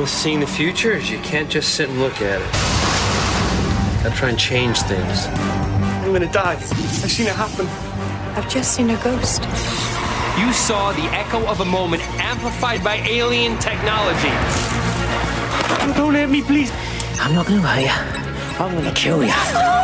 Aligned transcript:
problem 0.00 0.12
with 0.14 0.22
seeing 0.22 0.40
the 0.40 0.46
future 0.46 0.92
is 0.92 1.10
you 1.10 1.18
can't 1.18 1.50
just 1.50 1.74
sit 1.74 1.88
and 1.88 1.98
look 1.98 2.22
at 2.22 2.40
it. 2.40 4.02
Gotta 4.02 4.16
try 4.16 4.28
and 4.30 4.38
change 4.38 4.78
things. 4.82 5.26
I'm 6.02 6.12
gonna 6.12 6.32
die. 6.32 6.54
I've 6.54 7.10
seen 7.10 7.26
it 7.26 7.34
happen. 7.34 7.66
I've 8.36 8.48
just 8.48 8.74
seen 8.74 8.90
a 8.90 8.96
ghost. 9.04 9.42
You 10.38 10.52
saw 10.52 10.92
the 10.92 11.06
echo 11.12 11.46
of 11.46 11.60
a 11.60 11.64
moment 11.64 12.02
amplified 12.18 12.82
by 12.82 12.96
alien 13.08 13.58
technology. 13.58 14.32
Don't 15.96 16.14
hit 16.14 16.30
me, 16.30 16.42
please. 16.42 16.72
I'm 17.20 17.34
not 17.34 17.46
gonna 17.46 17.60
hurt 17.60 17.82
you. 17.82 18.64
I'm 18.64 18.74
gonna 18.74 18.94
kill 18.94 19.22
you. 19.24 19.79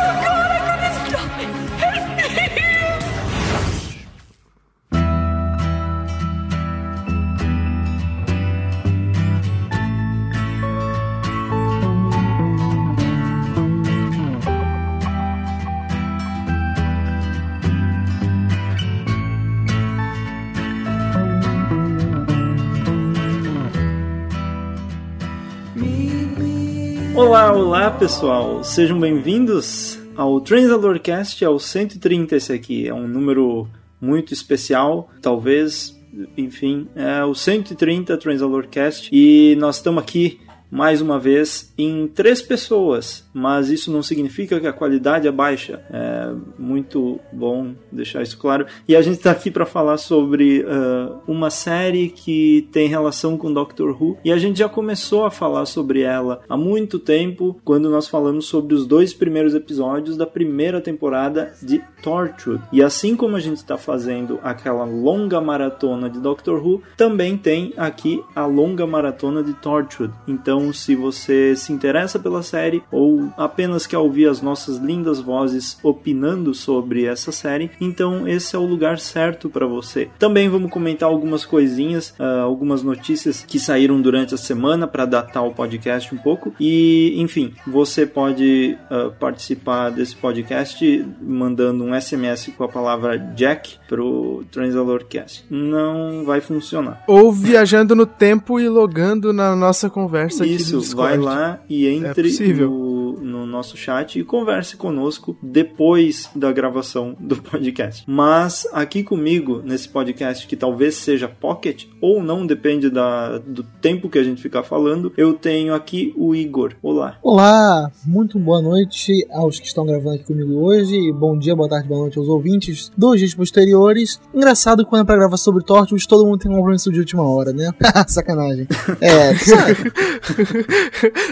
Olá, 27.57 27.89
pessoal, 27.89 28.63
sejam 28.63 28.99
bem-vindos 28.99 29.99
ao 30.15 30.39
Transalorcast, 30.39 31.43
é 31.43 31.49
o 31.49 31.57
130 31.57 32.35
esse 32.35 32.53
aqui, 32.53 32.87
é 32.87 32.93
um 32.93 33.07
número 33.07 33.67
muito 33.99 34.31
especial, 34.31 35.09
talvez, 35.23 35.99
enfim, 36.37 36.87
é 36.95 37.25
o 37.25 37.33
130 37.33 38.15
Transalorcast. 38.15 39.09
E 39.11 39.55
nós 39.55 39.77
estamos 39.77 40.03
aqui 40.03 40.39
mais 40.69 41.01
uma 41.01 41.19
vez 41.19 41.73
em 41.77 42.07
três 42.07 42.41
pessoas, 42.41 43.27
mas 43.33 43.69
isso 43.69 43.91
não 43.91 44.03
significa 44.03 44.59
que 44.59 44.67
a 44.67 44.73
qualidade 44.73 45.27
é 45.27 45.31
baixa. 45.31 45.81
É 45.91 46.33
muito 46.57 47.19
bom 47.31 47.73
deixar 47.91 48.21
isso 48.21 48.37
claro. 48.37 48.65
E 48.87 48.95
a 48.95 49.01
gente 49.01 49.17
está 49.17 49.31
aqui 49.31 49.49
para 49.49 49.65
falar 49.65 49.97
sobre 49.97 50.61
uh, 50.61 51.17
uma 51.27 51.49
série 51.49 52.09
que 52.09 52.67
tem 52.71 52.87
relação 52.87 53.37
com 53.37 53.53
Doctor 53.53 54.01
Who 54.01 54.17
e 54.23 54.31
a 54.31 54.37
gente 54.37 54.59
já 54.59 54.69
começou 54.69 55.25
a 55.25 55.31
falar 55.31 55.65
sobre 55.65 56.01
ela 56.01 56.41
há 56.49 56.57
muito 56.57 56.99
tempo 56.99 57.59
quando 57.63 57.89
nós 57.89 58.07
falamos 58.07 58.45
sobre 58.45 58.73
os 58.73 58.85
dois 58.85 59.13
primeiros 59.13 59.53
episódios 59.53 60.17
da 60.17 60.25
primeira 60.25 60.81
temporada 60.81 61.53
de 61.61 61.81
Torchwood. 62.01 62.61
E 62.71 62.83
assim 62.83 63.15
como 63.15 63.35
a 63.35 63.39
gente 63.39 63.57
está 63.57 63.77
fazendo 63.77 64.39
aquela 64.43 64.83
longa 64.83 65.39
maratona 65.39 66.09
de 66.09 66.19
Doctor 66.19 66.65
Who, 66.65 66.81
também 66.95 67.37
tem 67.37 67.73
aqui 67.77 68.23
a 68.35 68.45
longa 68.45 68.85
maratona 68.85 69.43
de 69.43 69.53
Torchwood. 69.53 70.13
Então 70.27 70.56
então, 70.57 70.73
se 70.73 70.95
você 70.95 71.55
se 71.55 71.71
interessa 71.71 72.17
pela 72.17 72.41
série 72.41 72.81
ou 72.91 73.29
apenas 73.37 73.85
quer 73.85 73.99
ouvir 73.99 74.27
as 74.27 74.41
nossas 74.41 74.77
lindas 74.77 75.19
vozes 75.19 75.77
opinando 75.83 76.51
sobre 76.55 77.05
essa 77.05 77.31
série, 77.31 77.69
então 77.79 78.27
esse 78.27 78.55
é 78.55 78.59
o 78.59 78.65
lugar 78.65 78.97
certo 78.97 79.49
para 79.49 79.67
você. 79.67 80.09
Também 80.17 80.49
vamos 80.49 80.71
comentar 80.71 81.07
algumas 81.07 81.45
coisinhas, 81.45 82.09
uh, 82.19 82.41
algumas 82.41 82.81
notícias 82.81 83.45
que 83.47 83.59
saíram 83.59 84.01
durante 84.01 84.33
a 84.33 84.37
semana 84.37 84.87
para 84.87 85.05
datar 85.05 85.45
o 85.45 85.53
podcast 85.53 86.13
um 86.13 86.17
pouco. 86.17 86.51
E, 86.59 87.13
enfim, 87.17 87.53
você 87.67 88.07
pode 88.07 88.75
uh, 88.89 89.11
participar 89.19 89.91
desse 89.91 90.15
podcast 90.15 91.05
mandando 91.21 91.83
um 91.83 91.99
SMS 91.99 92.51
com 92.57 92.63
a 92.63 92.67
palavra 92.67 93.15
Jack 93.35 93.75
pro 93.87 94.43
Transalorcast. 94.51 95.45
Não 95.51 96.25
vai 96.25 96.41
funcionar. 96.41 97.03
Ou 97.07 97.31
viajando 97.31 97.95
no 97.95 98.07
tempo 98.07 98.59
e 98.59 98.67
logando 98.67 99.31
na 99.31 99.55
nossa 99.55 99.87
conversa 99.87 100.46
isso, 100.55 100.81
vai 100.95 101.17
lá 101.17 101.59
e 101.69 101.87
entre 101.87 102.29
é 102.29 102.31
no, 102.31 102.96
no, 103.19 103.45
nosso 103.45 103.75
chat 103.75 104.19
e 104.19 104.23
converse 104.23 104.77
conosco 104.77 105.37
depois 105.41 106.29
da 106.35 106.51
gravação 106.51 107.15
do 107.19 107.35
podcast. 107.41 108.03
Mas 108.07 108.67
aqui 108.71 109.03
comigo, 109.03 109.61
nesse 109.63 109.89
podcast, 109.89 110.47
que 110.47 110.55
talvez 110.55 110.95
seja 110.95 111.27
pocket 111.27 111.85
ou 112.01 112.21
não, 112.21 112.45
depende 112.45 112.89
da, 112.89 113.37
do 113.37 113.63
tempo 113.63 114.09
que 114.09 114.19
a 114.19 114.23
gente 114.23 114.41
ficar 114.41 114.63
falando, 114.63 115.11
eu 115.17 115.33
tenho 115.33 115.73
aqui 115.73 116.13
o 116.15 116.35
Igor. 116.35 116.73
Olá. 116.81 117.17
Olá, 117.21 117.91
muito 118.05 118.37
boa 118.37 118.61
noite 118.61 119.25
aos 119.31 119.59
que 119.59 119.67
estão 119.67 119.85
gravando 119.85 120.15
aqui 120.15 120.25
comigo 120.25 120.53
hoje. 120.53 121.11
Bom 121.13 121.37
dia, 121.37 121.55
boa 121.55 121.69
tarde, 121.69 121.87
boa 121.87 122.01
noite 122.01 122.17
aos 122.17 122.27
ouvintes 122.27 122.91
dos 122.97 123.19
dias 123.19 123.33
posteriores. 123.33 124.19
Engraçado 124.33 124.85
quando 124.85 125.01
é 125.01 125.05
pra 125.05 125.15
gravar 125.15 125.37
sobre 125.37 125.63
Torchwood, 125.63 126.07
todo 126.07 126.25
mundo 126.25 126.39
tem 126.39 126.51
um 126.51 126.55
compromisso 126.55 126.91
de 126.91 126.99
última 126.99 127.23
hora, 127.23 127.51
né? 127.51 127.71
Sacanagem. 128.07 128.67
É, 129.01 129.35
sabe? 129.37 129.91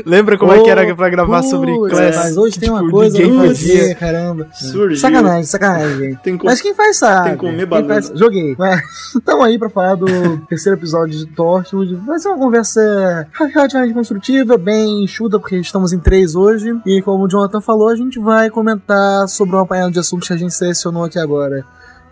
Lembra 0.06 0.38
como 0.38 0.52
oh, 0.52 0.56
é 0.56 0.64
que 0.64 0.70
era 0.70 0.96
pra 0.96 1.10
gravar 1.10 1.40
putz, 1.40 1.50
sobre 1.50 1.75
Class? 1.80 2.16
Mas 2.16 2.38
hoje 2.38 2.60
tem 2.60 2.70
tipo, 2.70 2.82
uma 2.82 2.92
coisa 2.92 3.18
pra 3.18 3.48
fazer, 3.48 3.96
caramba. 3.96 4.48
Surgiu. 4.54 4.98
Sacanagem, 4.98 5.44
sacanagem, 5.44 5.98
gente. 5.98 6.22
Tem 6.22 6.40
mas 6.44 6.62
quem 6.62 6.74
faz 6.74 6.98
sabe. 6.98 7.30
Tem 7.30 7.38
que 7.38 7.46
comer 7.46 7.66
banana. 7.66 7.94
Faz... 7.94 8.12
Joguei. 8.18 8.56
Mas 8.58 8.82
estamos 9.16 9.46
aí 9.46 9.58
pra 9.58 9.70
falar 9.70 9.96
do 9.96 10.38
terceiro 10.48 10.78
episódio 10.78 11.18
de 11.18 11.26
Torchwood. 11.28 11.96
Vai 11.96 12.20
ser 12.20 12.30
uma 12.30 12.38
conversa 12.38 13.28
relativamente 13.34 13.94
construtiva, 13.94 14.58
bem 14.58 15.04
enxuta, 15.04 15.40
porque 15.40 15.58
estamos 15.58 15.94
em 15.94 16.00
três 16.00 16.36
hoje. 16.36 16.80
E 16.86 17.02
como 17.02 17.26
o 17.26 17.28
Jonathan 17.28 17.62
falou, 17.62 17.90
a 17.90 17.96
gente 17.96 18.20
vai 18.20 18.50
comentar 18.50 19.28
sobre 19.28 19.56
um 19.56 19.60
apanhado 19.60 19.92
de 19.92 20.00
assuntos 20.00 20.28
que 20.28 20.34
a 20.34 20.38
gente 20.38 20.54
selecionou 20.54 21.04
aqui 21.04 21.20
agora. 21.20 21.66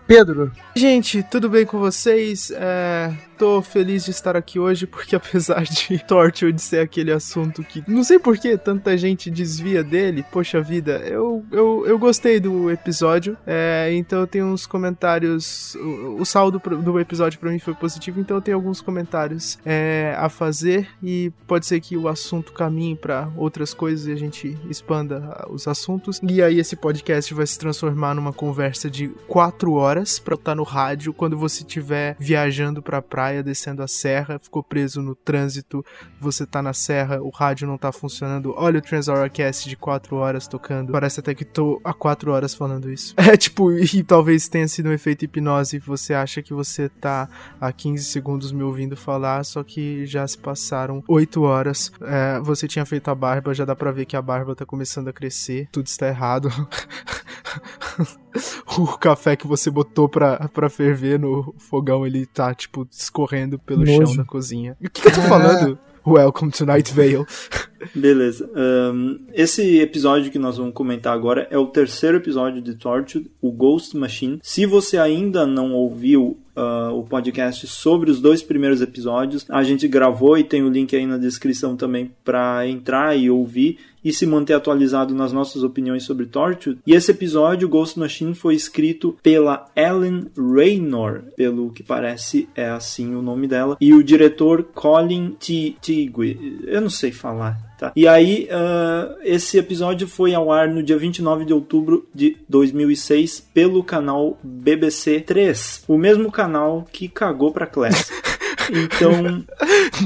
Pedro. 0.06 0.52
Gente, 0.76 1.22
tudo 1.22 1.48
bem 1.48 1.64
com 1.64 1.78
vocês? 1.78 2.52
É 2.54 3.10
tô 3.34 3.60
feliz 3.60 4.04
de 4.04 4.10
estar 4.10 4.36
aqui 4.36 4.58
hoje 4.58 4.86
porque 4.86 5.14
apesar 5.16 5.64
de 5.64 5.98
Torchwood 5.98 6.60
ser 6.60 6.80
aquele 6.80 7.12
assunto 7.12 7.62
que 7.62 7.82
não 7.86 8.04
sei 8.04 8.18
por 8.18 8.38
que 8.38 8.56
tanta 8.56 8.96
gente 8.96 9.30
desvia 9.30 9.82
dele, 9.82 10.24
poxa 10.30 10.60
vida, 10.60 11.02
eu, 11.06 11.44
eu, 11.50 11.84
eu 11.86 11.98
gostei 11.98 12.38
do 12.38 12.70
episódio, 12.70 13.36
é, 13.46 13.90
então 13.94 14.20
eu 14.20 14.26
tenho 14.26 14.46
uns 14.46 14.66
comentários, 14.66 15.74
o, 15.74 16.20
o 16.20 16.24
saldo 16.24 16.58
do 16.58 17.00
episódio 17.00 17.38
para 17.38 17.50
mim 17.50 17.58
foi 17.58 17.74
positivo, 17.74 18.20
então 18.20 18.36
eu 18.36 18.40
tenho 18.40 18.56
alguns 18.56 18.80
comentários 18.80 19.58
é, 19.64 20.14
a 20.16 20.28
fazer 20.28 20.88
e 21.02 21.32
pode 21.46 21.66
ser 21.66 21.80
que 21.80 21.96
o 21.96 22.08
assunto 22.08 22.52
caminhe 22.52 22.96
para 22.96 23.28
outras 23.36 23.74
coisas 23.74 24.06
e 24.06 24.12
a 24.12 24.16
gente 24.16 24.56
expanda 24.70 25.46
os 25.50 25.66
assuntos. 25.66 26.20
E 26.22 26.42
aí 26.42 26.58
esse 26.58 26.76
podcast 26.76 27.32
vai 27.34 27.46
se 27.46 27.58
transformar 27.58 28.14
numa 28.14 28.32
conversa 28.32 28.88
de 28.90 29.08
quatro 29.26 29.72
horas 29.72 30.18
para 30.18 30.34
estar 30.34 30.54
no 30.54 30.62
rádio 30.62 31.12
quando 31.12 31.36
você 31.36 31.62
estiver 31.62 32.16
viajando 32.18 32.82
para 32.82 33.02
praia 33.02 33.23
praia, 33.24 33.42
descendo 33.42 33.82
a 33.82 33.88
serra, 33.88 34.38
ficou 34.38 34.62
preso 34.62 35.00
no 35.00 35.14
trânsito, 35.14 35.82
você 36.20 36.44
tá 36.44 36.60
na 36.60 36.74
serra, 36.74 37.22
o 37.22 37.30
rádio 37.30 37.66
não 37.66 37.78
tá 37.78 37.90
funcionando, 37.90 38.52
olha 38.54 38.78
o 38.78 38.82
Transauracast 38.82 39.66
de 39.66 39.76
4 39.76 40.14
horas 40.16 40.46
tocando, 40.46 40.92
parece 40.92 41.20
até 41.20 41.34
que 41.34 41.44
tô 41.44 41.80
há 41.82 41.94
4 41.94 42.30
horas 42.30 42.54
falando 42.54 42.92
isso. 42.92 43.14
É 43.34 43.36
tipo, 43.36 43.72
e 43.72 44.02
talvez 44.02 44.48
tenha 44.48 44.68
sido 44.68 44.90
um 44.90 44.92
efeito 44.92 45.24
hipnose, 45.24 45.78
você 45.78 46.12
acha 46.12 46.42
que 46.42 46.52
você 46.52 46.88
tá 46.88 47.28
há 47.60 47.72
15 47.72 48.04
segundos 48.04 48.52
me 48.52 48.62
ouvindo 48.62 48.96
falar, 48.96 49.42
só 49.44 49.64
que 49.64 50.04
já 50.04 50.26
se 50.26 50.36
passaram 50.36 51.02
8 51.08 51.42
horas, 51.42 51.90
é, 52.02 52.38
você 52.40 52.68
tinha 52.68 52.84
feito 52.84 53.08
a 53.08 53.14
barba, 53.14 53.54
já 53.54 53.64
dá 53.64 53.74
pra 53.74 53.90
ver 53.90 54.04
que 54.04 54.16
a 54.16 54.22
barba 54.22 54.54
tá 54.54 54.66
começando 54.66 55.08
a 55.08 55.12
crescer, 55.12 55.66
tudo 55.72 55.86
está 55.86 56.06
errado. 56.06 56.50
o 58.78 58.86
café 58.98 59.36
que 59.36 59.46
você 59.46 59.70
botou 59.70 60.08
pra, 60.08 60.48
pra 60.48 60.68
ferver 60.68 61.18
no 61.18 61.54
fogão, 61.58 62.06
ele 62.06 62.26
tá, 62.26 62.54
tipo, 62.54 62.86
escorrendo 62.90 63.58
pelo 63.58 63.84
Nojo. 63.84 64.06
chão 64.06 64.16
da 64.16 64.24
cozinha. 64.24 64.76
O 64.80 64.90
que, 64.90 65.02
que 65.02 65.08
eu 65.08 65.14
tô 65.14 65.20
ah. 65.20 65.24
falando? 65.24 65.78
Welcome 66.06 66.50
to 66.52 66.66
Night 66.66 66.92
Vale. 66.92 67.24
Beleza. 67.94 68.50
Um, 68.54 69.18
esse 69.32 69.78
episódio 69.78 70.30
que 70.30 70.38
nós 70.38 70.58
vamos 70.58 70.74
comentar 70.74 71.14
agora 71.14 71.48
é 71.50 71.56
o 71.56 71.66
terceiro 71.66 72.18
episódio 72.18 72.60
de 72.60 72.74
Tortured, 72.74 73.30
o 73.40 73.50
Ghost 73.50 73.96
Machine. 73.96 74.38
Se 74.42 74.66
você 74.66 74.98
ainda 74.98 75.46
não 75.46 75.72
ouviu 75.72 76.38
uh, 76.56 76.92
o 76.92 77.02
podcast 77.02 77.66
sobre 77.66 78.10
os 78.10 78.20
dois 78.20 78.42
primeiros 78.42 78.80
episódios, 78.80 79.44
a 79.48 79.62
gente 79.62 79.86
gravou 79.88 80.38
e 80.38 80.44
tem 80.44 80.62
o 80.62 80.68
link 80.68 80.94
aí 80.94 81.06
na 81.06 81.18
descrição 81.18 81.76
também 81.76 82.10
para 82.24 82.66
entrar 82.68 83.16
e 83.16 83.30
ouvir 83.30 83.78
e 84.04 84.12
se 84.12 84.26
manter 84.26 84.52
atualizado 84.52 85.14
nas 85.14 85.32
nossas 85.32 85.62
opiniões 85.62 86.02
sobre 86.02 86.26
Torchwood. 86.26 86.78
E 86.86 86.92
esse 86.92 87.10
episódio, 87.10 87.68
Ghost 87.68 87.98
Machine, 87.98 88.34
foi 88.34 88.54
escrito 88.54 89.16
pela 89.22 89.66
Ellen 89.74 90.26
Raynor, 90.36 91.22
pelo 91.34 91.70
que 91.70 91.82
parece 91.82 92.46
é 92.54 92.68
assim 92.68 93.14
o 93.14 93.22
nome 93.22 93.48
dela, 93.48 93.78
e 93.80 93.94
o 93.94 94.04
diretor 94.04 94.62
Colin 94.74 95.34
Tigwe. 95.40 96.60
Eu 96.66 96.82
não 96.82 96.90
sei 96.90 97.12
falar. 97.12 97.73
Tá? 97.78 97.92
E 97.96 98.06
aí, 98.06 98.48
uh, 98.50 99.16
esse 99.22 99.58
episódio 99.58 100.06
foi 100.06 100.34
ao 100.34 100.52
ar 100.52 100.68
no 100.68 100.82
dia 100.82 100.96
29 100.96 101.44
de 101.44 101.52
outubro 101.52 102.06
de 102.14 102.36
2006 102.48 103.40
pelo 103.52 103.82
canal 103.82 104.38
BBC 104.42 105.20
3, 105.20 105.84
o 105.88 105.98
mesmo 105.98 106.30
canal 106.30 106.86
que 106.92 107.08
cagou 107.08 107.52
pra 107.52 107.66
Class. 107.66 108.10
Então. 108.70 109.44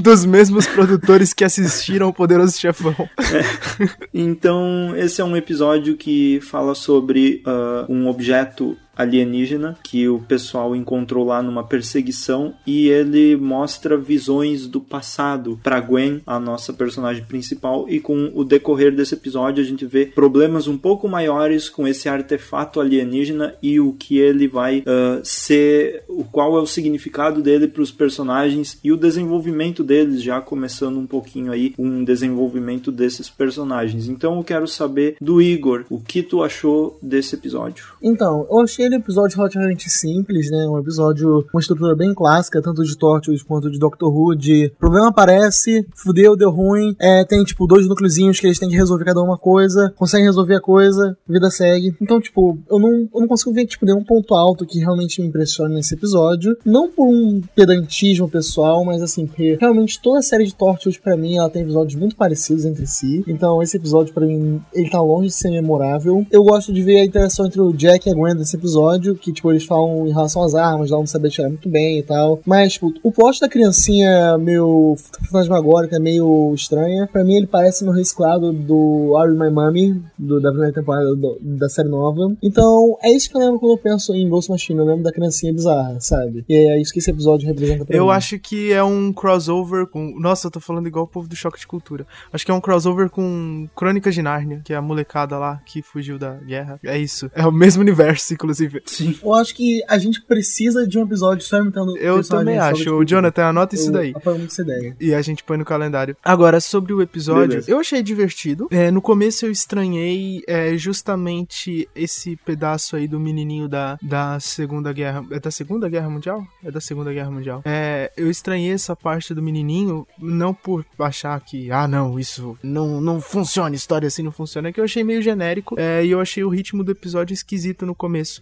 Dos 0.01 0.25
mesmos 0.25 0.67
produtores 0.67 1.33
que 1.33 1.43
assistiram 1.43 2.09
o 2.09 2.13
Poderoso 2.13 2.59
Chefão. 2.59 2.93
É. 3.17 3.89
Então, 4.13 4.93
esse 4.97 5.21
é 5.21 5.23
um 5.23 5.35
episódio 5.37 5.95
que 5.95 6.39
fala 6.41 6.75
sobre 6.75 7.41
uh, 7.47 7.91
um 7.91 8.07
objeto 8.07 8.77
alienígena 8.99 9.77
que 9.81 10.07
o 10.07 10.19
pessoal 10.19 10.75
encontrou 10.75 11.25
lá 11.25 11.41
numa 11.41 11.63
perseguição 11.63 12.53
e 12.67 12.89
ele 12.89 13.35
mostra 13.35 13.97
visões 13.97 14.67
do 14.67 14.81
passado 14.81 15.59
para 15.63 15.79
Gwen, 15.79 16.21
a 16.27 16.39
nossa 16.39 16.73
personagem 16.73 17.23
principal, 17.23 17.85
e 17.87 17.99
com 17.99 18.31
o 18.35 18.43
decorrer 18.43 18.93
desse 18.93 19.13
episódio 19.13 19.63
a 19.63 19.65
gente 19.65 19.85
vê 19.85 20.05
problemas 20.05 20.67
um 20.67 20.77
pouco 20.77 21.07
maiores 21.07 21.69
com 21.69 21.87
esse 21.87 22.09
artefato 22.09 22.79
alienígena 22.79 23.55
e 23.61 23.79
o 23.79 23.93
que 23.93 24.17
ele 24.17 24.47
vai 24.47 24.79
uh, 24.79 25.21
ser, 25.23 26.03
o 26.07 26.23
qual 26.23 26.57
é 26.57 26.61
o 26.61 26.67
significado 26.67 27.41
dele 27.41 27.67
para 27.67 27.81
os 27.81 27.91
personagens 27.91 28.77
e 28.83 28.91
o 28.91 28.97
desenvolvimento 28.97 29.83
deles, 29.83 30.21
já 30.21 30.41
começando 30.41 30.97
um 30.97 31.07
pouquinho 31.07 31.51
aí 31.51 31.73
um 31.77 32.03
desenvolvimento 32.03 32.91
desses 32.91 33.29
personagens. 33.29 34.07
Então 34.07 34.37
eu 34.37 34.43
quero 34.43 34.67
saber 34.67 35.15
do 35.21 35.41
Igor, 35.41 35.85
o 35.89 35.99
que 35.99 36.21
tu 36.21 36.43
achou 36.43 36.97
desse 37.01 37.35
episódio? 37.35 37.93
Então, 38.01 38.45
eu 38.49 38.59
achei 38.59 38.88
ele 38.89 38.97
um 38.97 38.99
episódio 38.99 39.37
relativamente 39.37 39.89
simples, 39.89 40.49
né? 40.51 40.67
Um 40.67 40.79
episódio 40.79 41.43
com 41.43 41.57
uma 41.57 41.61
estrutura 41.61 41.95
bem 41.95 42.13
clássica, 42.13 42.61
tanto 42.61 42.83
de 42.83 42.97
Torchwood 42.97 43.43
quanto 43.45 43.71
de 43.71 43.79
Doctor 43.79 44.13
Who, 44.13 44.35
de 44.35 44.71
problema 44.79 45.09
aparece, 45.09 45.85
fudeu, 45.95 46.35
deu 46.35 46.49
ruim, 46.49 46.95
é, 46.99 47.23
tem 47.23 47.43
tipo 47.43 47.67
dois 47.67 47.87
núcleozinhos 47.87 48.39
que 48.39 48.47
eles 48.47 48.59
têm 48.59 48.69
que 48.69 48.75
resolver 48.75 49.05
cada 49.05 49.21
uma 49.21 49.37
coisa, 49.37 49.93
conseguem 49.95 50.25
resolver 50.25 50.55
a 50.55 50.61
coisa, 50.61 51.17
vida 51.27 51.49
segue. 51.49 51.95
Então, 52.01 52.19
tipo, 52.19 52.57
eu 52.69 52.79
não, 52.79 53.09
eu 53.13 53.21
não 53.21 53.27
consigo 53.27 53.53
ver 53.53 53.65
tipo 53.65 53.85
nenhum 53.85 54.03
ponto 54.03 54.33
alto 54.33 54.65
que 54.65 54.79
realmente 54.79 55.21
me 55.21 55.27
impressione 55.27 55.75
nesse 55.75 55.93
episódio, 55.93 56.57
não 56.65 56.89
por 56.89 57.07
um 57.07 57.41
pedantismo 57.55 58.29
pessoal, 58.29 58.83
mas 58.83 59.01
assim, 59.01 59.25
porque 59.25 59.57
realmente 59.59 60.01
toda 60.01 60.19
a 60.19 60.23
série 60.23 60.45
de 60.45 60.55
Torchwood 60.55 60.99
para 60.99 61.15
mim, 61.15 61.37
ela 61.37 61.49
tem 61.49 61.61
episódios 61.61 61.99
muito 61.99 62.15
parecidos 62.15 62.65
entre 62.65 62.87
si. 62.87 63.23
Então, 63.27 63.61
esse 63.61 63.77
episódio 63.77 64.13
para 64.13 64.25
mim, 64.25 64.61
ele 64.73 64.89
tá 64.89 65.01
longe 65.01 65.27
de 65.27 65.33
ser 65.33 65.49
memorável. 65.49 66.25
Eu 66.31 66.43
gosto 66.43 66.73
de 66.73 66.81
ver 66.81 67.01
a 67.01 67.05
interação 67.05 67.45
entre 67.45 67.61
o 67.61 67.73
Jack 67.73 68.07
e 68.07 68.11
a 68.11 68.15
Gwen 68.15 68.35
nesse 68.35 68.55
episódio, 68.55 68.78
que 69.21 69.31
tipo 69.31 69.51
eles 69.51 69.65
falam 69.65 70.07
em 70.07 70.11
relação 70.11 70.43
às 70.43 70.55
armas, 70.55 70.89
lá 70.89 70.97
não 70.97 71.05
saber 71.07 71.29
tirar 71.29 71.49
muito 71.49 71.69
bem 71.69 71.99
e 71.99 72.03
tal. 72.03 72.39
Mas 72.45 72.73
tipo, 72.73 72.93
o 73.03 73.11
plot 73.11 73.39
da 73.39 73.49
criancinha 73.49 74.37
meio 74.37 74.95
fantasmagórica, 75.31 75.99
meio 75.99 76.53
estranha, 76.53 77.07
para 77.11 77.23
mim 77.23 77.35
ele 77.35 77.47
parece 77.47 77.83
no 77.85 77.91
reciclado 77.91 78.51
do 78.51 79.15
Are 79.17 79.31
You 79.31 79.39
My 79.39 79.49
Mommy, 79.51 80.01
do, 80.17 80.39
da 80.41 80.49
primeira 80.49 80.73
temporada 80.73 81.15
do, 81.15 81.37
da 81.41 81.69
série 81.69 81.89
nova. 81.89 82.33
Então, 82.41 82.97
é 83.01 83.11
isso 83.11 83.29
que 83.29 83.35
eu 83.35 83.41
lembro 83.41 83.59
quando 83.59 83.73
eu 83.73 83.77
penso 83.77 84.13
em 84.13 84.27
Ghost 84.29 84.49
Machine, 84.51 84.79
eu 84.79 84.85
lembro 84.85 85.03
da 85.03 85.11
criancinha 85.11 85.53
bizarra, 85.53 85.97
sabe? 85.99 86.43
E 86.47 86.55
é 86.55 86.81
isso 86.81 86.91
que 86.93 86.99
esse 86.99 87.09
episódio 87.09 87.47
representa 87.47 87.85
pra 87.85 87.95
Eu 87.95 88.05
mim. 88.05 88.11
acho 88.11 88.39
que 88.39 88.71
é 88.71 88.83
um 88.83 89.11
crossover 89.13 89.87
com. 89.87 90.13
Nossa, 90.19 90.47
eu 90.47 90.51
tô 90.51 90.59
falando 90.59 90.87
igual 90.87 91.05
o 91.05 91.07
povo 91.07 91.27
do 91.27 91.35
Choque 91.35 91.59
de 91.59 91.67
Cultura. 91.67 92.05
Acho 92.31 92.45
que 92.45 92.51
é 92.51 92.53
um 92.53 92.61
crossover 92.61 93.09
com 93.09 93.67
Crônicas 93.75 94.13
de 94.13 94.21
Nárnia, 94.21 94.61
que 94.63 94.73
é 94.73 94.75
a 94.75 94.81
molecada 94.81 95.37
lá 95.37 95.61
que 95.65 95.81
fugiu 95.81 96.17
da 96.17 96.35
guerra. 96.35 96.79
É 96.83 96.97
isso. 96.97 97.29
É 97.33 97.45
o 97.45 97.51
mesmo 97.51 97.81
universo, 97.81 98.33
inclusive. 98.33 98.68
Sim. 98.85 99.17
Eu 99.21 99.33
acho 99.33 99.55
que 99.55 99.83
a 99.87 99.97
gente 99.97 100.21
precisa 100.21 100.87
de 100.87 100.97
um 100.97 101.03
episódio 101.03 101.45
só 101.45 101.57
imitando 101.57 101.97
Eu 101.97 102.23
também 102.23 102.57
acho. 102.57 102.95
O. 102.95 103.05
Jonathan, 103.05 103.45
anota 103.45 103.75
isso 103.75 103.91
daí. 103.91 104.13
essa 104.45 104.61
ideia. 104.61 104.95
E 104.99 105.13
a 105.13 105.21
gente 105.21 105.43
põe 105.43 105.57
no 105.57 105.65
calendário. 105.65 106.15
Agora, 106.23 106.59
sobre 106.59 106.93
o 106.93 107.01
episódio, 107.01 107.49
Beleza. 107.49 107.71
eu 107.71 107.79
achei 107.79 108.03
divertido. 108.03 108.67
É, 108.71 108.91
no 108.91 109.01
começo 109.01 109.45
eu 109.45 109.51
estranhei 109.51 110.43
é, 110.47 110.77
justamente 110.77 111.87
esse 111.95 112.35
pedaço 112.37 112.95
aí 112.95 113.07
do 113.07 113.19
menininho 113.19 113.67
da, 113.67 113.97
da 114.01 114.39
Segunda 114.39 114.93
Guerra. 114.93 115.25
É 115.31 115.39
da 115.39 115.51
Segunda 115.51 115.89
Guerra 115.89 116.09
Mundial? 116.09 116.45
É 116.63 116.71
da 116.71 116.81
Segunda 116.81 117.11
Guerra 117.11 117.31
Mundial. 117.31 117.61
É, 117.65 118.11
eu 118.15 118.29
estranhei 118.29 118.71
essa 118.71 118.95
parte 118.95 119.33
do 119.33 119.41
menininho, 119.41 120.07
não 120.19 120.53
por 120.53 120.85
achar 120.99 121.39
que, 121.39 121.71
ah, 121.71 121.87
não, 121.87 122.19
isso 122.19 122.57
não, 122.61 123.01
não 123.01 123.21
funciona, 123.21 123.75
história 123.75 124.07
assim 124.07 124.23
não 124.23 124.31
funciona, 124.31 124.69
é 124.69 124.71
que 124.71 124.79
eu 124.79 124.83
achei 124.83 125.03
meio 125.03 125.21
genérico 125.21 125.75
é, 125.77 126.03
e 126.05 126.11
eu 126.11 126.19
achei 126.19 126.43
o 126.43 126.49
ritmo 126.49 126.83
do 126.83 126.91
episódio 126.91 127.33
esquisito 127.33 127.85
no 127.85 127.95
começo. 127.95 128.41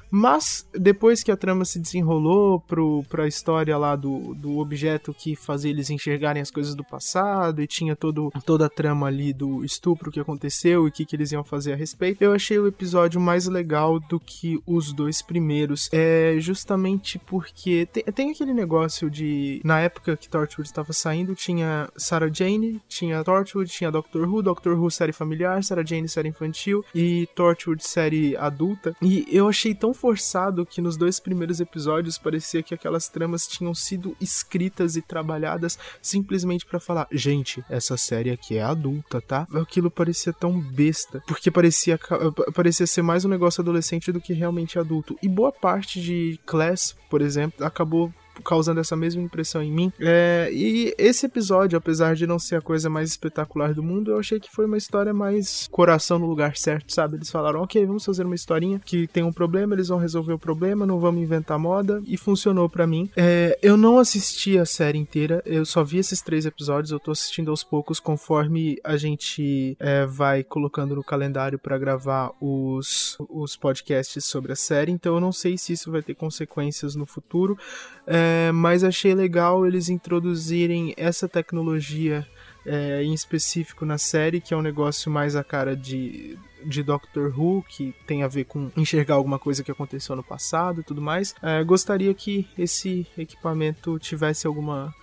Mas 0.11 0.67
depois 0.73 1.23
que 1.23 1.31
a 1.31 1.37
trama 1.37 1.63
se 1.63 1.79
desenrolou 1.79 2.59
pro, 2.59 3.03
pra 3.09 3.27
história 3.27 3.77
lá 3.77 3.95
do, 3.95 4.35
do 4.35 4.57
objeto 4.59 5.13
que 5.13 5.35
fazia 5.35 5.71
eles 5.71 5.89
enxergarem 5.89 6.41
as 6.41 6.51
coisas 6.51 6.75
do 6.75 6.83
passado 6.83 7.61
e 7.61 7.67
tinha 7.67 7.95
todo, 7.95 8.29
toda 8.45 8.65
a 8.65 8.69
trama 8.69 9.07
ali 9.07 9.31
do 9.31 9.63
estupro 9.63 10.11
que 10.11 10.19
aconteceu 10.19 10.85
e 10.85 10.89
o 10.89 10.91
que, 10.91 11.05
que 11.05 11.15
eles 11.15 11.31
iam 11.31 11.43
fazer 11.43 11.73
a 11.73 11.75
respeito, 11.75 12.21
eu 12.21 12.33
achei 12.33 12.59
o 12.59 12.67
episódio 12.67 13.21
mais 13.21 13.47
legal 13.47 13.99
do 13.99 14.19
que 14.19 14.61
os 14.67 14.91
dois 14.91 15.21
primeiros. 15.21 15.89
É 15.93 16.35
justamente 16.39 17.17
porque 17.17 17.87
tem, 17.91 18.03
tem 18.03 18.31
aquele 18.31 18.53
negócio 18.53 19.09
de. 19.09 19.61
Na 19.63 19.79
época 19.79 20.17
que 20.17 20.27
Torchwood 20.27 20.67
estava 20.67 20.91
saindo, 20.91 21.35
tinha 21.35 21.89
Sarah 21.95 22.29
Jane, 22.31 22.81
tinha 22.87 23.23
Torchwood, 23.23 23.71
tinha 23.71 23.91
Doctor 23.91 24.27
Who, 24.27 24.41
Doctor 24.41 24.77
Who 24.77 24.91
série 24.91 25.13
familiar, 25.13 25.63
Sarah 25.63 25.85
Jane 25.85 26.09
série 26.09 26.29
infantil 26.29 26.83
e 26.93 27.27
Torchwood 27.35 27.83
série 27.83 28.35
adulta. 28.35 28.93
E 29.01 29.25
eu 29.29 29.47
achei 29.47 29.73
tão 29.73 29.93
forçado 30.01 30.65
que 30.65 30.81
nos 30.81 30.97
dois 30.97 31.19
primeiros 31.19 31.59
episódios 31.59 32.17
parecia 32.17 32.63
que 32.63 32.73
aquelas 32.73 33.07
tramas 33.07 33.47
tinham 33.47 33.75
sido 33.75 34.17
escritas 34.19 34.95
e 34.95 35.01
trabalhadas 35.01 35.77
simplesmente 36.01 36.65
pra 36.65 36.79
falar, 36.79 37.07
gente, 37.11 37.63
essa 37.69 37.95
série 37.95 38.31
aqui 38.31 38.57
é 38.57 38.63
adulta, 38.63 39.21
tá? 39.21 39.45
Aquilo 39.53 39.91
parecia 39.91 40.33
tão 40.33 40.59
besta, 40.59 41.21
porque 41.27 41.51
parecia 41.51 41.99
parecia 42.55 42.87
ser 42.87 43.03
mais 43.03 43.23
um 43.25 43.29
negócio 43.29 43.61
adolescente 43.61 44.11
do 44.11 44.19
que 44.19 44.33
realmente 44.33 44.79
adulto. 44.79 45.15
E 45.21 45.29
boa 45.29 45.51
parte 45.51 46.01
de 46.01 46.39
Class, 46.47 46.95
por 47.07 47.21
exemplo, 47.21 47.63
acabou 47.63 48.11
causando 48.43 48.79
essa 48.79 48.95
mesma 48.95 49.21
impressão 49.21 49.61
em 49.61 49.71
mim. 49.71 49.91
É, 49.99 50.49
e 50.51 50.93
esse 50.97 51.25
episódio, 51.25 51.77
apesar 51.77 52.15
de 52.15 52.25
não 52.25 52.39
ser 52.39 52.55
a 52.55 52.61
coisa 52.61 52.89
mais 52.89 53.09
espetacular 53.09 53.73
do 53.73 53.83
mundo, 53.83 54.11
eu 54.11 54.19
achei 54.19 54.39
que 54.39 54.51
foi 54.51 54.65
uma 54.65 54.77
história 54.77 55.13
mais 55.13 55.67
coração 55.71 56.19
no 56.19 56.25
lugar 56.25 56.55
certo, 56.57 56.93
sabe? 56.93 57.15
Eles 57.17 57.29
falaram, 57.29 57.61
ok, 57.61 57.85
vamos 57.85 58.05
fazer 58.05 58.25
uma 58.25 58.35
historinha 58.35 58.79
que 58.79 59.07
tem 59.07 59.23
um 59.23 59.33
problema, 59.33 59.75
eles 59.75 59.89
vão 59.89 59.97
resolver 59.97 60.33
o 60.33 60.39
problema, 60.39 60.85
não 60.85 60.99
vamos 60.99 61.21
inventar 61.21 61.59
moda, 61.59 62.01
e 62.05 62.17
funcionou 62.17 62.69
pra 62.69 62.87
mim. 62.87 63.09
É, 63.15 63.57
eu 63.61 63.77
não 63.77 63.99
assisti 63.99 64.57
a 64.57 64.65
série 64.65 64.97
inteira, 64.97 65.41
eu 65.45 65.65
só 65.65 65.83
vi 65.83 65.97
esses 65.97 66.21
três 66.21 66.45
episódios, 66.45 66.91
eu 66.91 66.99
tô 66.99 67.11
assistindo 67.11 67.51
aos 67.51 67.63
poucos 67.63 67.99
conforme 67.99 68.77
a 68.83 68.97
gente 68.97 69.75
é, 69.79 70.05
vai 70.05 70.43
colocando 70.43 70.95
no 70.95 71.03
calendário 71.03 71.59
pra 71.59 71.77
gravar 71.77 72.31
os, 72.39 73.17
os 73.29 73.55
podcasts 73.55 74.25
sobre 74.25 74.51
a 74.51 74.55
série, 74.55 74.91
então 74.91 75.15
eu 75.15 75.21
não 75.21 75.31
sei 75.31 75.57
se 75.57 75.73
isso 75.73 75.91
vai 75.91 76.01
ter 76.01 76.15
consequências 76.15 76.95
no 76.95 77.05
futuro. 77.05 77.57
É, 78.05 78.20
mas 78.53 78.83
achei 78.83 79.13
legal 79.13 79.65
eles 79.65 79.89
introduzirem 79.89 80.93
essa 80.97 81.27
tecnologia 81.27 82.27
é, 82.65 83.03
em 83.03 83.13
específico 83.13 83.85
na 83.85 83.97
série, 83.97 84.41
que 84.41 84.53
é 84.53 84.57
um 84.57 84.61
negócio 84.61 85.11
mais 85.11 85.35
a 85.35 85.43
cara 85.43 85.75
de, 85.75 86.37
de 86.65 86.83
Doctor 86.83 87.33
Who, 87.37 87.63
que 87.67 87.93
tem 88.05 88.23
a 88.23 88.27
ver 88.27 88.45
com 88.45 88.71
enxergar 88.77 89.15
alguma 89.15 89.39
coisa 89.39 89.63
que 89.63 89.71
aconteceu 89.71 90.15
no 90.15 90.23
passado 90.23 90.81
e 90.81 90.83
tudo 90.83 91.01
mais. 91.01 91.33
É, 91.41 91.63
gostaria 91.63 92.13
que 92.13 92.47
esse 92.57 93.05
equipamento 93.17 93.97
tivesse 93.99 94.45
alguma. 94.47 94.93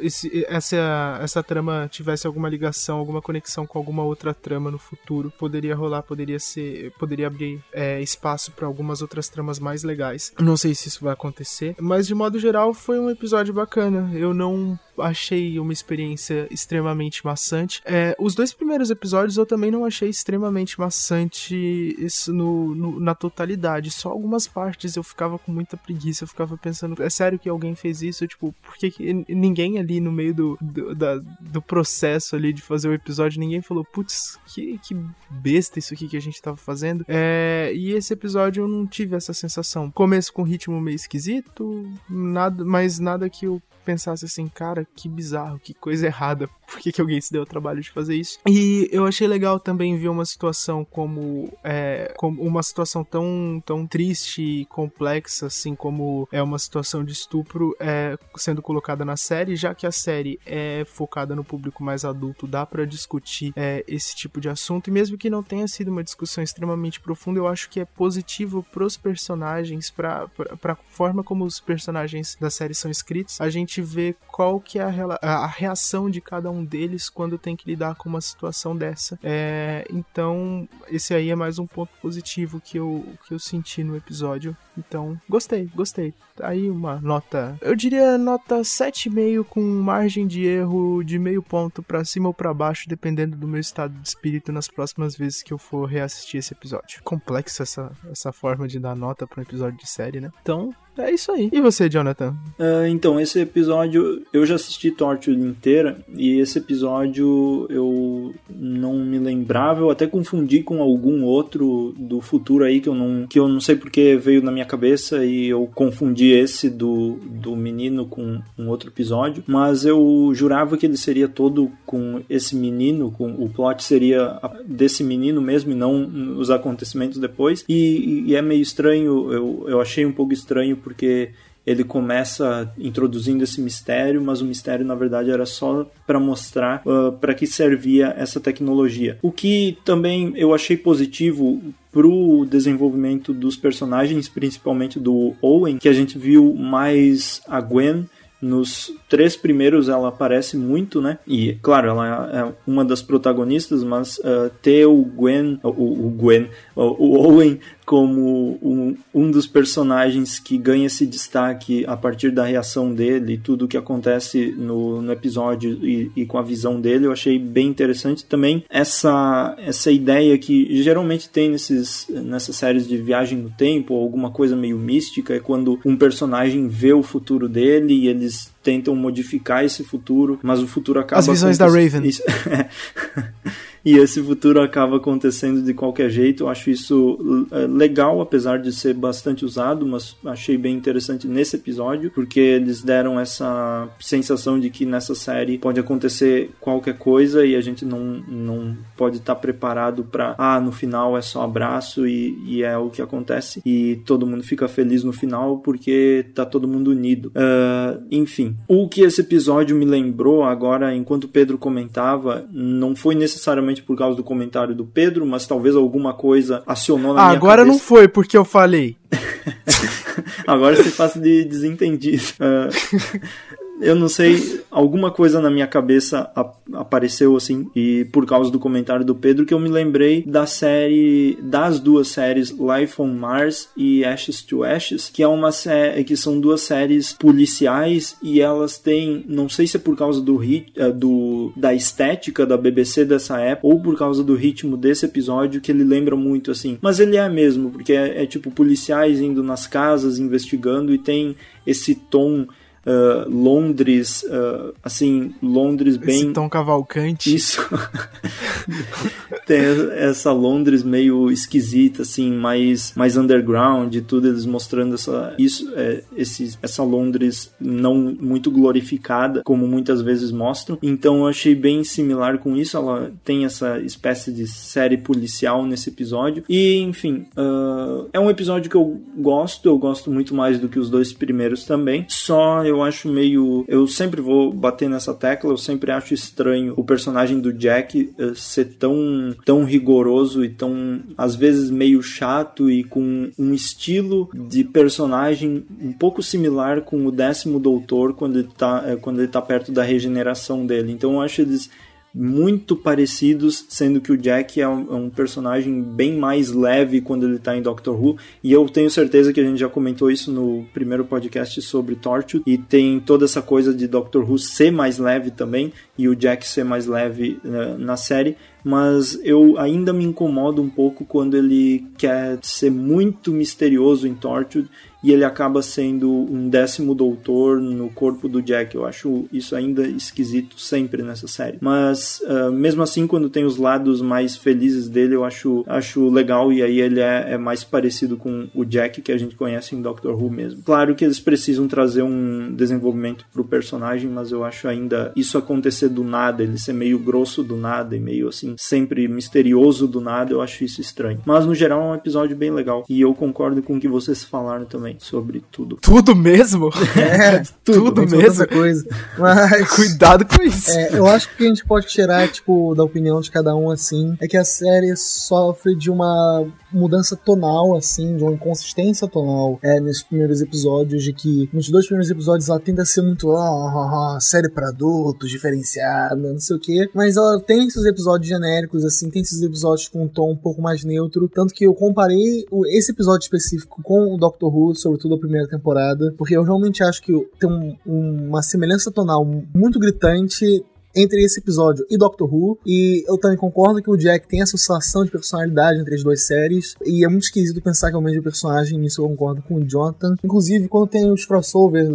esse- 0.00 0.44
essa, 0.48 1.18
essa 1.22 1.42
trama 1.42 1.88
tivesse 1.90 2.26
alguma 2.26 2.48
ligação, 2.48 2.98
alguma 2.98 3.20
conexão 3.22 3.66
com 3.66 3.78
alguma 3.78 4.02
outra 4.02 4.32
trama 4.34 4.70
no 4.70 4.78
futuro. 4.78 5.30
Poderia 5.38 5.74
rolar, 5.74 6.02
poderia 6.02 6.38
ser. 6.38 6.92
Poderia 6.98 7.26
abrir 7.26 7.62
é, 7.72 8.00
espaço 8.00 8.52
para 8.52 8.66
algumas 8.66 9.02
outras 9.02 9.28
tramas 9.28 9.58
mais 9.58 9.82
legais. 9.82 10.32
Não 10.38 10.56
sei 10.56 10.74
se 10.74 10.88
isso 10.88 11.04
vai 11.04 11.12
acontecer, 11.12 11.74
mas 11.80 12.06
de 12.06 12.14
modo 12.14 12.38
geral 12.38 12.72
foi 12.74 12.98
um 12.98 13.10
episódio 13.10 13.52
bacana. 13.54 14.10
Eu 14.14 14.32
não 14.34 14.78
achei 14.98 15.58
uma 15.58 15.72
experiência 15.72 16.46
extremamente 16.50 17.24
maçante. 17.24 17.82
É, 17.84 18.14
os 18.18 18.34
dois 18.34 18.52
primeiros 18.52 18.90
episódios 18.90 19.36
eu 19.36 19.46
também 19.46 19.70
não 19.70 19.84
achei 19.84 20.08
extremamente 20.08 20.78
maçante 20.78 21.96
no, 22.28 22.74
no- 22.74 23.00
na 23.00 23.14
totalidade. 23.14 23.90
Só 23.90 24.10
algumas 24.10 24.46
partes 24.46 24.96
eu 24.96 25.02
ficava 25.02 25.38
com 25.38 25.52
muita 25.52 25.76
preguiça. 25.76 26.24
Eu 26.24 26.28
ficava 26.28 26.56
pensando, 26.56 27.02
é 27.02 27.10
sério 27.10 27.38
que 27.38 27.48
alguém 27.48 27.74
fez 27.74 28.02
isso? 28.02 28.26
Tipo, 28.26 28.54
por 28.62 28.76
que, 28.76 28.90
que 28.90 29.24
ninguém 29.28 29.78
ali 29.78 30.00
no 30.00 30.12
meio 30.12 30.34
do, 30.34 30.58
do, 30.60 30.94
da- 30.94 31.18
do 31.40 31.62
processo 31.62 32.36
ali 32.36 32.52
de 32.52 32.62
fazer 32.62 32.88
o 32.88 32.94
episódio, 32.94 33.40
ninguém 33.40 33.60
falou, 33.62 33.84
putz, 33.84 34.38
que, 34.46 34.78
que 34.78 34.96
besta 35.30 35.78
isso 35.78 35.94
aqui 35.94 36.08
que 36.08 36.16
a 36.16 36.20
gente 36.20 36.40
tava 36.40 36.56
fazendo. 36.56 37.04
É, 37.08 37.72
e 37.74 37.92
esse 37.92 38.12
episódio 38.12 38.64
eu 38.64 38.68
não 38.68 38.86
tive 38.86 39.16
essa 39.16 39.32
sensação. 39.32 39.90
Começo 39.90 40.32
com 40.32 40.42
ritmo 40.42 40.80
meio 40.80 40.96
esquisito, 40.96 41.88
nada, 42.08 42.64
mas 42.64 42.98
nada 42.98 43.28
que 43.28 43.46
eu 43.46 43.60
pensasse 43.84 44.24
assim, 44.24 44.48
cara, 44.48 44.86
que 44.96 45.08
bizarro, 45.08 45.58
que 45.58 45.74
coisa 45.74 46.06
errada, 46.06 46.48
por 46.66 46.78
que, 46.78 46.90
que 46.90 47.00
alguém 47.00 47.20
se 47.20 47.32
deu 47.32 47.42
o 47.42 47.46
trabalho 47.46 47.80
de 47.80 47.90
fazer 47.90 48.16
isso? 48.16 48.38
E 48.48 48.88
eu 48.90 49.06
achei 49.06 49.26
legal 49.26 49.60
também 49.60 49.96
ver 49.96 50.08
uma 50.08 50.24
situação 50.24 50.84
como, 50.84 51.52
é, 51.62 52.12
como 52.16 52.42
uma 52.42 52.62
situação 52.62 53.04
tão, 53.04 53.62
tão 53.64 53.86
triste 53.86 54.42
e 54.42 54.64
complexa, 54.66 55.46
assim 55.46 55.74
como 55.74 56.28
é 56.32 56.42
uma 56.42 56.58
situação 56.58 57.04
de 57.04 57.12
estupro 57.12 57.76
é, 57.78 58.16
sendo 58.36 58.62
colocada 58.62 59.04
na 59.04 59.16
série, 59.16 59.56
já 59.56 59.74
que 59.74 59.86
a 59.86 59.92
série 59.92 60.40
é 60.46 60.84
focada 60.86 61.34
no 61.34 61.44
público 61.44 61.84
mais 61.84 62.04
adulto, 62.04 62.46
dá 62.46 62.64
pra 62.64 62.84
discutir 62.84 63.52
é, 63.56 63.84
esse 63.86 64.14
tipo 64.16 64.40
de 64.40 64.48
assunto, 64.48 64.88
e 64.88 64.90
mesmo 64.90 65.18
que 65.18 65.30
não 65.30 65.42
tenha 65.42 65.68
sido 65.68 65.88
uma 65.90 66.02
discussão 66.02 66.42
extremamente 66.42 67.00
profunda, 67.00 67.38
eu 67.38 67.46
acho 67.46 67.68
que 67.68 67.80
é 67.80 67.84
positivo 67.84 68.64
pros 68.72 68.96
personagens, 68.96 69.90
pra, 69.90 70.28
pra, 70.28 70.56
pra 70.56 70.74
forma 70.74 71.22
como 71.22 71.44
os 71.44 71.60
personagens 71.60 72.36
da 72.40 72.50
série 72.50 72.74
são 72.74 72.90
escritos, 72.90 73.40
a 73.40 73.50
gente 73.50 73.73
gente 73.74 73.82
vê 73.82 74.14
qual 74.28 74.60
que 74.60 74.78
é 74.78 74.82
a, 74.82 75.18
a 75.22 75.46
reação 75.46 76.08
de 76.08 76.20
cada 76.20 76.50
um 76.50 76.64
deles 76.64 77.08
quando 77.08 77.38
tem 77.38 77.56
que 77.56 77.66
lidar 77.66 77.94
com 77.96 78.08
uma 78.08 78.20
situação 78.20 78.76
dessa. 78.76 79.18
É, 79.22 79.84
então, 79.90 80.68
esse 80.88 81.14
aí 81.14 81.30
é 81.30 81.34
mais 81.34 81.58
um 81.58 81.66
ponto 81.66 81.90
positivo 82.00 82.60
que 82.60 82.78
eu, 82.78 83.04
que 83.26 83.34
eu 83.34 83.38
senti 83.38 83.82
no 83.82 83.96
episódio. 83.96 84.56
Então, 84.76 85.20
gostei, 85.28 85.68
gostei. 85.74 86.12
Tá 86.36 86.48
Aí 86.48 86.68
uma 86.68 87.00
nota, 87.00 87.56
eu 87.60 87.76
diria 87.76 88.18
nota 88.18 88.60
7,5 88.60 89.44
com 89.44 89.60
margem 89.62 90.26
de 90.26 90.44
erro 90.44 91.02
de 91.04 91.18
meio 91.18 91.42
ponto 91.42 91.82
pra 91.82 92.04
cima 92.04 92.28
ou 92.28 92.34
pra 92.34 92.52
baixo, 92.52 92.88
dependendo 92.88 93.36
do 93.36 93.46
meu 93.46 93.60
estado 93.60 93.94
de 93.94 94.08
espírito 94.08 94.52
nas 94.52 94.68
próximas 94.68 95.16
vezes 95.16 95.42
que 95.42 95.52
eu 95.52 95.58
for 95.58 95.86
reassistir 95.86 96.38
esse 96.38 96.52
episódio. 96.52 97.00
Complexa 97.04 97.62
essa, 97.62 97.92
essa 98.10 98.32
forma 98.32 98.66
de 98.66 98.80
dar 98.80 98.96
nota 98.96 99.26
pra 99.26 99.40
um 99.40 99.44
episódio 99.44 99.78
de 99.78 99.88
série, 99.88 100.20
né? 100.20 100.30
Então, 100.42 100.74
é 100.98 101.12
isso 101.12 101.32
aí. 101.32 101.48
E 101.52 101.60
você, 101.60 101.88
Jonathan? 101.88 102.34
Ah, 102.58 102.88
então, 102.88 103.20
esse 103.20 103.40
episódio 103.40 104.22
eu 104.32 104.46
já 104.46 104.54
assisti 104.54 104.90
Torture 104.90 105.36
inteira 105.36 105.98
e 106.16 106.38
esse 106.38 106.58
episódio 106.58 107.66
eu 107.70 108.34
não 108.48 108.94
me 108.98 109.18
lembrava, 109.18 109.80
eu 109.80 109.90
até 109.90 110.06
confundi 110.06 110.62
com 110.62 110.82
algum 110.82 111.24
outro 111.24 111.94
do 111.96 112.20
futuro 112.20 112.64
aí 112.64 112.80
que 112.80 112.88
eu 112.88 112.94
não, 112.94 113.26
que 113.26 113.38
eu 113.38 113.48
não 113.48 113.60
sei 113.60 113.76
porque 113.76 114.16
veio 114.16 114.42
na 114.42 114.52
minha 114.52 114.64
cabeça 114.64 115.24
e 115.24 115.48
eu 115.48 115.68
confundi 115.74 116.30
esse 116.30 116.70
do, 116.70 117.18
do 117.24 117.56
menino 117.56 118.06
com 118.06 118.40
um 118.58 118.68
outro 118.68 118.90
episódio, 118.90 119.42
mas 119.46 119.84
eu 119.84 120.30
jurava 120.34 120.76
que 120.76 120.86
ele 120.86 120.96
seria 120.96 121.28
todo 121.28 121.70
com 121.84 122.22
esse 122.28 122.54
menino, 122.54 123.10
com 123.10 123.30
o 123.32 123.48
plot 123.48 123.82
seria 123.82 124.38
desse 124.66 125.02
menino 125.02 125.40
mesmo 125.40 125.72
e 125.72 125.74
não 125.74 126.36
os 126.38 126.50
acontecimentos 126.50 127.18
depois. 127.18 127.64
E, 127.68 128.24
e 128.26 128.36
é 128.36 128.42
meio 128.42 128.62
estranho, 128.62 129.32
eu, 129.32 129.64
eu 129.68 129.80
achei 129.80 130.04
um 130.04 130.12
pouco 130.12 130.32
estranho 130.32 130.76
porque 130.84 131.30
ele 131.66 131.82
começa 131.82 132.70
introduzindo 132.78 133.42
esse 133.42 133.60
mistério, 133.60 134.22
mas 134.22 134.40
o 134.40 134.44
mistério 134.44 134.84
na 134.84 134.94
verdade 134.94 135.30
era 135.30 135.46
só 135.46 135.86
para 136.06 136.20
mostrar 136.20 136.82
para 137.20 137.34
que 137.34 137.46
servia 137.46 138.14
essa 138.18 138.38
tecnologia. 138.38 139.18
O 139.22 139.32
que 139.32 139.78
também 139.82 140.34
eu 140.36 140.54
achei 140.54 140.76
positivo 140.76 141.62
pro 141.90 142.44
desenvolvimento 142.44 143.32
dos 143.32 143.56
personagens, 143.56 144.28
principalmente 144.28 145.00
do 145.00 145.34
Owen, 145.40 145.78
que 145.78 145.88
a 145.88 145.92
gente 145.92 146.18
viu 146.18 146.54
mais 146.54 147.40
a 147.48 147.60
Gwen 147.60 148.04
nos 148.44 148.92
três 149.08 149.36
primeiros 149.36 149.88
ela 149.88 150.08
aparece 150.08 150.56
muito, 150.56 151.00
né? 151.00 151.18
E, 151.26 151.54
claro, 151.62 151.88
ela 151.88 152.30
é 152.30 152.52
uma 152.66 152.84
das 152.84 153.00
protagonistas, 153.00 153.82
mas 153.82 154.18
uh, 154.18 154.50
ter 154.60 154.84
o 154.84 155.02
Gwen, 155.02 155.58
o, 155.62 156.06
o 156.06 156.10
Gwen, 156.10 156.50
o, 156.76 156.82
o 156.82 157.16
Owen 157.16 157.58
como 157.84 158.58
um, 158.62 158.96
um 159.14 159.30
dos 159.30 159.46
personagens 159.46 160.38
que 160.38 160.56
ganha 160.56 160.86
esse 160.86 161.06
destaque 161.06 161.84
a 161.86 161.96
partir 161.96 162.30
da 162.30 162.44
reação 162.44 162.92
dele 162.92 163.34
e 163.34 163.38
tudo 163.38 163.68
que 163.68 163.76
acontece 163.76 164.54
no, 164.56 165.02
no 165.02 165.12
episódio 165.12 165.78
e, 165.84 166.10
e 166.16 166.26
com 166.26 166.38
a 166.38 166.42
visão 166.42 166.80
dele, 166.80 167.06
eu 167.06 167.12
achei 167.12 167.38
bem 167.38 167.68
interessante. 167.68 168.24
Também 168.24 168.64
essa, 168.70 169.54
essa 169.58 169.90
ideia 169.90 170.36
que 170.38 170.82
geralmente 170.82 171.28
tem 171.28 171.50
nesses, 171.50 172.06
nessas 172.08 172.56
séries 172.56 172.86
de 172.88 172.96
viagem 172.96 173.38
no 173.38 173.50
tempo, 173.50 173.94
ou 173.94 174.02
alguma 174.02 174.30
coisa 174.30 174.56
meio 174.56 174.78
mística, 174.78 175.34
é 175.34 175.40
quando 175.40 175.78
um 175.84 175.96
personagem 175.96 176.68
vê 176.68 176.92
o 176.92 177.02
futuro 177.02 177.48
dele 177.48 177.94
e 177.94 178.08
eles 178.08 178.52
tentam 178.62 178.96
modificar 178.96 179.64
esse 179.64 179.84
futuro, 179.84 180.38
mas 180.42 180.60
o 180.60 180.66
futuro 180.66 180.98
acaba 181.00 181.20
As 181.20 181.26
visões 181.26 181.58
da 181.58 181.66
Raven. 181.66 182.02
Isso- 182.06 182.22
e 183.84 183.96
esse 183.98 184.22
futuro 184.22 184.60
acaba 184.60 184.96
acontecendo 184.96 185.62
de 185.62 185.74
qualquer 185.74 186.08
jeito. 186.08 186.44
Eu 186.44 186.48
acho 186.48 186.70
isso 186.70 187.46
eh, 187.50 187.66
legal, 187.66 188.20
apesar 188.20 188.58
de 188.58 188.72
ser 188.72 188.94
bastante 188.94 189.44
usado, 189.44 189.86
mas 189.86 190.16
achei 190.24 190.56
bem 190.56 190.74
interessante 190.74 191.28
nesse 191.28 191.56
episódio, 191.56 192.10
porque 192.10 192.40
eles 192.40 192.82
deram 192.82 193.20
essa 193.20 193.88
sensação 194.00 194.58
de 194.58 194.70
que 194.70 194.86
nessa 194.86 195.14
série 195.14 195.58
pode 195.58 195.78
acontecer 195.78 196.50
qualquer 196.60 196.96
coisa 196.98 197.44
e 197.44 197.54
a 197.54 197.60
gente 197.60 197.84
não, 197.84 198.22
não 198.26 198.76
pode 198.96 199.18
estar 199.18 199.34
preparado 199.34 200.04
para 200.04 200.34
ah, 200.38 200.60
no 200.60 200.72
final 200.72 201.16
é 201.16 201.22
só 201.22 201.42
abraço 201.42 202.06
e, 202.06 202.38
e 202.44 202.62
é 202.62 202.76
o 202.76 202.90
que 202.90 203.02
acontece 203.02 203.60
e 203.64 204.00
todo 204.06 204.26
mundo 204.26 204.42
fica 204.42 204.68
feliz 204.68 205.04
no 205.04 205.12
final 205.12 205.58
porque 205.58 206.26
tá 206.34 206.44
todo 206.44 206.68
mundo 206.68 206.90
unido. 206.90 207.30
Ah, 207.34 207.98
enfim, 208.10 208.56
o 208.68 208.88
que 208.88 209.02
esse 209.02 209.20
episódio 209.20 209.76
me 209.76 209.84
lembrou 209.84 210.44
agora, 210.44 210.94
enquanto 210.94 211.28
Pedro 211.28 211.58
comentava, 211.58 212.46
não 212.52 212.94
foi 212.96 213.14
necessariamente 213.14 213.73
por 213.82 213.96
causa 213.96 214.16
do 214.16 214.22
comentário 214.24 214.74
do 214.74 214.84
Pedro, 214.84 215.24
mas 215.26 215.46
talvez 215.46 215.74
alguma 215.76 216.12
coisa 216.14 216.62
acionou 216.66 217.14
na 217.14 217.20
Ah, 217.20 217.24
minha 217.26 217.36
agora 217.36 217.62
não 217.64 217.72
cabeça. 217.74 217.84
foi 217.86 218.08
porque 218.08 218.36
eu 218.36 218.44
falei. 218.44 218.96
Agora 220.46 220.76
você 220.76 220.90
faz 220.90 221.14
de 221.14 221.44
desentendido. 221.44 222.22
Ah, 222.40 222.68
eu 223.80 223.94
não 223.94 224.08
sei, 224.08 224.60
alguma 224.70 225.10
coisa 225.10 225.40
na 225.40 225.50
minha 225.50 225.66
cabeça 225.66 226.30
ap- 226.34 226.56
apareceu 226.72 227.36
assim, 227.36 227.68
e 227.74 228.06
por 228.12 228.24
causa 228.26 228.50
do 228.50 228.58
comentário 228.58 229.04
do 229.04 229.14
Pedro, 229.14 229.44
que 229.44 229.52
eu 229.52 229.58
me 229.58 229.68
lembrei 229.68 230.22
da 230.26 230.46
série, 230.46 231.36
das 231.42 231.80
duas 231.80 232.08
séries 232.08 232.50
Life 232.50 233.00
on 233.02 233.08
Mars 233.14 233.68
e 233.76 234.04
Ashes 234.04 234.42
to 234.42 234.64
Ashes, 234.64 235.10
que 235.12 235.22
é 235.22 235.28
uma 235.28 235.50
série, 235.52 236.04
que 236.04 236.16
são 236.16 236.40
duas 236.40 236.60
séries 236.62 237.12
policiais 237.12 238.16
e 238.22 238.40
elas 238.40 238.78
têm, 238.78 239.24
não 239.28 239.48
sei 239.48 239.66
se 239.66 239.76
é 239.76 239.80
por 239.80 239.96
causa 239.96 240.20
do, 240.20 240.36
rit, 240.36 240.72
eh, 240.76 240.90
do 240.90 241.52
da 241.56 241.74
estética 241.74 242.46
da 242.46 242.56
BBC 242.56 243.04
dessa 243.04 243.38
época 243.40 243.66
ou 243.66 243.80
por 243.80 243.96
causa 243.98 244.22
do 244.24 244.34
ritmo 244.34 244.76
desse 244.76 245.04
episódio 245.04 245.60
que 245.60 245.70
ele 245.70 245.84
lembra 245.84 246.16
muito 246.16 246.50
assim, 246.50 246.78
mas 246.80 247.00
ele 247.00 247.16
é 247.16 247.28
mesmo, 247.28 247.70
porque 247.70 247.92
é, 247.92 248.22
é 248.22 248.26
tipo 248.26 248.50
policiais 248.50 249.20
indo 249.20 249.42
nas 249.42 249.66
casas 249.66 250.18
investigando 250.18 250.92
e 250.94 250.98
tem 250.98 251.36
esse 251.66 251.94
tom 251.94 252.46
ah, 252.86 253.26
Londres, 253.28 254.24
ah, 254.30 254.72
assim, 254.82 255.34
Londres 255.42 255.96
bem. 255.96 256.16
Esse 256.16 256.32
tom 256.32 256.48
cavalcante. 256.48 257.34
Isso. 257.34 257.60
Tem 259.46 259.60
essa 259.92 260.32
Londres 260.32 260.82
meio 260.82 261.30
esquisita, 261.30 262.02
assim, 262.02 262.32
mais, 262.32 262.92
mais 262.96 263.16
underground 263.16 263.94
e 263.94 264.00
tudo, 264.00 264.28
eles 264.28 264.46
mostrando 264.46 264.94
essa, 264.94 265.34
isso, 265.38 265.70
é, 265.74 266.02
esse, 266.16 266.56
essa 266.62 266.82
Londres 266.82 267.52
não 267.60 267.94
muito 267.94 268.50
glorificada, 268.50 269.42
como 269.44 269.66
muitas 269.66 270.00
vezes 270.00 270.30
mostram. 270.30 270.78
Então 270.82 271.18
eu 271.18 271.26
achei 271.26 271.54
bem 271.54 271.84
similar 271.84 272.38
com 272.38 272.56
isso. 272.56 272.76
Ela 272.76 273.12
tem 273.24 273.44
essa 273.44 273.78
espécie 273.80 274.32
de 274.32 274.46
série 274.46 274.96
policial 274.96 275.66
nesse 275.66 275.90
episódio. 275.90 276.44
E, 276.48 276.78
enfim, 276.78 277.26
ah, 277.36 278.04
é 278.12 278.20
um 278.20 278.30
episódio 278.30 278.70
que 278.70 278.76
eu 278.76 279.00
gosto, 279.16 279.68
eu 279.68 279.78
gosto 279.78 280.10
muito 280.10 280.34
mais 280.34 280.58
do 280.58 280.68
que 280.68 280.78
os 280.78 280.88
dois 280.88 281.12
primeiros 281.12 281.64
também. 281.64 282.06
Só 282.08 282.64
eu 282.64 282.73
acho 282.82 283.08
meio. 283.08 283.64
Eu 283.68 283.86
sempre 283.86 284.20
vou 284.20 284.52
bater 284.52 284.88
nessa 284.88 285.14
tecla, 285.14 285.50
eu 285.52 285.56
sempre 285.56 285.90
acho 285.90 286.14
estranho 286.14 286.74
o 286.76 286.84
personagem 286.84 287.40
do 287.40 287.52
Jack 287.52 288.12
eh, 288.18 288.32
ser 288.34 288.76
tão, 288.78 289.34
tão 289.44 289.64
rigoroso 289.64 290.44
e 290.44 290.48
tão, 290.48 291.00
às 291.16 291.34
vezes, 291.34 291.70
meio 291.70 292.02
chato 292.02 292.70
e 292.70 292.84
com 292.84 293.30
um 293.38 293.54
estilo 293.54 294.28
de 294.34 294.64
personagem 294.64 295.64
um 295.80 295.92
pouco 295.92 296.22
similar 296.22 296.82
com 296.82 297.06
o 297.06 297.10
décimo 297.10 297.60
doutor 297.60 298.14
quando 298.14 298.38
ele 298.38 298.48
tá, 298.56 298.84
eh, 298.86 298.96
quando 298.96 299.20
ele 299.20 299.28
tá 299.28 299.42
perto 299.42 299.72
da 299.72 299.82
regeneração 299.82 300.66
dele. 300.66 300.92
Então 300.92 301.14
eu 301.14 301.20
acho 301.20 301.42
eles 301.42 301.70
muito 302.14 302.76
parecidos, 302.76 303.66
sendo 303.68 304.00
que 304.00 304.12
o 304.12 304.16
Jack 304.16 304.60
é 304.60 304.68
um, 304.68 304.92
é 304.92 304.94
um 304.94 305.10
personagem 305.10 305.82
bem 305.82 306.16
mais 306.16 306.52
leve 306.52 307.00
quando 307.00 307.26
ele 307.26 307.40
tá 307.40 307.56
em 307.56 307.62
Doctor 307.62 308.00
Who, 308.00 308.16
e 308.42 308.52
eu 308.52 308.68
tenho 308.68 308.88
certeza 308.88 309.32
que 309.32 309.40
a 309.40 309.44
gente 309.44 309.58
já 309.58 309.68
comentou 309.68 310.10
isso 310.10 310.30
no 310.30 310.64
primeiro 310.72 311.04
podcast 311.04 311.60
sobre 311.62 311.96
Torchwood, 311.96 312.44
e 312.46 312.56
tem 312.56 313.00
toda 313.00 313.24
essa 313.24 313.42
coisa 313.42 313.74
de 313.74 313.88
Doctor 313.88 314.30
Who 314.30 314.38
ser 314.38 314.70
mais 314.70 314.98
leve 314.98 315.32
também, 315.32 315.72
e 315.98 316.08
o 316.08 316.14
Jack 316.14 316.46
ser 316.46 316.64
mais 316.64 316.86
leve 316.86 317.40
né, 317.42 317.76
na 317.78 317.96
série, 317.96 318.36
mas 318.64 319.20
eu 319.22 319.58
ainda 319.58 319.92
me 319.92 320.04
incomodo 320.04 320.62
um 320.62 320.70
pouco 320.70 321.04
quando 321.04 321.36
ele 321.36 321.86
quer 321.98 322.38
ser 322.42 322.70
muito 322.70 323.30
misterioso 323.30 324.08
em 324.08 324.14
Torchwood, 324.14 324.68
e 325.04 325.12
ele 325.12 325.22
acaba 325.22 325.60
sendo 325.60 326.10
um 326.10 326.48
décimo 326.48 326.94
doutor 326.94 327.60
no 327.60 327.90
corpo 327.90 328.26
do 328.26 328.40
Jack. 328.40 328.74
Eu 328.74 328.86
acho 328.86 329.26
isso 329.30 329.54
ainda 329.54 329.86
esquisito 329.86 330.58
sempre 330.58 331.02
nessa 331.02 331.28
série. 331.28 331.58
Mas 331.60 332.22
uh, 332.22 332.50
mesmo 332.50 332.82
assim, 332.82 333.06
quando 333.06 333.28
tem 333.28 333.44
os 333.44 333.58
lados 333.58 334.00
mais 334.00 334.34
felizes 334.34 334.88
dele, 334.88 335.14
eu 335.14 335.22
acho, 335.22 335.62
acho 335.68 336.08
legal. 336.08 336.50
E 336.50 336.62
aí 336.62 336.80
ele 336.80 337.00
é, 337.00 337.32
é, 337.32 337.36
mais 337.36 337.62
parecido 337.62 338.16
com 338.16 338.48
o 338.54 338.64
Jack 338.64 339.02
que 339.02 339.12
a 339.12 339.18
gente 339.18 339.36
conhece 339.36 339.76
em 339.76 339.82
Doctor 339.82 340.14
Who 340.14 340.30
mesmo. 340.30 340.62
Claro 340.62 340.94
que 340.94 341.04
eles 341.04 341.20
precisam 341.20 341.68
trazer 341.68 342.02
um 342.02 342.54
desenvolvimento 342.54 343.26
pro 343.30 343.44
personagem, 343.44 344.08
mas 344.08 344.32
eu 344.32 344.42
acho 344.42 344.66
ainda 344.68 345.12
isso 345.14 345.36
acontecer 345.36 345.90
do 345.90 346.02
nada, 346.02 346.42
ele 346.42 346.56
ser 346.56 346.72
meio 346.72 346.98
grosso 346.98 347.42
do 347.42 347.58
nada 347.58 347.94
e 347.94 348.00
meio 348.00 348.28
assim 348.28 348.53
assim, 348.54 348.74
sempre 348.74 349.06
misterioso 349.08 349.86
do 349.86 350.00
nada, 350.00 350.32
eu 350.32 350.40
acho 350.40 350.64
isso 350.64 350.80
estranho. 350.80 351.20
Mas 351.24 351.46
no 351.46 351.54
geral 351.54 351.80
é 351.80 351.92
um 351.92 351.94
episódio 351.94 352.36
bem 352.36 352.50
legal. 352.50 352.84
E 352.88 353.00
eu 353.00 353.14
concordo 353.14 353.62
com 353.62 353.76
o 353.76 353.80
que 353.80 353.88
vocês 353.88 354.24
falaram 354.24 354.64
também 354.64 354.96
sobre 354.98 355.42
tudo. 355.50 355.76
Tudo 355.80 356.14
mesmo? 356.14 356.70
É, 356.94 357.42
Tudo 357.64 358.06
tem 358.06 358.18
mesmo? 358.18 358.46
coisa. 358.48 358.86
Mas. 359.18 359.70
Cuidado 359.70 360.24
com 360.24 360.42
isso. 360.42 360.70
É, 360.70 360.96
eu 360.96 361.06
acho 361.06 361.28
que 361.28 361.34
o 361.34 361.36
que 361.38 361.44
a 361.44 361.48
gente 361.48 361.64
pode 361.66 361.86
tirar, 361.86 362.28
tipo, 362.28 362.74
da 362.74 362.84
opinião 362.84 363.20
de 363.20 363.30
cada 363.30 363.54
um, 363.54 363.70
assim, 363.70 364.16
é 364.20 364.28
que 364.28 364.36
a 364.36 364.44
série 364.44 364.94
sofre 364.96 365.74
de 365.76 365.90
uma 365.90 366.46
mudança 366.74 367.16
tonal, 367.16 367.76
assim, 367.76 368.16
de 368.16 368.22
uma 368.22 368.32
inconsistência 368.32 369.06
tonal 369.06 369.58
é, 369.62 369.80
nesses 369.80 370.02
primeiros 370.02 370.40
episódios, 370.40 371.02
de 371.04 371.12
que 371.12 371.48
nos 371.52 371.68
dois 371.68 371.86
primeiros 371.86 372.10
episódios 372.10 372.48
ela 372.48 372.60
tende 372.60 372.80
a 372.80 372.84
ser 372.84 373.02
muito, 373.02 373.32
ah, 373.32 373.38
ah, 373.38 374.16
ah, 374.16 374.20
série 374.20 374.48
pra 374.48 374.68
adultos, 374.68 375.30
diferenciada, 375.30 376.16
não 376.16 376.40
sei 376.40 376.56
o 376.56 376.60
quê, 376.60 376.90
mas 376.94 377.16
ela 377.16 377.40
tem 377.40 377.66
esses 377.66 377.84
episódios 377.84 378.28
genéricos, 378.44 378.84
assim, 378.84 379.10
tem 379.10 379.22
esses 379.22 379.40
episódios 379.42 379.88
com 379.88 380.04
um 380.04 380.08
tom 380.08 380.32
um 380.32 380.36
pouco 380.36 380.60
mais 380.60 380.84
neutro, 380.84 381.28
tanto 381.28 381.54
que 381.54 381.64
eu 381.66 381.74
comparei 381.74 382.44
esse 382.68 382.92
episódio 382.92 383.24
específico 383.24 383.80
com 383.82 384.14
o 384.14 384.18
Doctor 384.18 384.54
Who, 384.54 384.74
sobretudo 384.74 385.14
a 385.14 385.18
primeira 385.18 385.48
temporada, 385.48 386.14
porque 386.18 386.36
eu 386.36 386.42
realmente 386.42 386.82
acho 386.82 387.02
que 387.02 387.12
tem 387.38 387.48
um- 387.86 388.28
uma 388.28 388.42
semelhança 388.42 388.90
tonal 388.90 389.24
muito 389.54 389.78
gritante 389.78 390.64
entre 390.94 391.24
esse 391.24 391.40
episódio 391.40 391.84
e 391.90 391.96
Doctor 391.96 392.32
Who, 392.32 392.58
e 392.66 393.04
eu 393.08 393.18
também 393.18 393.36
concordo 393.36 393.82
que 393.82 393.90
o 393.90 393.96
Jack 393.96 394.28
tem 394.28 394.42
essa 394.42 394.56
oscilação 394.56 395.04
de 395.04 395.10
personalidade 395.10 395.80
entre 395.80 395.94
as 395.94 396.02
duas 396.02 396.26
séries, 396.26 396.74
e 396.84 397.04
é 397.04 397.08
muito 397.08 397.24
esquisito 397.24 397.60
pensar 397.62 397.90
que 397.90 397.96
é 397.96 397.98
o 397.98 398.02
mesmo 398.02 398.22
personagem, 398.22 398.78
nisso 398.78 399.02
eu 399.02 399.08
concordo 399.08 399.42
com 399.42 399.56
o 399.56 399.64
Jonathan. 399.64 400.14
Inclusive, 400.22 400.68
quando 400.68 400.88
tem 400.88 401.10
os 401.10 401.24
crossovers 401.24 401.88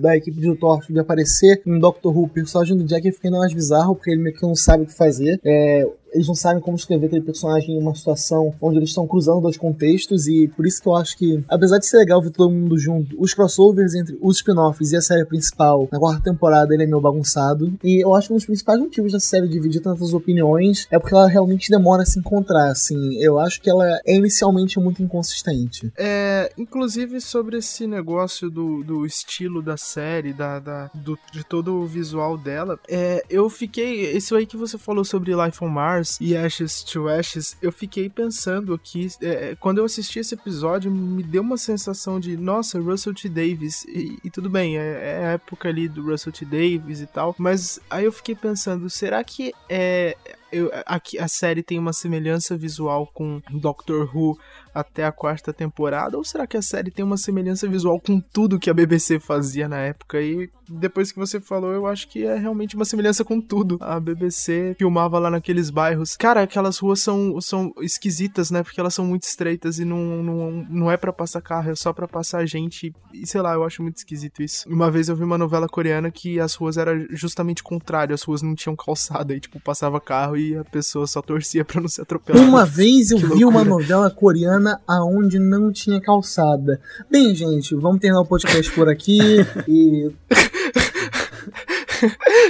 da 0.00 0.16
equipe 0.16 0.40
de 0.40 0.54
Torch 0.56 0.92
de 0.92 0.98
aparecer 0.98 1.60
em 1.66 1.78
Doctor 1.78 2.16
Who, 2.16 2.24
o 2.24 2.28
personagem 2.28 2.76
do 2.76 2.84
Jack 2.84 3.10
fica 3.12 3.28
ainda 3.28 3.38
mais 3.38 3.52
bizarro, 3.52 3.94
porque 3.94 4.10
ele 4.10 4.22
meio 4.22 4.34
que 4.34 4.42
não 4.42 4.54
sabe 4.54 4.84
o 4.84 4.86
que 4.86 4.96
fazer. 4.96 5.40
É, 5.44 5.86
eles 6.16 6.26
não 6.26 6.34
sabem 6.34 6.60
como 6.62 6.76
escrever 6.76 7.06
aquele 7.06 7.22
personagem 7.22 7.76
em 7.76 7.78
uma 7.80 7.94
situação 7.94 8.54
onde 8.60 8.78
eles 8.78 8.88
estão 8.88 9.06
cruzando 9.06 9.40
dois 9.42 9.56
contextos 9.56 10.26
e 10.26 10.48
por 10.48 10.66
isso 10.66 10.82
que 10.82 10.88
eu 10.88 10.96
acho 10.96 11.16
que, 11.16 11.44
apesar 11.48 11.78
de 11.78 11.86
ser 11.86 11.98
legal 11.98 12.20
ver 12.22 12.30
todo 12.30 12.50
mundo 12.50 12.76
junto, 12.78 13.14
os 13.20 13.32
crossovers 13.34 13.94
entre 13.94 14.18
os 14.20 14.36
spin-offs 14.38 14.92
e 14.92 14.96
a 14.96 15.00
série 15.00 15.24
principal 15.24 15.88
na 15.92 15.98
quarta 15.98 16.22
temporada 16.22 16.72
ele 16.74 16.82
é 16.84 16.86
meio 16.86 17.00
bagunçado 17.00 17.72
e 17.84 18.02
eu 18.04 18.14
acho 18.14 18.28
que 18.28 18.34
um 18.34 18.36
dos 18.36 18.46
principais 18.46 18.80
motivos 18.80 19.12
da 19.12 19.20
série 19.20 19.48
dividir 19.48 19.80
tantas 19.80 20.12
opiniões 20.12 20.86
é 20.90 20.98
porque 20.98 21.14
ela 21.14 21.28
realmente 21.28 21.70
demora 21.70 22.02
a 22.02 22.06
se 22.06 22.18
encontrar, 22.18 22.70
assim, 22.70 23.16
eu 23.22 23.38
acho 23.38 23.60
que 23.60 23.68
ela 23.70 23.84
é 24.06 24.16
inicialmente 24.16 24.78
muito 24.80 25.02
inconsistente. 25.02 25.92
É, 25.96 26.50
inclusive 26.56 27.20
sobre 27.20 27.58
esse 27.58 27.86
negócio 27.86 28.50
do, 28.50 28.82
do 28.82 29.04
estilo 29.04 29.62
da 29.62 29.76
série, 29.76 30.32
da, 30.32 30.58
da- 30.58 30.90
do- 30.94 31.18
de 31.32 31.44
todo 31.44 31.74
o 31.74 31.86
visual 31.86 32.36
dela, 32.38 32.78
é, 32.88 33.22
eu 33.28 33.48
fiquei. 33.50 34.12
Isso 34.16 34.34
aí 34.34 34.46
que 34.46 34.56
você 34.56 34.78
falou 34.78 35.04
sobre 35.04 35.32
Life 35.34 35.62
on 35.62 35.68
Mars 35.68 36.05
e 36.20 36.36
Ashes 36.36 36.82
to 36.82 37.08
Ashes, 37.08 37.56
eu 37.60 37.72
fiquei 37.72 38.08
pensando 38.08 38.74
aqui. 38.74 39.08
é, 39.20 39.56
quando 39.58 39.78
eu 39.78 39.84
assisti 39.84 40.18
esse 40.18 40.34
episódio, 40.34 40.90
me 40.90 41.22
deu 41.22 41.42
uma 41.42 41.56
sensação 41.56 42.20
de, 42.20 42.36
nossa, 42.36 42.80
Russell 42.80 43.14
T. 43.14 43.28
Davis. 43.28 43.84
E, 43.84 44.18
e 44.24 44.30
tudo 44.30 44.48
bem, 44.48 44.78
é, 44.78 45.20
é 45.20 45.26
a 45.26 45.32
época 45.32 45.68
ali 45.68 45.88
do 45.88 46.02
Russell 46.02 46.32
T. 46.32 46.44
Davis 46.44 47.00
e 47.00 47.06
tal. 47.06 47.34
Mas 47.38 47.80
aí 47.90 48.04
eu 48.04 48.12
fiquei 48.12 48.34
pensando, 48.34 48.88
será 48.88 49.22
que 49.24 49.52
é. 49.68 50.16
Eu, 50.52 50.70
aqui, 50.86 51.18
a 51.18 51.28
série 51.28 51.62
tem 51.62 51.78
uma 51.78 51.92
semelhança 51.92 52.56
visual 52.56 53.06
com 53.12 53.40
Doctor 53.50 54.10
Who 54.14 54.38
até 54.76 55.04
a 55.04 55.12
quarta 55.12 55.52
temporada? 55.52 56.18
Ou 56.18 56.24
será 56.24 56.46
que 56.46 56.56
a 56.56 56.62
série 56.62 56.90
tem 56.90 57.04
uma 57.04 57.16
semelhança 57.16 57.66
visual 57.66 57.98
com 57.98 58.20
tudo 58.20 58.58
que 58.58 58.68
a 58.68 58.74
BBC 58.74 59.18
fazia 59.18 59.68
na 59.68 59.78
época? 59.78 60.20
E 60.20 60.50
depois 60.68 61.10
que 61.10 61.18
você 61.18 61.40
falou, 61.40 61.72
eu 61.72 61.86
acho 61.86 62.06
que 62.08 62.24
é 62.24 62.36
realmente 62.36 62.76
uma 62.76 62.84
semelhança 62.84 63.24
com 63.24 63.40
tudo. 63.40 63.78
A 63.80 63.98
BBC 63.98 64.76
filmava 64.78 65.18
lá 65.18 65.30
naqueles 65.30 65.70
bairros. 65.70 66.14
Cara, 66.16 66.42
aquelas 66.42 66.78
ruas 66.78 67.00
são, 67.00 67.40
são 67.40 67.72
esquisitas, 67.80 68.50
né? 68.50 68.62
Porque 68.62 68.78
elas 68.78 68.92
são 68.92 69.06
muito 69.06 69.22
estreitas 69.22 69.78
e 69.78 69.84
não, 69.84 70.22
não, 70.22 70.66
não 70.68 70.90
é 70.90 70.96
pra 70.98 71.12
passar 71.12 71.40
carro, 71.40 71.70
é 71.70 71.74
só 71.74 71.92
pra 71.92 72.06
passar 72.06 72.44
gente. 72.46 72.92
E 73.14 73.26
sei 73.26 73.40
lá, 73.40 73.54
eu 73.54 73.64
acho 73.64 73.82
muito 73.82 73.96
esquisito 73.96 74.42
isso. 74.42 74.68
Uma 74.68 74.90
vez 74.90 75.08
eu 75.08 75.16
vi 75.16 75.24
uma 75.24 75.38
novela 75.38 75.68
coreana 75.68 76.10
que 76.10 76.38
as 76.38 76.54
ruas 76.54 76.76
eram 76.76 77.06
justamente 77.10 77.62
contrário, 77.62 78.14
as 78.14 78.22
ruas 78.22 78.42
não 78.42 78.54
tinham 78.54 78.76
calçada 78.76 79.34
e, 79.34 79.40
tipo, 79.40 79.58
passava 79.58 80.00
carro 80.00 80.35
e 80.36 80.56
a 80.56 80.64
pessoa 80.64 81.06
só 81.06 81.22
torcia 81.22 81.64
pra 81.64 81.80
não 81.80 81.88
ser 81.88 82.02
atropelada. 82.02 82.46
Uma 82.46 82.64
vez 82.64 83.10
eu 83.10 83.18
Que 83.18 83.26
vi 83.26 83.44
uma 83.44 83.64
novela 83.64 84.10
coreana 84.10 84.80
aonde 84.86 85.38
não 85.38 85.72
tinha 85.72 86.00
calçada. 86.00 86.80
Bem, 87.10 87.34
gente, 87.34 87.74
vamos 87.74 88.00
terminar 88.00 88.22
o 88.22 88.26
podcast 88.26 88.70
por 88.72 88.88
aqui 88.88 89.18
e 89.68 90.10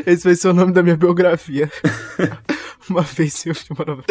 Esse 0.06 0.24
vai 0.24 0.34
ser 0.34 0.48
o 0.48 0.52
nome 0.54 0.72
da 0.72 0.82
minha 0.82 0.96
biografia. 0.96 1.70
Uma 2.90 3.02
vez 3.02 3.44
eu 3.44 3.54
vi 3.54 3.66
uma 3.70 3.84
novela. 3.84 4.04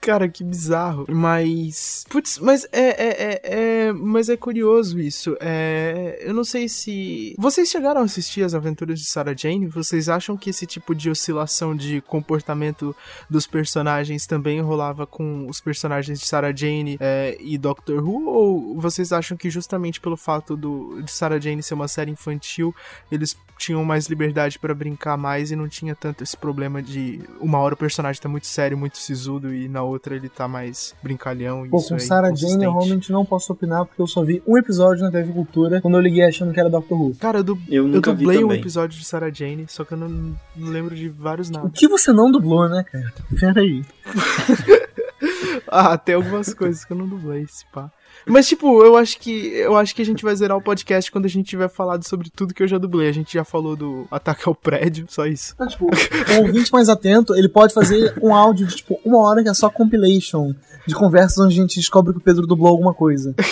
Cara, 0.00 0.28
que 0.28 0.42
bizarro. 0.42 1.06
Mas. 1.08 2.04
Putz, 2.08 2.38
mas 2.38 2.66
é, 2.72 2.80
é, 2.80 3.08
é, 3.08 3.40
é- 3.86 3.92
Mas 3.92 4.28
é 4.28 4.36
curioso 4.36 4.98
isso. 4.98 5.36
É. 5.40 6.18
Eu 6.20 6.34
não 6.34 6.44
sei 6.44 6.68
se. 6.68 7.34
Vocês 7.38 7.68
chegaram 7.68 8.00
a 8.00 8.04
assistir 8.04 8.42
as 8.42 8.54
aventuras 8.54 9.00
de 9.00 9.06
Sarah 9.06 9.34
Jane? 9.36 9.66
Vocês 9.66 10.08
acham 10.08 10.36
que 10.36 10.50
esse 10.50 10.66
tipo 10.66 10.94
de 10.94 11.10
oscilação 11.10 11.76
de 11.76 12.00
comportamento 12.02 12.94
dos 13.30 13.46
personagens 13.46 14.26
também 14.26 14.60
rolava 14.60 15.06
com 15.06 15.46
os 15.48 15.60
personagens 15.60 16.18
de 16.20 16.26
Sarah 16.26 16.54
Jane 16.54 16.96
é, 17.00 17.36
e 17.40 17.56
Doctor 17.56 18.02
Who? 18.02 18.28
Ou 18.28 18.80
vocês 18.80 19.12
acham 19.12 19.36
que 19.36 19.50
justamente 19.50 20.00
pelo 20.00 20.16
fato 20.16 20.56
do, 20.56 21.00
de 21.02 21.10
Sarah 21.10 21.38
Jane 21.40 21.62
ser 21.62 21.74
uma 21.74 21.88
série 21.88 22.10
infantil, 22.10 22.74
eles 23.10 23.36
tinham 23.58 23.84
mais 23.84 24.06
liberdade 24.06 24.58
pra 24.58 24.74
brincar 24.74 25.16
mais 25.16 25.50
e 25.50 25.56
não 25.56 25.68
tinha 25.68 25.94
tanto 25.94 26.22
esse 26.22 26.36
problema 26.36 26.82
de 26.82 27.20
uma 27.40 27.58
hora 27.58 27.74
o 27.74 27.76
personagem 27.76 28.20
tá 28.22 28.28
muito 28.28 28.46
sério, 28.46 28.78
muito 28.78 28.98
sisudo 28.98 29.52
e 29.52 29.68
na 29.68 29.82
outra 29.82 30.14
ele 30.14 30.28
tá 30.28 30.46
mais 30.46 30.94
brincalhão 31.02 31.66
e 31.66 31.68
Pô, 31.68 31.78
isso 31.78 31.88
com 31.88 31.96
é 31.96 31.98
Sarah 31.98 32.34
Jane 32.34 32.64
eu 32.64 32.72
realmente 32.72 33.10
não 33.12 33.24
posso 33.24 33.52
opinar 33.52 33.84
porque 33.84 34.00
eu 34.00 34.06
só 34.06 34.22
vi 34.22 34.42
um 34.46 34.56
episódio 34.56 35.02
na 35.02 35.10
TV 35.10 35.32
Cultura 35.32 35.80
quando 35.80 35.94
eu 35.94 36.00
liguei 36.00 36.24
achando 36.24 36.52
que 36.52 36.60
era 36.60 36.70
Doctor 36.70 37.00
Who. 37.00 37.16
Cara, 37.16 37.38
eu, 37.38 37.44
du 37.44 37.58
Eu 37.68 37.84
eu 37.84 37.88
nunca 37.88 38.12
vi 38.12 38.24
dublei 38.24 38.44
um 38.44 38.52
episódio 38.52 38.98
de 38.98 39.04
Sarah 39.04 39.30
Jane, 39.32 39.66
só 39.68 39.84
que 39.84 39.92
eu 39.92 39.98
não, 39.98 40.08
não 40.56 40.68
lembro 40.70 40.94
de 40.94 41.08
vários 41.08 41.48
O 41.48 41.52
nada. 41.52 41.70
que 41.70 41.88
você 41.88 42.12
não 42.12 42.30
dublou, 42.30 42.68
né, 42.68 42.84
cara? 42.84 43.12
Pera 43.38 43.60
aí. 43.60 43.84
Ah, 45.70 45.98
tem 45.98 46.14
algumas 46.14 46.54
coisas 46.54 46.84
que 46.84 46.92
eu 46.92 46.96
não 46.96 47.06
dublei, 47.06 47.46
se 47.46 47.64
pá. 47.72 47.90
Mas, 48.26 48.48
tipo, 48.48 48.84
eu 48.84 48.96
acho 48.96 49.18
que 49.18 49.48
eu 49.48 49.76
acho 49.76 49.94
que 49.94 50.02
a 50.02 50.04
gente 50.04 50.22
vai 50.22 50.34
zerar 50.36 50.56
o 50.56 50.62
podcast 50.62 51.10
quando 51.10 51.24
a 51.24 51.28
gente 51.28 51.46
tiver 51.48 51.68
falado 51.68 52.06
sobre 52.06 52.30
tudo 52.30 52.54
que 52.54 52.62
eu 52.62 52.68
já 52.68 52.78
dublei. 52.78 53.08
A 53.08 53.12
gente 53.12 53.32
já 53.32 53.44
falou 53.44 53.74
do 53.76 54.06
ataque 54.10 54.48
ao 54.48 54.54
prédio, 54.54 55.06
só 55.08 55.26
isso. 55.26 55.52
Então, 55.54 55.66
tipo, 55.66 55.86
o 55.86 56.42
ouvinte 56.42 56.72
mais 56.72 56.88
atento, 56.88 57.34
ele 57.34 57.48
pode 57.48 57.72
fazer 57.72 58.14
um 58.22 58.34
áudio 58.34 58.66
de, 58.66 58.76
tipo, 58.76 59.00
uma 59.04 59.18
hora 59.18 59.42
que 59.42 59.48
é 59.48 59.54
só 59.54 59.70
compilation 59.70 60.54
de 60.86 60.94
conversas 60.94 61.38
onde 61.38 61.58
a 61.58 61.62
gente 61.62 61.76
descobre 61.76 62.12
que 62.12 62.18
o 62.18 62.22
Pedro 62.22 62.46
dublou 62.46 62.70
alguma 62.70 62.94
coisa. 62.94 63.34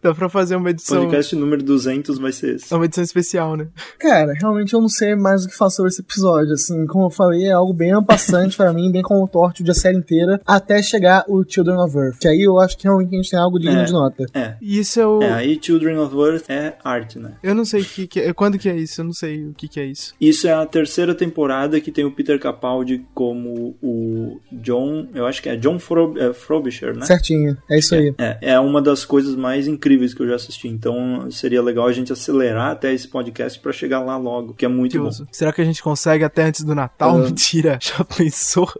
Dá 0.02 0.14
pra 0.14 0.28
fazer 0.28 0.56
uma 0.56 0.70
edição. 0.70 1.00
Podcast 1.02 1.36
número 1.36 1.62
200 1.62 2.18
vai 2.18 2.32
ser 2.32 2.56
esse. 2.56 2.72
É 2.72 2.76
uma 2.76 2.84
edição 2.86 3.04
especial, 3.04 3.56
né? 3.56 3.68
Cara, 3.98 4.32
realmente 4.32 4.72
eu 4.72 4.80
não 4.80 4.88
sei 4.88 5.14
mais 5.14 5.44
o 5.44 5.48
que 5.48 5.56
falar 5.56 5.70
sobre 5.70 5.90
esse 5.90 6.00
episódio. 6.00 6.52
Assim, 6.54 6.86
como 6.86 7.06
eu 7.06 7.10
falei, 7.10 7.44
é 7.46 7.52
algo 7.52 7.72
bem 7.74 7.92
ampassante 7.92 8.56
pra 8.56 8.72
mim, 8.72 8.90
bem 8.90 9.02
como 9.02 9.22
o 9.24 9.28
torto 9.28 9.62
de 9.62 9.70
a 9.70 9.74
série 9.74 9.98
inteira, 9.98 10.40
até 10.46 10.82
chegar 10.82 11.24
o 11.28 11.44
Children 11.46 11.76
of 11.76 11.96
Earth. 11.96 12.18
Que 12.18 12.28
aí 12.28 12.40
eu 12.40 12.58
acho 12.58 12.78
que 12.78 12.84
realmente 12.84 13.12
a 13.14 13.16
gente 13.16 13.30
tem 13.30 13.38
algo 13.38 13.58
digno 13.58 13.80
É. 13.80 13.84
de 13.84 13.92
nota. 13.92 14.26
É. 14.32 14.54
E 14.60 14.78
isso 14.78 14.98
é 15.00 15.06
o. 15.06 15.22
É, 15.22 15.32
aí 15.32 15.58
Children 15.60 15.98
of 15.98 16.16
Earth 16.16 16.44
é 16.48 16.74
arte, 16.82 17.18
né? 17.18 17.32
Eu 17.42 17.54
não 17.54 17.64
sei 17.66 17.82
o 17.82 17.84
que, 17.84 18.06
que 18.06 18.20
é. 18.20 18.32
Quando 18.32 18.58
que 18.58 18.68
é 18.68 18.76
isso? 18.76 19.02
Eu 19.02 19.04
não 19.04 19.12
sei 19.12 19.44
o 19.48 19.52
que, 19.54 19.68
que 19.68 19.78
é 19.80 19.84
isso. 19.84 20.14
Isso 20.20 20.48
é 20.48 20.52
a 20.52 20.64
terceira 20.64 21.14
temporada 21.14 21.78
que 21.80 21.90
tem 21.92 22.04
o 22.04 22.10
Peter 22.10 22.38
Capaldi 22.40 23.04
como 23.14 23.76
o 23.82 24.40
John, 24.50 25.08
eu 25.14 25.26
acho 25.26 25.42
que 25.42 25.48
é 25.48 25.56
John 25.56 25.78
Fro, 25.78 26.14
é, 26.16 26.32
Frobisher, 26.32 26.96
né? 26.96 27.04
Certinho, 27.04 27.56
é 27.68 27.78
isso 27.78 27.94
aí. 27.94 28.14
É, 28.18 28.38
é 28.52 28.60
uma 28.60 28.80
das 28.80 29.04
coisas 29.04 29.34
mais 29.36 29.66
incríveis 29.68 29.89
que 29.98 30.22
eu 30.22 30.28
já 30.28 30.34
assisti. 30.34 30.68
Então 30.68 31.30
seria 31.30 31.62
legal 31.62 31.86
a 31.86 31.92
gente 31.92 32.12
acelerar 32.12 32.72
até 32.72 32.92
esse 32.92 33.08
podcast 33.08 33.58
pra 33.58 33.72
chegar 33.72 34.00
lá 34.00 34.16
logo, 34.16 34.54
que 34.54 34.64
é 34.64 34.68
muito 34.68 34.98
bom. 35.02 35.10
Será 35.32 35.52
que 35.52 35.60
a 35.60 35.64
gente 35.64 35.82
consegue 35.82 36.22
até 36.22 36.44
antes 36.44 36.62
do 36.62 36.74
Natal? 36.74 37.16
Ah. 37.16 37.18
Mentira. 37.24 37.78
Já 37.80 38.04
pensou? 38.04 38.70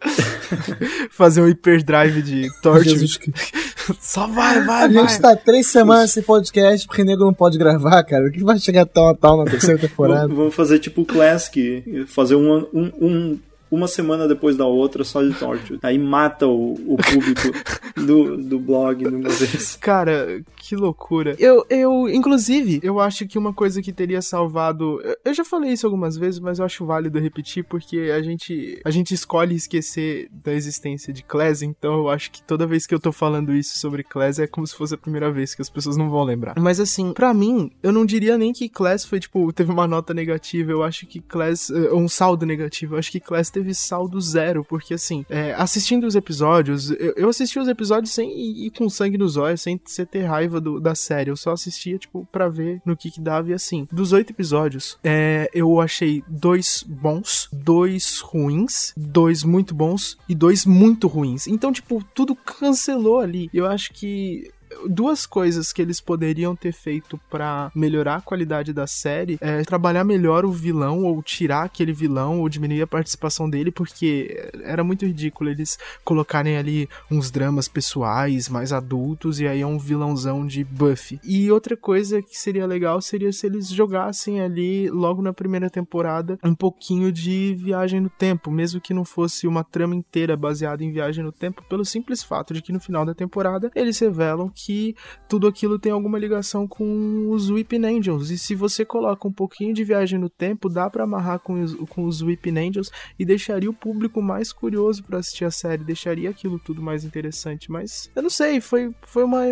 Fazer 1.11 1.41
um 1.41 1.47
hyperdrive 1.47 2.23
de 2.23 2.49
Torture? 2.61 3.01
Só 3.99 4.27
vai, 4.27 4.63
vai, 4.63 4.85
A 4.85 4.89
vai. 4.89 5.09
gente 5.09 5.21
tá 5.21 5.35
três 5.35 5.67
semanas 5.67 6.15
nesse 6.15 6.23
podcast 6.23 6.87
porque 6.87 7.03
o 7.03 7.05
nego 7.05 7.25
não 7.25 7.35
pode 7.35 7.59
gravar, 7.59 8.03
cara. 8.05 8.29
O 8.29 8.31
que 8.31 8.45
vai 8.45 8.59
chegar 8.59 8.83
até 8.83 9.01
o 9.01 9.07
Natal 9.07 9.37
na 9.39 9.45
terceira 9.45 9.81
temporada? 9.81 10.29
Vamos 10.29 10.51
vamos 10.51 10.55
fazer 10.55 10.79
tipo 10.81 11.03
o 11.03 11.07
Classic, 11.07 12.05
fazer 12.09 12.35
um, 12.35 12.67
um, 12.75 12.93
um, 13.01 13.39
uma 13.71 13.87
semana 13.89 14.27
depois 14.27 14.57
da 14.57 14.67
outra 14.67 15.05
só 15.05 15.23
de 15.23 15.33
Torchwood. 15.35 15.81
Aí 15.83 15.99
mata 15.99 16.47
o, 16.47 16.73
o 16.73 16.97
público 16.97 17.51
do, 17.97 18.37
do 18.37 18.59
blog 18.59 18.99
de 19.09 19.15
uma 19.15 19.29
vez. 19.29 19.77
Cara, 19.81 20.43
que 20.57 20.75
loucura. 20.77 21.35
Eu, 21.39 21.65
eu, 21.71 22.09
inclusive, 22.09 22.81
eu 22.83 23.01
acho 23.01 23.27
que 23.27 23.39
uma 23.39 23.53
coisa 23.53 23.81
que 23.83 23.93
teria 23.93 24.21
salvado. 24.23 25.01
eu- 25.25 25.35
já 25.35 25.45
falei 25.45 25.73
isso 25.73 25.87
algumas 25.87 26.17
vezes, 26.17 26.41
mas 26.41 26.59
eu 26.59 26.65
acho 26.65 26.85
válido 26.85 27.19
repetir, 27.19 27.65
porque 27.65 28.11
a 28.15 28.21
gente, 28.23 28.81
a 28.85 28.91
gente 28.91 29.15
escolhe 29.15 29.55
esquecer 29.55 30.29
da 30.33 30.53
existência 30.53 31.13
de 31.13 31.23
Class, 31.23 31.63
então 31.63 31.95
eu 31.95 32.09
acho 32.11 32.31
que 32.33 32.43
toda 32.43 32.67
vez 32.67 32.87
que 32.87 32.95
eu 32.95 32.99
tô 33.01 33.13
falando 33.13 33.55
isso 33.55 33.79
sobre 33.79 34.03
Class 34.03 34.39
é 34.39 34.47
como 34.47 34.67
se 34.67 34.75
fosse 34.75 34.95
a 34.95 34.99
primeira 34.99 35.31
vez 35.31 35.55
que 35.55 35.63
as 35.63 35.71
pessoas 35.71 35.97
não 35.97 36.11
vão 36.11 36.25
lembrar. 36.25 36.55
Mas 36.59 36.81
assim, 36.81 37.13
pra 37.13 37.33
mim, 37.33 37.71
eu 37.83 37.93
não 37.93 38.05
diria 38.05 38.37
nem 38.37 38.53
que 38.53 38.69
Class 38.69 39.05
foi, 39.05 39.21
tipo, 39.21 39.53
teve 39.53 39.71
uma 39.71 39.87
nota 39.87 40.13
negativa, 40.13 40.73
eu 40.73 40.83
acho 40.83 41.07
que 41.07 41.21
Class. 41.21 41.71
eh, 41.71 41.93
um 41.95 42.09
saldo 42.09 42.45
negativo, 42.45 42.95
eu 42.95 42.99
acho 42.99 43.11
que 43.13 43.21
Class 43.21 43.51
teve 43.51 43.60
saldo 43.75 44.21
zero, 44.21 44.65
porque 44.65 44.95
assim, 44.95 45.25
é, 45.29 45.53
assistindo 45.55 46.07
os 46.07 46.15
episódios, 46.15 46.91
eu, 46.93 47.15
eu 47.17 47.29
assisti 47.29 47.59
os 47.59 47.69
episódios 47.69 48.13
sem 48.13 48.31
ir 48.67 48.71
com 48.71 48.89
sangue 48.89 49.19
nos 49.19 49.37
olhos, 49.37 49.61
sem 49.61 49.81
sem 49.87 50.05
ter 50.07 50.23
raiva 50.25 50.61
do- 50.61 50.81
da 50.81 50.95
série. 50.95 51.31
Eu 51.31 51.37
só 51.37 51.53
assistia, 51.53 51.99
tipo, 51.99 52.27
pra 52.33 52.49
ver 52.49 52.81
no 52.85 52.97
que 52.97 53.11
que 53.11 53.21
dava. 53.21 53.51
E 53.51 53.53
assim, 53.53 53.87
dos 53.91 54.13
oito 54.13 54.31
episódios, 54.33 54.99
é, 55.05 55.49
eu 55.55 55.81
achei 55.81 56.23
dois 56.29 56.85
bons, 56.87 57.49
dois 57.53 58.21
ruins, 58.21 58.93
dois 58.97 59.43
muito 59.45 59.75
bons 59.75 60.17
e 60.29 60.35
dois 60.35 60.65
muito 60.65 61.07
ruins. 61.09 61.47
Então, 61.47 61.73
tipo, 61.73 62.03
tudo 62.15 62.35
cancelou 62.35 63.21
ali. 63.21 63.49
Eu 63.53 63.67
acho 63.67 63.93
que 63.93 64.51
duas 64.89 65.27
coisas 65.27 65.73
que 65.73 65.83
eles 65.83 66.01
poderiam 66.01 66.55
ter 66.55 66.73
feito 66.73 67.19
pra 67.29 67.71
melhorar 67.75 68.17
a 68.17 68.21
qualidade 68.21 68.73
da 68.73 68.87
série 68.87 69.39
é 69.41 69.63
trabalhar 69.63 70.05
melhor 70.05 70.45
o 70.45 70.53
vilão 70.53 71.05
ou 71.05 71.23
tirar 71.23 71.65
aquele 71.65 71.93
vilão 71.93 72.41
ou 72.41 72.49
diminuir 72.49 72.83
a 72.83 72.87
participação 72.87 73.49
dele 73.49 73.71
porque 73.71 74.51
era 74.63 74.85
muito 74.85 75.07
ridículo 75.07 75.51
eles 75.51 75.79
colocarem 76.05 76.57
ali 76.57 76.89
uns 77.11 77.31
dramas 77.31 77.69
pessoais 77.69 78.49
mais 78.49 78.73
adultos 78.73 79.41
e 79.41 79.47
aí 79.47 79.61
é 79.61 79.67
um 79.67 79.79
vilãozão 79.79 80.47
de 80.47 80.65
Buffy. 80.65 81.21
E 81.25 81.51
outra 81.51 81.77
coisa 81.77 82.23
que 82.23 82.37
seria 82.37 82.67
legal 82.67 83.01
seria 83.01 83.33
se 83.33 83.47
eles 83.47 83.69
jogassem 83.69 84.41
ali 84.41 84.89
logo 84.91 85.23
na 85.23 85.33
primeira 85.33 85.69
temporada 85.69 86.39
um 86.45 86.55
pouquinho 86.55 87.13
de 87.13 87.55
viagem 87.59 88.01
no 88.01 88.11
tempo, 88.11 88.51
mesmo 88.51 88.81
que 88.81 88.95
não 88.95 89.05
fosse 89.05 89.47
uma 89.47 89.65
trama 89.65 89.95
inteira 89.95 90.37
baseada 90.37 90.85
em 90.85 90.93
viagem 90.93 91.25
no 91.25 91.33
tempo, 91.33 91.65
pelo 91.69 91.85
simples 91.85 92.23
fato 92.23 92.55
de 92.55 92.63
que 92.63 92.73
no 92.73 92.81
final 92.81 93.05
da 93.05 93.15
temporada 93.15 93.71
eles 93.75 93.99
revelam 93.99 94.51
que 94.65 94.95
tudo 95.29 95.47
aquilo 95.47 95.79
tem 95.79 95.93
alguma 95.93 96.19
ligação 96.19 96.67
com 96.67 97.31
os 97.31 97.51
Weeping 97.51 97.85
Angels. 97.85 98.31
E 98.31 98.39
se 98.39 98.55
você 98.55 98.85
coloca 98.85 99.27
um 99.27 99.33
pouquinho 99.33 99.73
de 99.73 99.85
viagem 99.85 100.19
no 100.19 100.29
tempo, 100.29 100.69
dá 100.69 100.89
pra 100.91 101.05
amarrar 101.05 101.39
com 101.39 101.63
os, 101.63 101.75
com 101.89 102.05
os 102.05 102.23
Weeping 102.23 102.59
Angels 102.59 102.91
e 103.19 103.25
deixaria 103.25 103.71
o 103.71 103.75
público 103.75 104.21
mais 104.21 104.53
curioso 104.53 105.03
pra 105.05 105.19
assistir 105.19 105.45
a 105.45 105.51
série, 105.51 105.85
deixaria 105.85 106.31
aquilo 106.31 106.59
tudo 106.59 106.83
mais 106.83 107.05
interessante. 107.05 107.71
Mas 107.71 108.11
eu 108.15 108.23
não 108.23 108.31
sei, 108.31 108.61
foi, 108.61 108.95
foi 109.03 109.25
uma 109.25 109.45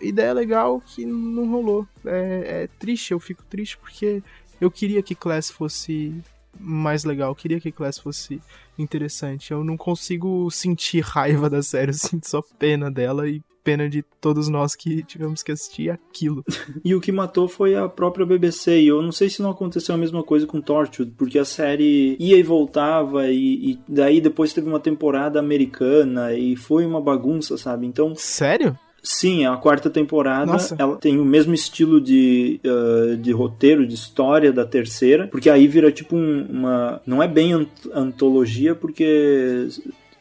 ideia 0.00 0.32
legal 0.32 0.80
que 0.80 1.04
não 1.04 1.50
rolou. 1.50 1.86
É, 2.04 2.64
é 2.64 2.68
triste, 2.78 3.12
eu 3.12 3.20
fico 3.20 3.44
triste 3.44 3.78
porque 3.78 4.22
eu 4.60 4.70
queria 4.70 5.02
que 5.02 5.14
Class 5.14 5.50
fosse 5.50 6.14
mais 6.58 7.04
legal, 7.04 7.30
eu 7.30 7.34
queria 7.34 7.60
que 7.60 7.70
Class 7.70 7.98
fosse 7.98 8.40
interessante. 8.78 9.52
Eu 9.52 9.62
não 9.62 9.76
consigo 9.76 10.50
sentir 10.50 11.00
raiva 11.00 11.48
da 11.48 11.62
série, 11.62 11.90
eu 11.90 11.94
sinto 11.94 12.28
só 12.28 12.42
pena 12.58 12.90
dela 12.90 13.28
e 13.28 13.42
pena 13.66 13.88
de 13.88 14.04
todos 14.20 14.48
nós 14.48 14.76
que 14.76 15.02
tivemos 15.02 15.42
que 15.42 15.50
assistir 15.50 15.90
aquilo. 15.90 16.44
E 16.84 16.94
o 16.94 17.00
que 17.00 17.10
matou 17.10 17.48
foi 17.48 17.74
a 17.74 17.88
própria 17.88 18.24
BBC. 18.24 18.80
E 18.80 18.86
eu 18.86 19.02
não 19.02 19.10
sei 19.10 19.28
se 19.28 19.42
não 19.42 19.50
aconteceu 19.50 19.92
a 19.92 19.98
mesma 19.98 20.22
coisa 20.22 20.46
com 20.46 20.60
Torchwood, 20.60 21.12
porque 21.18 21.36
a 21.36 21.44
série 21.44 22.16
ia 22.20 22.36
e 22.36 22.42
voltava, 22.44 23.28
e, 23.28 23.72
e 23.72 23.78
daí 23.88 24.20
depois 24.20 24.52
teve 24.52 24.68
uma 24.68 24.78
temporada 24.78 25.40
americana, 25.40 26.32
e 26.32 26.54
foi 26.54 26.86
uma 26.86 27.00
bagunça, 27.00 27.58
sabe? 27.58 27.86
Então, 27.86 28.14
Sério? 28.14 28.78
sim, 29.02 29.44
a 29.44 29.56
quarta 29.56 29.90
temporada 29.90 30.52
Nossa. 30.52 30.76
ela 30.78 30.96
tem 30.96 31.18
o 31.18 31.24
mesmo 31.24 31.52
estilo 31.52 32.00
de, 32.00 32.60
uh, 32.64 33.16
de 33.16 33.32
roteiro, 33.32 33.84
de 33.86 33.94
história 33.94 34.52
da 34.52 34.64
terceira, 34.64 35.26
porque 35.26 35.50
aí 35.50 35.66
vira 35.66 35.90
tipo 35.90 36.14
um- 36.16 36.46
uma. 36.48 37.00
Não 37.04 37.20
é 37.22 37.26
bem 37.26 37.52
ant- 37.52 37.88
antologia, 37.92 38.74
porque 38.74 39.68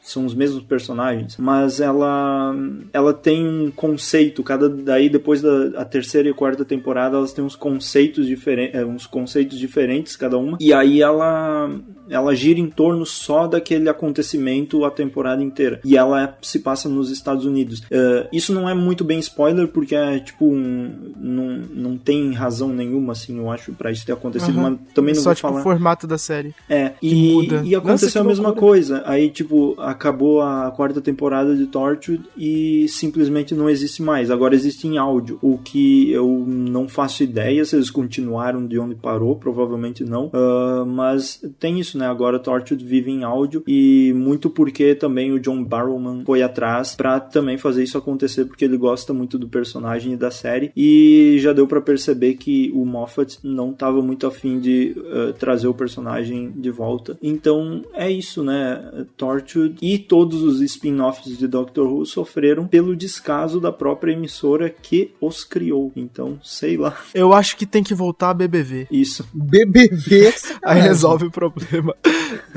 são 0.06 0.24
os 0.26 0.34
mesmos 0.36 0.64
personagens, 0.64 1.36
mas 1.38 1.80
ela 1.80 2.56
ela 2.94 3.12
tem 3.14 3.46
um 3.48 3.72
conceito, 3.72 4.44
cada 4.44 4.70
daí 4.70 5.10
depois 5.10 5.42
da 5.42 5.82
a 5.82 5.84
terceira 5.86 6.30
e 6.30 6.34
quarta 6.34 6.64
temporada 6.64 7.18
elas 7.18 7.34
têm 7.34 7.44
uns 7.44 7.56
conceitos 7.56 8.28
diferentes, 8.28 8.80
uns 8.84 9.08
conceitos 9.08 9.58
diferentes 9.58 10.16
cada 10.16 10.38
uma, 10.38 10.58
e 10.62 10.72
aí 10.72 11.02
ela 11.02 11.70
ela 12.08 12.36
gira 12.36 12.60
em 12.60 12.70
torno 12.70 13.04
só 13.04 13.48
daquele 13.48 13.90
acontecimento 13.90 14.86
a 14.86 14.92
temporada 14.92 15.42
inteira. 15.42 15.80
E 15.84 15.98
ela 15.98 16.22
é- 16.24 16.34
se 16.40 16.60
passa 16.60 16.88
nos 16.88 17.10
Estados 17.10 17.46
Unidos. 17.46 17.82
Eh, 17.90 18.28
isso 18.32 18.54
não 18.54 18.70
é 18.70 18.76
muito 18.76 19.04
bem 19.04 19.18
spoiler, 19.18 19.68
porque 19.68 19.96
é 19.96 20.20
tipo 20.20 20.46
um, 20.46 21.14
não, 21.18 21.48
não 21.74 21.98
tem 21.98 22.32
razão 22.32 22.70
nenhuma, 22.70 23.14
assim, 23.14 23.40
eu 23.40 23.50
acho, 23.52 23.74
pra 23.74 23.92
isso 23.92 24.06
ter 24.06 24.12
acontecido, 24.14 24.60
Aham. 24.60 24.78
mas 24.84 24.94
também 24.94 25.16
não 25.16 25.22
Só 25.22 25.30
vou 25.32 25.36
tipo 25.36 25.48
falar. 25.48 25.60
o 25.62 25.64
formato 25.64 26.06
da 26.06 26.18
série. 26.20 26.54
É, 26.70 26.92
e, 27.02 27.34
muda. 27.34 27.62
e 27.66 27.74
aconteceu 27.74 28.08
Nossa, 28.08 28.20
a 28.20 28.24
mesma 28.24 28.44
loucura. 28.50 28.68
coisa. 28.68 29.04
Aí, 29.06 29.30
tipo, 29.32 29.76
acabou 29.96 30.42
a 30.42 30.72
quarta 30.72 31.02
temporada 31.02 31.56
de 31.56 31.66
Torchwood 31.66 32.24
e 32.38 32.88
simplesmente 32.88 33.56
não 33.56 33.70
existe 33.70 34.02
mais. 34.02 34.30
Agora 34.30 34.54
existe 34.54 34.88
em 34.88 34.98
áudio, 34.98 35.40
o 35.42 35.58
que 35.58 36.12
eu 36.12 36.44
não 36.48 36.88
faço 36.88 37.24
ideia 37.24 37.66
se 37.66 37.76
eles 37.76 37.90
continuaram 37.90 38.68
de 38.68 38.78
onde 38.78 38.96
parou, 38.96 39.36
provavelmente 39.36 40.04
não. 40.04 40.30
Ah, 40.34 40.84
mas 40.86 41.42
tem 41.60 41.80
isso, 41.80 41.98
né? 41.98 42.08
Agora 42.08 42.40
Torchwood 42.40 42.84
vive 42.84 43.12
em 43.12 43.24
áudio 43.24 43.64
e 43.68 44.14
muito 44.16 44.50
porque 44.50 44.94
também 44.94 45.32
o 45.32 45.40
John 45.40 45.64
Barrowman 45.64 46.24
foi 46.26 46.42
atrás 46.42 46.96
pra 46.96 47.20
também 47.20 47.58
fazer 47.58 47.84
isso 47.84 47.98
acontecer, 47.98 48.46
porque 48.46 48.66
ele 48.66 48.78
gosta 48.78 49.14
muito 49.14 49.38
do 49.38 49.48
personagem 49.48 50.14
e 50.14 50.18
da 50.18 50.30
série. 50.30 50.72
E 50.76 51.38
já 51.40 51.54
deu 51.54 51.66
pra 51.66 51.82
perceber 51.82 52.36
que 52.36 52.72
o 52.76 52.86
Moffat 52.86 53.40
não 53.44 53.74
tava 53.74 54.02
muito 54.02 54.28
afim 54.28 54.60
de 54.60 54.96
eh, 54.98 55.34
trazer 55.40 55.68
o 55.68 55.74
personagem 55.74 56.52
de 56.52 56.70
volta. 56.70 57.18
Então 57.22 57.82
é 57.94 58.10
isso, 58.10 58.44
né? 58.44 59.06
Torchwood 59.18 59.78
e 59.86 60.00
todos 60.00 60.42
os 60.42 60.62
spin-offs 60.62 61.38
de 61.38 61.48
Doctor 61.48 61.88
Who 61.88 62.08
sofreram 62.08 62.66
pelo 62.68 62.96
descaso 62.96 63.60
da 63.60 63.72
própria 63.72 64.14
emissora 64.14 64.68
que 64.68 65.14
os 65.22 65.44
criou. 65.44 65.92
Então, 65.96 66.40
sei 66.44 66.76
lá. 66.76 66.98
Eu 67.14 67.32
acho 67.34 67.56
que 67.56 67.68
tem 67.68 67.84
que 67.84 67.94
voltar 67.94 68.32
a 68.32 68.34
BBV. 68.34 68.88
Isso. 68.90 69.28
BBV. 69.32 70.34
Aí 70.66 70.82
resolve 70.82 71.26
o 71.26 71.32
problema. 71.32 71.96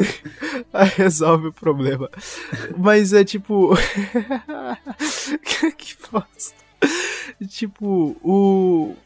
Aí 0.73 0.89
resolve 0.97 1.49
o 1.49 1.53
problema. 1.53 2.11
Mas 2.79 3.13
é 3.13 3.23
tipo. 3.23 3.77
que 5.77 5.97
bosta. 6.11 6.57
Tipo, 7.47 8.17
o. 8.25 8.97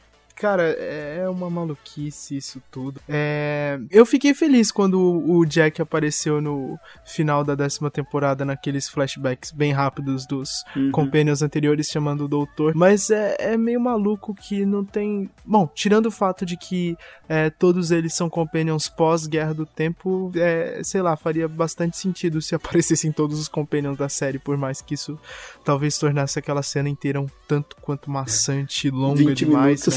Cara, 0.42 0.64
é 0.76 1.28
uma 1.28 1.48
maluquice 1.48 2.36
isso 2.36 2.60
tudo. 2.68 3.00
É... 3.08 3.78
Eu 3.92 4.04
fiquei 4.04 4.34
feliz 4.34 4.72
quando 4.72 4.98
o 5.00 5.44
Jack 5.46 5.80
apareceu 5.80 6.40
no 6.40 6.76
final 7.06 7.44
da 7.44 7.54
décima 7.54 7.92
temporada, 7.92 8.44
naqueles 8.44 8.88
flashbacks 8.88 9.52
bem 9.52 9.70
rápidos 9.70 10.26
dos 10.26 10.64
Uhum. 10.74 10.90
companions 10.90 11.42
anteriores 11.42 11.86
chamando 11.86 12.24
o 12.24 12.28
doutor. 12.28 12.74
Mas 12.74 13.08
é, 13.08 13.36
é 13.38 13.56
meio 13.56 13.80
maluco 13.80 14.34
que 14.34 14.66
não 14.66 14.84
tem. 14.84 15.30
Bom, 15.44 15.70
tirando 15.72 16.06
o 16.06 16.10
fato 16.10 16.44
de 16.44 16.56
que 16.56 16.96
é, 17.28 17.48
todos 17.48 17.92
eles 17.92 18.12
são 18.12 18.28
companions 18.28 18.88
pós-Guerra 18.88 19.54
do 19.54 19.64
Tempo, 19.64 20.32
é, 20.34 20.80
sei 20.82 21.02
lá, 21.02 21.16
faria 21.16 21.46
bastante 21.46 21.96
sentido 21.96 22.42
se 22.42 22.52
aparecessem 22.56 23.12
todos 23.12 23.38
os 23.38 23.46
companions 23.46 23.96
da 23.96 24.08
série, 24.08 24.40
por 24.40 24.56
mais 24.56 24.80
que 24.82 24.94
isso 24.94 25.16
talvez 25.64 25.96
tornasse 25.98 26.36
aquela 26.36 26.64
cena 26.64 26.88
inteira 26.88 27.20
um 27.20 27.28
tanto 27.46 27.76
quanto 27.80 28.10
maçante 28.10 28.88
e 28.88 28.90
longa 28.90 29.18
20 29.18 29.38
demais. 29.38 29.86
né? 29.86 29.94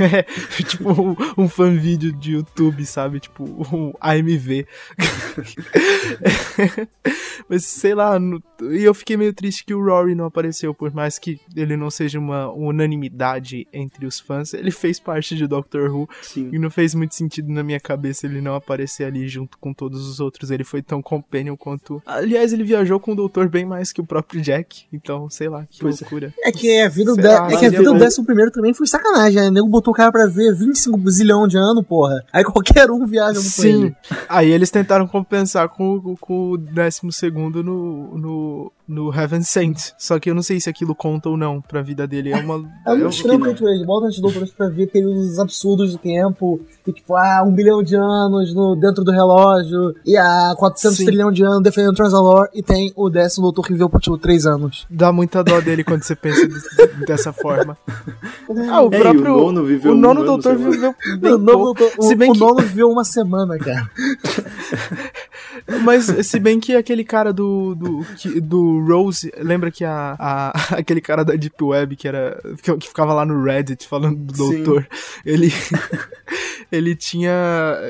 É, 0.00 0.22
tipo 0.62 0.90
um, 0.90 1.16
um 1.44 1.48
fan 1.48 1.74
vídeo 1.76 2.12
de 2.12 2.32
YouTube, 2.32 2.84
sabe? 2.84 3.20
Tipo 3.20 3.44
um 3.44 3.92
AMV. 4.00 4.66
Mas 7.48 7.64
sei 7.64 7.94
lá, 7.94 8.18
no- 8.18 8.42
e 8.62 8.82
eu 8.82 8.94
fiquei 8.94 9.16
meio 9.16 9.32
triste 9.32 9.64
que 9.64 9.74
o 9.74 9.82
Rory 9.84 10.14
não 10.14 10.24
apareceu, 10.26 10.74
por 10.74 10.92
mais 10.92 11.18
que 11.18 11.38
ele 11.54 11.76
não 11.76 11.90
seja 11.90 12.18
uma 12.18 12.50
unanimidade 12.52 13.66
entre 13.72 14.06
os 14.06 14.18
fãs, 14.18 14.52
ele 14.54 14.70
fez 14.70 14.98
parte 14.98 15.36
de 15.36 15.46
Doctor 15.46 15.90
Who 15.94 16.08
Sim. 16.22 16.50
e 16.52 16.58
não 16.58 16.70
fez 16.70 16.94
muito 16.94 17.14
sentido 17.14 17.50
na 17.52 17.62
minha 17.62 17.78
cabeça 17.78 18.26
ele 18.26 18.40
não 18.40 18.54
aparecer 18.54 19.04
ali 19.04 19.28
junto 19.28 19.58
com 19.58 19.72
todos 19.72 20.08
os 20.08 20.20
outros. 20.20 20.50
Ele 20.50 20.64
foi 20.64 20.82
tão 20.82 21.00
companion 21.02 21.56
quanto. 21.56 22.02
Aliás, 22.06 22.52
ele 22.52 22.64
viajou 22.64 22.98
com 22.98 23.12
o 23.12 23.16
Doutor 23.16 23.48
bem 23.48 23.64
mais 23.64 23.92
que 23.92 24.00
o 24.00 24.06
próprio 24.06 24.40
Jack, 24.40 24.84
então 24.92 25.28
sei 25.30 25.48
lá, 25.48 25.66
que 25.66 25.80
Pois 25.80 26.00
é. 26.00 26.04
loucura. 26.04 26.34
É 26.42 26.50
que 26.52 26.80
a 26.80 26.88
vida, 26.88 27.14
do, 27.14 27.22
lá, 27.22 27.48
é 27.52 27.56
que 27.56 27.66
a 27.66 27.70
vida 27.70 27.82
do 27.82 27.98
décimo 27.98 28.26
primeiro 28.26 28.50
também 28.50 28.72
foi 28.74 28.86
sacanagem, 28.86 29.35
né? 29.40 29.48
O 29.48 29.52
nego 29.52 29.68
botou 29.68 29.92
o 29.92 29.96
cara 29.96 30.10
pra 30.12 30.26
ver 30.26 30.54
25 30.54 31.10
zilhão 31.10 31.46
de 31.46 31.56
ano, 31.56 31.82
porra. 31.82 32.24
Aí 32.32 32.42
qualquer 32.44 32.90
um 32.90 33.06
viaja 33.06 33.34
com 33.38 33.44
Sim. 33.44 33.84
ele. 33.84 33.96
Aí 34.28 34.50
eles 34.50 34.70
tentaram 34.70 35.06
compensar 35.06 35.68
com, 35.68 35.96
o- 35.96 36.16
com 36.20 36.50
o 36.52 36.56
décimo 36.58 37.12
segundo 37.12 37.62
no, 37.62 38.16
no 38.18 38.72
no 38.88 39.12
Heaven 39.14 39.42
Sent. 39.42 39.92
Só 39.98 40.18
que 40.18 40.30
eu 40.30 40.34
não 40.34 40.42
sei 40.42 40.60
se 40.60 40.68
aquilo 40.70 40.94
conta 40.94 41.28
ou 41.28 41.36
não 41.36 41.60
pra 41.60 41.82
vida 41.82 42.06
dele. 42.06 42.32
É 42.32 42.36
uma. 42.36 42.54
É 42.86 42.90
muito 42.90 43.02
eu- 43.02 43.08
estranho 43.08 43.40
que 43.42 43.54
tipo, 43.54 43.68
eles 43.68 43.84
botam 43.86 44.08
esses 44.08 44.20
doutores 44.20 44.50
pra 44.50 44.68
ver 44.68 44.86
períodos 44.88 45.38
absurdos 45.38 45.90
de 45.92 45.98
tempo, 45.98 46.60
e 46.86 46.92
tipo, 46.92 47.14
ah, 47.16 47.42
um 47.46 47.52
bilhão 47.52 47.82
de 47.82 47.96
anos 47.96 48.54
no, 48.54 48.76
dentro 48.76 49.02
do 49.04 49.10
relógio, 49.10 49.94
e 50.04 50.16
há 50.16 50.54
400 50.56 50.98
Sim. 50.98 51.04
trilhão 51.06 51.32
de 51.32 51.42
anos 51.44 51.62
defendendo 51.62 51.92
o 51.92 51.96
Transalor, 51.96 52.48
e 52.54 52.62
tem 52.62 52.92
o 52.94 53.10
décimo 53.10 53.42
doutor 53.44 53.62
que 53.66 53.72
viveu 53.72 53.88
por 53.90 54.00
tipo 54.00 54.16
3 54.18 54.46
anos. 54.46 54.86
Dá 54.88 55.10
muita 55.12 55.42
dó 55.42 55.60
dele 55.60 55.82
quando 55.82 56.02
você 56.02 56.14
pensa 56.14 56.46
des- 56.46 57.06
dessa 57.06 57.32
forma. 57.32 57.76
Ah, 58.70 58.82
o 58.82 58.92
É, 58.92 58.96
e 58.96 59.00
o 59.00 59.02
próprio. 59.02 59.24
nono 59.36 59.64
viveu 59.64 59.92
o 59.92 59.94
um 59.94 59.98
nono 59.98 60.20
ano, 60.20 60.26
doutor 60.30 60.56
viveu 60.56 60.94
bem 61.20 61.32
O 61.34 61.38
pouco. 61.40 61.74
doutor- 61.80 62.04
Se 62.04 62.14
o, 62.14 62.16
bem 62.16 62.30
o 62.30 62.32
que- 62.32 62.38
nono 62.38 62.56
viveu 62.62 62.88
uma 62.88 63.04
semana, 63.04 63.58
cara. 63.58 63.90
Mas 65.82 66.04
se 66.26 66.38
bem 66.38 66.60
que 66.60 66.74
aquele 66.76 67.02
cara 67.04 67.32
do, 67.32 67.74
do, 67.74 68.04
que- 68.16 68.40
do 68.40 68.84
Rose, 68.86 69.32
lembra 69.38 69.70
que 69.70 69.84
a, 69.84 70.16
a- 70.18 70.52
aquele 70.78 71.00
cara 71.00 71.24
da 71.24 71.34
Deep 71.34 71.62
Web 71.62 71.96
que 71.96 72.06
era 72.06 72.40
que, 72.62 72.76
que 72.76 72.88
ficava 72.88 73.12
lá 73.12 73.24
no 73.26 73.42
Reddit 73.42 73.86
falando 73.88 74.16
do 74.16 74.34
Sim. 74.48 74.62
doutor, 74.62 74.88
ele 75.24 75.50
ele 76.70 76.94
tinha 76.94 77.32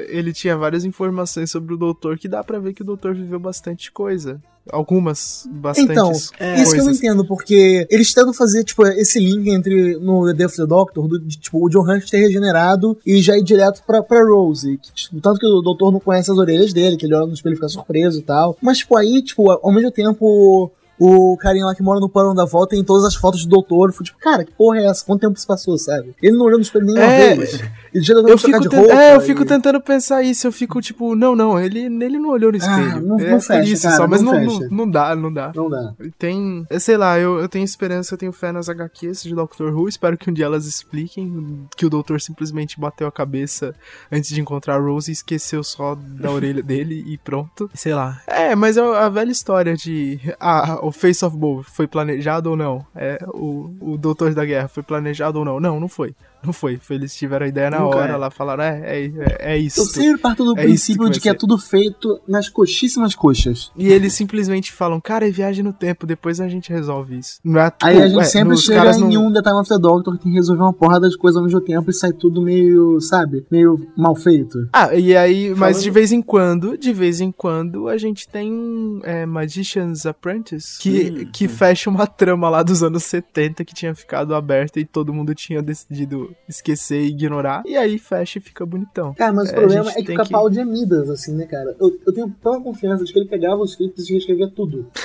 ele 0.09 0.33
tinha 0.33 0.57
várias 0.57 0.85
informações 0.85 1.51
sobre 1.51 1.75
o 1.75 1.77
doutor 1.77 2.19
que 2.19 2.29
dá 2.29 2.43
pra 2.43 2.59
ver 2.59 2.73
que 2.73 2.83
o 2.83 2.85
doutor 2.87 3.15
viveu 3.15 3.39
bastante 3.39 3.91
coisa. 3.93 4.41
Algumas, 4.71 5.49
bastante 5.51 5.93
Então, 5.93 6.07
coisas. 6.09 6.33
Isso 6.61 6.73
que 6.73 6.81
eu 6.81 6.85
não 6.85 6.93
entendo, 6.93 7.25
porque 7.25 7.87
eles 7.91 8.13
tentam 8.13 8.35
fazer, 8.35 8.65
tipo, 8.65 8.87
esse 8.87 9.21
link 9.21 9.49
entre 9.49 9.97
no 9.99 10.27
The 10.27 10.35
Death 10.35 10.51
of 10.51 10.57
the 10.57 10.67
Doctor, 10.67 11.09
do, 11.09 11.19
de, 11.21 11.39
tipo, 11.39 11.65
o 11.65 11.69
John 11.69 11.89
Hunt 11.89 12.09
ter 12.11 12.19
regenerado 12.19 12.99
e 13.07 13.21
já 13.23 13.37
ir 13.37 13.43
direto 13.43 13.83
pra, 13.87 14.03
pra 14.03 14.25
Rose. 14.25 14.79
Que, 14.79 14.93
tipo, 14.93 15.21
tanto 15.21 15.39
que 15.39 15.47
o 15.47 15.61
doutor 15.61 15.93
não 15.93 16.01
conhece 16.01 16.31
as 16.31 16.39
orelhas 16.39 16.73
dele, 16.73 16.97
que 16.97 17.07
ele 17.07 17.15
olha 17.15 17.27
no 17.27 17.35
espelho 17.35 17.53
e 17.53 17.57
fica 17.57 17.69
surpreso 17.69 18.19
e 18.19 18.23
tal. 18.23 18.57
Mas, 18.61 18.79
tipo, 18.79 18.97
aí, 18.97 19.23
tipo, 19.23 19.51
ao 19.51 19.73
mesmo 19.73 19.91
tempo. 19.91 20.71
O 20.99 21.37
carinha 21.39 21.67
lá 21.67 21.75
que 21.75 21.83
mora 21.83 22.01
no 22.01 22.09
plano 22.09 22.35
da 22.35 22.45
volta 22.45 22.75
tem 22.75 22.83
todas 22.85 23.05
as 23.05 23.15
fotos 23.15 23.45
do 23.45 23.51
doutor. 23.51 23.93
Fui 23.93 24.05
tipo, 24.05 24.19
cara, 24.19 24.45
que 24.45 24.53
porra 24.53 24.79
é 24.79 24.87
essa? 24.87 25.05
Quanto 25.05 25.21
tempo 25.21 25.39
se 25.39 25.47
passou, 25.47 25.77
sabe? 25.79 26.15
Ele 26.23 26.37
não 26.37 26.47
olhou 26.47 26.59
no 26.59 26.63
espelho 26.63 26.87
nenhuma 26.87 27.03
É, 27.05 27.35
vez. 27.35 27.61
Ele 27.93 28.05
já 28.05 28.15
deu 28.15 28.29
Eu 28.29 28.39
fico, 28.39 28.61
de 28.61 28.69
roupa. 28.77 28.93
é, 28.93 29.15
eu 29.17 29.21
fico 29.21 29.43
e- 29.43 29.47
tentando 29.47 29.81
pensar 29.81 30.23
isso. 30.23 30.47
Eu 30.47 30.53
fico 30.53 30.81
tipo, 30.81 31.15
não, 31.15 31.35
não, 31.37 31.59
ele, 31.61 31.81
ele 31.81 32.19
não 32.19 32.31
olhou 32.31 32.51
no 32.51 32.57
espelho. 32.59 32.93
Ah, 32.97 33.01
não- 33.01 33.19
é 33.21 33.31
não 33.31 33.41
fecha, 33.41 33.71
isso 33.73 33.83
cara, 33.83 33.97
só, 33.97 34.07
mas 34.07 34.23
não 34.23 34.33
não, 34.33 34.45
não, 34.61 34.69
não 34.71 34.91
dá, 34.91 35.15
não 35.17 35.33
dá. 35.33 35.53
Não 35.55 35.69
dá. 35.71 35.95
Tem, 36.19 36.67
é, 36.71 36.79
sei 36.79 36.97
lá, 36.97 37.19
eu, 37.19 37.39
eu 37.41 37.49
tenho 37.49 37.65
esperança, 37.65 38.15
eu 38.15 38.19
tenho 38.19 38.33
fé 38.33 38.51
nas 38.53 38.69
HQs 38.69 39.23
de 39.23 39.35
Doctor 39.35 39.75
Who. 39.75 39.89
Espero 39.89 40.17
que 40.17 40.31
um 40.31 40.33
dia 40.33 40.45
elas 40.47 40.67
expliquem 40.67 41.67
que 41.77 41.85
o 41.87 41.91
doutor 41.91 42.21
simplesmente 42.21 42.79
bateu 42.81 43.07
a 43.07 43.13
cabeça 43.13 43.75
antes 44.11 44.31
de 44.31 44.41
encontrar 44.41 44.77
a 44.77 44.79
Rose 44.81 45.11
e 45.11 45.13
esqueceu 45.13 45.63
só 45.65 45.95
da 45.95 46.31
orelha 46.31 46.63
dele 46.65 47.05
e 47.07 47.19
pronto. 47.19 47.71
Sei 47.75 47.95
lá. 47.95 48.21
É, 48.27 48.55
mas 48.55 48.77
é 48.77 48.81
a 48.81 49.09
velha 49.09 49.31
história 49.31 49.75
de 49.77 50.19
ah, 50.41 50.79
o 50.87 50.93
Face 50.93 51.25
of 51.25 51.37
Bow 51.37 51.65
foi 51.65 51.89
planejado 51.89 52.51
ou 52.51 52.57
não? 52.57 52.87
É, 52.95 53.19
o, 53.35 53.75
o 53.81 53.99
Doutor 53.99 54.33
da 54.35 54.45
Guerra 54.45 54.69
foi 54.69 54.85
planejado 54.85 55.41
ou 55.41 55.45
não? 55.45 55.59
Não, 55.59 55.81
não 55.81 55.89
foi. 55.89 56.15
Não 56.47 56.53
foi. 56.53 56.77
Foi, 56.79 56.97
Eles 56.97 57.15
tiveram 57.15 57.45
a 57.47 57.49
ideia 57.49 57.71
na 57.71 57.81
Nunca 57.81 57.97
hora 57.97 58.13
é. 58.13 58.17
lá, 58.17 58.31
falaram, 58.31 58.63
é, 58.63 58.81
é, 58.85 59.07
é, 59.07 59.55
é 59.55 59.59
isso. 59.59 59.81
Eu 59.81 59.85
sempre 59.87 60.21
parto 60.21 60.45
do 60.45 60.59
É 60.59 60.63
princípio 60.63 61.09
de 61.11 61.21
que 61.21 61.29
é 61.29 61.35
tudo 61.35 61.59
feito 61.59 62.21
nas 62.29 62.49
coxíssimas 62.49 63.15
coxas. 63.15 63.71
E 63.77 63.89
eles 63.89 64.13
simplesmente 64.13 64.73
falam, 64.73 65.01
cara, 65.01 65.27
é 65.27 65.31
viagem 65.31 65.65
no 65.65 65.73
tempo, 65.73 66.07
depois 66.07 66.41
a 66.41 66.49
gente 66.49 66.71
resolve 66.73 67.19
isso. 67.19 67.39
Não 67.45 67.61
é, 67.61 67.73
Aí 67.83 68.01
a 68.03 68.09
gente 68.09 68.21
é, 68.21 68.25
sempre 68.25 68.57
chega 68.57 68.91
em 68.97 69.01
não- 69.15 69.27
um 69.27 69.33
The 69.33 69.43
Time 69.43 69.61
of 69.61 69.69
the 69.69 69.79
Doctor 69.79 70.17
que 70.17 70.23
tem 70.23 70.33
que 70.33 70.39
resolver 70.39 70.63
uma 70.63 70.73
porrada 70.73 71.09
de 71.09 71.17
coisas 71.19 71.37
ao 71.37 71.45
mesmo 71.45 71.61
tempo 71.61 71.91
e 71.91 71.95
sai 71.95 72.13
tudo 72.13 72.41
meio, 72.43 73.01
sabe, 73.01 73.45
meio 73.51 73.87
mal 73.97 74.15
feito. 74.15 74.69
Ah, 74.73 74.95
e 74.95 75.17
aí, 75.17 75.51
mas 75.51 75.59
Falando- 75.59 75.83
de 75.83 75.91
vez 75.91 76.13
em 76.13 76.23
quando, 76.23 76.79
de 76.79 76.93
vez 76.93 77.21
em 77.21 77.33
quando, 77.33 77.89
a 77.89 77.97
gente 77.99 78.29
tem 78.29 79.01
é, 79.05 79.27
Magician's 79.27 80.07
Apprentice, 80.07 80.79
que, 80.81 81.05
Sim, 81.05 81.27
que 81.33 81.49
fecha 81.49 81.89
uma 81.91 82.07
trama 82.07 82.49
lá 82.49 82.63
dos 82.63 82.83
anos 82.83 83.03
70 83.05 83.65
que 83.65 83.75
tinha 83.75 83.95
ficado 83.95 84.35
aberta 84.35 84.79
e 84.79 84.85
todo 84.85 85.13
mundo 85.13 85.35
tinha 85.35 85.63
decidido 85.63 86.31
esquecer 86.49 87.01
e 87.03 87.09
ignorar. 87.09 87.63
E 87.67 87.77
aí 87.77 87.99
fecha 87.99 88.39
e 88.39 88.43
fica 88.43 88.65
bonitão. 88.65 89.15
Cara, 89.15 89.33
mas 89.33 89.49
É, 89.49 89.53
o 89.53 89.55
problema 89.57 89.91
é 89.91 90.03
que 90.03 90.13
o 90.13 90.15
Capaldi 90.17 90.61
é 90.61 90.65
Midas, 90.65 91.11
assim, 91.11 91.35
né, 91.35 91.45
cara? 91.47 91.75
Eu, 91.81 91.99
eu 92.07 92.13
tenho 92.13 92.29
tanta 92.43 92.61
confiança 92.61 93.05
de 93.05 93.13
que 93.13 93.19
ele 93.19 93.29
pegava 93.29 93.61
os 93.63 93.71
scripts 93.73 94.09
e 94.09 94.13
reescrevia 94.13 94.49
tudo. 94.55 94.87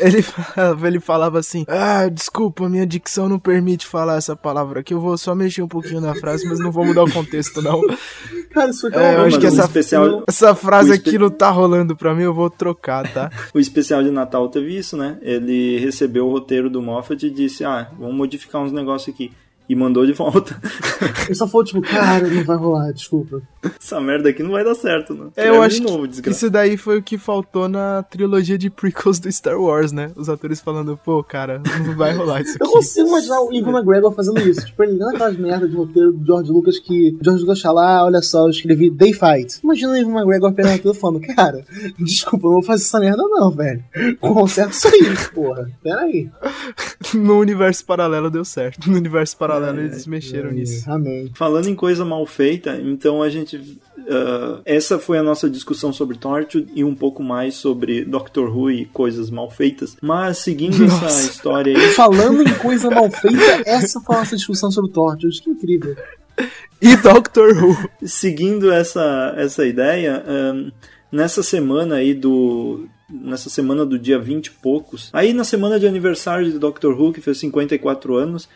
Ele, 0.00 0.22
falava- 0.22 0.88
ele 0.88 0.98
falava 1.00 1.38
assim: 1.38 1.64
Ah, 1.68 2.08
desculpa, 2.08 2.68
minha 2.70 2.86
dicção 2.86 3.28
não 3.28 3.38
permite 3.38 3.86
falar 3.86 4.16
essa 4.16 4.34
palavra 4.34 4.80
aqui. 4.80 4.94
Eu 4.94 5.00
vou 5.00 5.16
só 5.18 5.34
mexer 5.34 5.60
um 5.62 5.68
pouquinho 5.68 6.00
na 6.00 6.14
frase, 6.14 6.46
mas 6.48 6.58
não 6.58 6.72
vou 6.72 6.86
mudar 6.86 7.04
o 7.04 7.12
contexto, 7.12 7.60
não. 7.60 7.80
Cara, 8.50 8.70
isso 8.70 8.80
foi 8.82 8.90
tão 8.90 9.02
É, 9.02 9.14
eu 9.14 9.18
Não, 9.18 9.24
acho 9.26 9.38
que 9.40 9.46
essa, 9.46 9.62
especial- 9.62 10.24
essa 10.28 10.54
frase 10.54 10.92
espe- 10.92 11.08
aqui 11.10 11.18
não 11.18 11.28
tá 11.28 11.50
rolando 11.50 11.94
pra 11.94 12.14
mim, 12.14 12.22
eu 12.22 12.32
vou 12.32 12.48
trocar, 12.48 13.06
tá? 13.12 13.30
O 13.52 13.58
especial 13.60 14.02
de 14.02 14.10
Natal 14.10 14.48
teve 14.48 14.74
isso, 14.74 14.96
né? 14.96 15.18
Ele 15.20 15.78
recebeu 15.78 16.26
o 16.28 16.30
roteiro 16.30 16.70
do 16.70 16.80
Moffat 16.80 17.26
e 17.26 17.30
disse: 17.30 17.62
Ah, 17.64 17.90
vamos 17.98 18.14
modificar 18.16 18.62
uns 18.62 18.72
negócios 18.72 19.14
aqui. 19.14 19.32
E 19.68 19.74
mandou 19.74 20.04
de 20.04 20.12
volta. 20.12 20.60
Ele 21.26 21.34
só 21.34 21.48
falou, 21.48 21.64
tipo, 21.64 21.80
cara, 21.80 22.28
não 22.28 22.44
vai 22.44 22.56
rolar, 22.56 22.92
desculpa. 22.92 23.40
Essa 23.80 23.98
merda 24.00 24.28
aqui 24.28 24.42
não 24.42 24.50
vai 24.52 24.62
dar 24.62 24.74
certo, 24.74 25.14
não. 25.14 25.32
É, 25.36 25.48
eu 25.48 25.62
acho 25.62 25.80
que 25.80 25.90
novo, 25.90 26.06
desgraça. 26.06 26.36
isso 26.36 26.50
daí 26.50 26.76
foi 26.76 26.98
o 26.98 27.02
que 27.02 27.16
faltou 27.16 27.66
na 27.66 28.02
trilogia 28.02 28.58
de 28.58 28.68
prequels 28.68 29.18
do 29.18 29.32
Star 29.32 29.58
Wars, 29.58 29.90
né? 29.90 30.10
Os 30.16 30.28
atores 30.28 30.60
falando, 30.60 30.98
pô, 31.02 31.22
cara, 31.24 31.62
não 31.86 31.96
vai 31.96 32.12
rolar 32.14 32.42
isso 32.42 32.56
Eu 32.60 32.66
aqui. 32.66 32.74
consigo 32.74 33.08
imaginar 33.08 33.40
o 33.40 33.52
Ivan 33.54 33.70
McGregor 33.72 34.12
fazendo 34.12 34.38
isso. 34.40 34.66
Tipo, 34.66 34.82
ele 34.84 34.98
dando 34.98 35.14
aquelas 35.14 35.36
merdas 35.38 35.70
de 35.70 35.76
roteiro 35.76 36.12
do 36.12 36.26
George 36.26 36.52
Lucas 36.52 36.78
que 36.78 37.16
o 37.18 37.24
George 37.24 37.42
Lucas 37.42 37.60
fala, 37.62 38.00
ah, 38.00 38.04
olha 38.04 38.20
só, 38.20 38.44
eu 38.44 38.50
escrevi 38.50 38.90
Day 38.90 39.14
Fight. 39.14 39.60
Imagina 39.64 39.92
o 39.92 39.96
Ivan 39.96 40.12
McGregor 40.12 40.52
pegando 40.52 40.74
aquilo 40.74 40.92
e 40.92 40.96
falando, 40.98 41.20
cara, 41.34 41.64
desculpa, 41.98 42.46
eu 42.46 42.50
não 42.50 42.60
vou 42.60 42.62
fazer 42.62 42.82
essa 42.84 43.00
merda 43.00 43.22
não, 43.22 43.50
velho. 43.50 43.82
Conserta 44.20 44.72
isso 44.72 44.88
aí, 44.88 45.16
porra. 45.34 45.70
Pera 45.82 46.00
aí. 46.02 46.28
No 47.14 47.38
universo 47.38 47.84
paralelo 47.84 48.28
deu 48.30 48.44
certo. 48.44 48.90
No 48.90 48.96
universo 48.96 49.36
paralelo 49.36 49.53
eles 49.62 50.06
mexeram 50.06 50.52
nisso. 50.52 50.90
Amém. 50.90 51.30
Falando 51.34 51.68
em 51.68 51.74
coisa 51.74 52.04
mal 52.04 52.24
feita, 52.26 52.78
então 52.82 53.22
a 53.22 53.28
gente. 53.28 53.78
ah, 54.08 54.60
essa 54.64 54.98
foi 54.98 55.18
a 55.18 55.22
nossa 55.22 55.48
discussão 55.48 55.92
sobre 55.92 56.16
Torchwood 56.18 56.68
e 56.74 56.84
um 56.84 56.94
pouco 56.94 57.22
mais 57.22 57.54
sobre 57.54 58.04
Doctor 58.04 58.54
Who 58.54 58.70
e 58.70 58.86
coisas 58.86 59.30
mal 59.30 59.50
feitas. 59.50 59.96
Mas 60.00 60.38
seguindo 60.38 60.78
Nossa. 60.78 61.06
essa 61.06 61.30
história 61.30 61.76
aí. 61.76 61.90
Falando 61.92 62.42
em 62.42 62.54
coisa 62.54 62.90
mal 62.90 63.10
feita, 63.10 63.62
essa 63.66 64.00
foi 64.00 64.16
a 64.16 64.18
nossa 64.20 64.36
discussão 64.36 64.70
sobre 64.70 64.92
Torchwood. 64.92 65.42
Que 65.42 65.50
incrível. 65.50 65.96
E 66.80 66.96
Doctor 66.96 67.50
Who. 67.56 67.88
seguindo 68.04 68.70
essa, 68.70 69.34
essa 69.36 69.64
ideia, 69.66 70.22
ahn, 70.26 70.70
nessa 71.10 71.42
semana 71.42 71.96
aí 71.96 72.12
do. 72.14 72.86
Nessa 73.08 73.50
semana 73.50 73.84
do 73.84 73.98
dia 73.98 74.18
20 74.18 74.46
e 74.46 74.50
poucos, 74.50 75.10
aí 75.12 75.34
na 75.34 75.44
semana 75.44 75.78
de 75.78 75.86
aniversário 75.86 76.50
de 76.50 76.58
Doctor 76.58 76.98
Who, 76.98 77.12
que 77.12 77.20
fez 77.20 77.38
54 77.38 78.16
anos, 78.16 78.48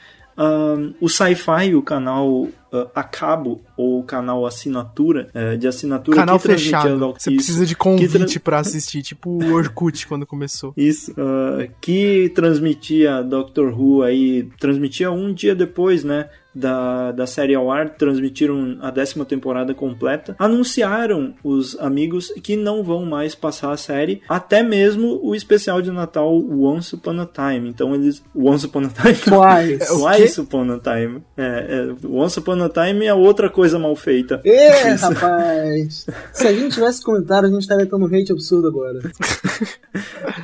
o 1.00 1.08
Sci-Fi, 1.08 1.74
o 1.74 1.82
canal 1.82 2.46
ah, 2.72 2.86
a 2.94 3.02
cabo, 3.02 3.60
ou 3.76 3.98
o 4.00 4.02
canal 4.04 4.46
assinatura, 4.46 5.28
eh, 5.34 5.56
de 5.56 5.66
assinatura 5.66 6.16
Canal 6.16 6.36
que 6.38 6.44
transmitia 6.44 6.80
fechado. 6.82 7.14
Você 7.18 7.30
precisa 7.34 7.66
de 7.66 7.74
convite 7.74 8.10
tran- 8.34 8.40
pra 8.44 8.58
assistir, 8.60 9.02
tipo 9.02 9.30
o 9.30 9.52
Orkut 9.54 10.06
quando 10.06 10.26
começou. 10.26 10.72
Isso, 10.76 11.12
ah, 11.18 11.66
que 11.80 12.30
transmitia 12.34 13.22
Doctor 13.22 13.72
Who 13.78 14.02
aí, 14.02 14.48
transmitia 14.60 15.10
um 15.10 15.32
dia 15.32 15.54
depois, 15.54 16.04
né, 16.04 16.28
da, 16.58 17.12
da 17.12 17.26
série 17.26 17.54
ao 17.54 17.70
ar, 17.70 17.90
transmitiram 17.90 18.78
a 18.80 18.90
décima 18.90 19.24
temporada 19.24 19.72
completa, 19.72 20.34
anunciaram 20.38 21.34
os 21.42 21.78
amigos 21.78 22.32
que 22.42 22.56
não 22.56 22.82
vão 22.82 23.04
mais 23.06 23.34
passar 23.34 23.72
a 23.72 23.76
série, 23.76 24.22
até 24.28 24.62
mesmo 24.62 25.20
o 25.22 25.34
especial 25.34 25.80
de 25.80 25.90
Natal 25.90 26.34
Once 26.36 26.94
Upon 26.94 27.20
a 27.20 27.26
Time, 27.26 27.68
então 27.68 27.94
eles... 27.94 28.22
Once 28.34 28.66
Upon 28.66 28.84
a 28.84 28.88
Time? 28.88 29.14
Twice. 29.78 29.92
o 29.92 30.00
Twice 30.00 30.40
Upon 30.40 30.72
a 30.72 30.78
Time. 30.78 31.22
É, 31.36 31.44
é, 31.44 32.06
Once 32.06 32.38
Upon 32.38 32.62
a 32.62 32.68
Time 32.68 33.06
é 33.06 33.14
outra 33.14 33.48
coisa 33.48 33.78
mal 33.78 33.94
feita. 33.94 34.40
Ê, 34.44 34.94
rapaz. 34.98 36.06
Se 36.32 36.46
a 36.46 36.52
gente 36.52 36.74
tivesse 36.74 37.02
comentário, 37.02 37.48
a 37.48 37.52
gente 37.52 37.62
estaria 37.62 37.86
tendo 37.86 38.04
um 38.04 38.06
hate 38.06 38.32
absurdo 38.32 38.68
agora. 38.68 38.98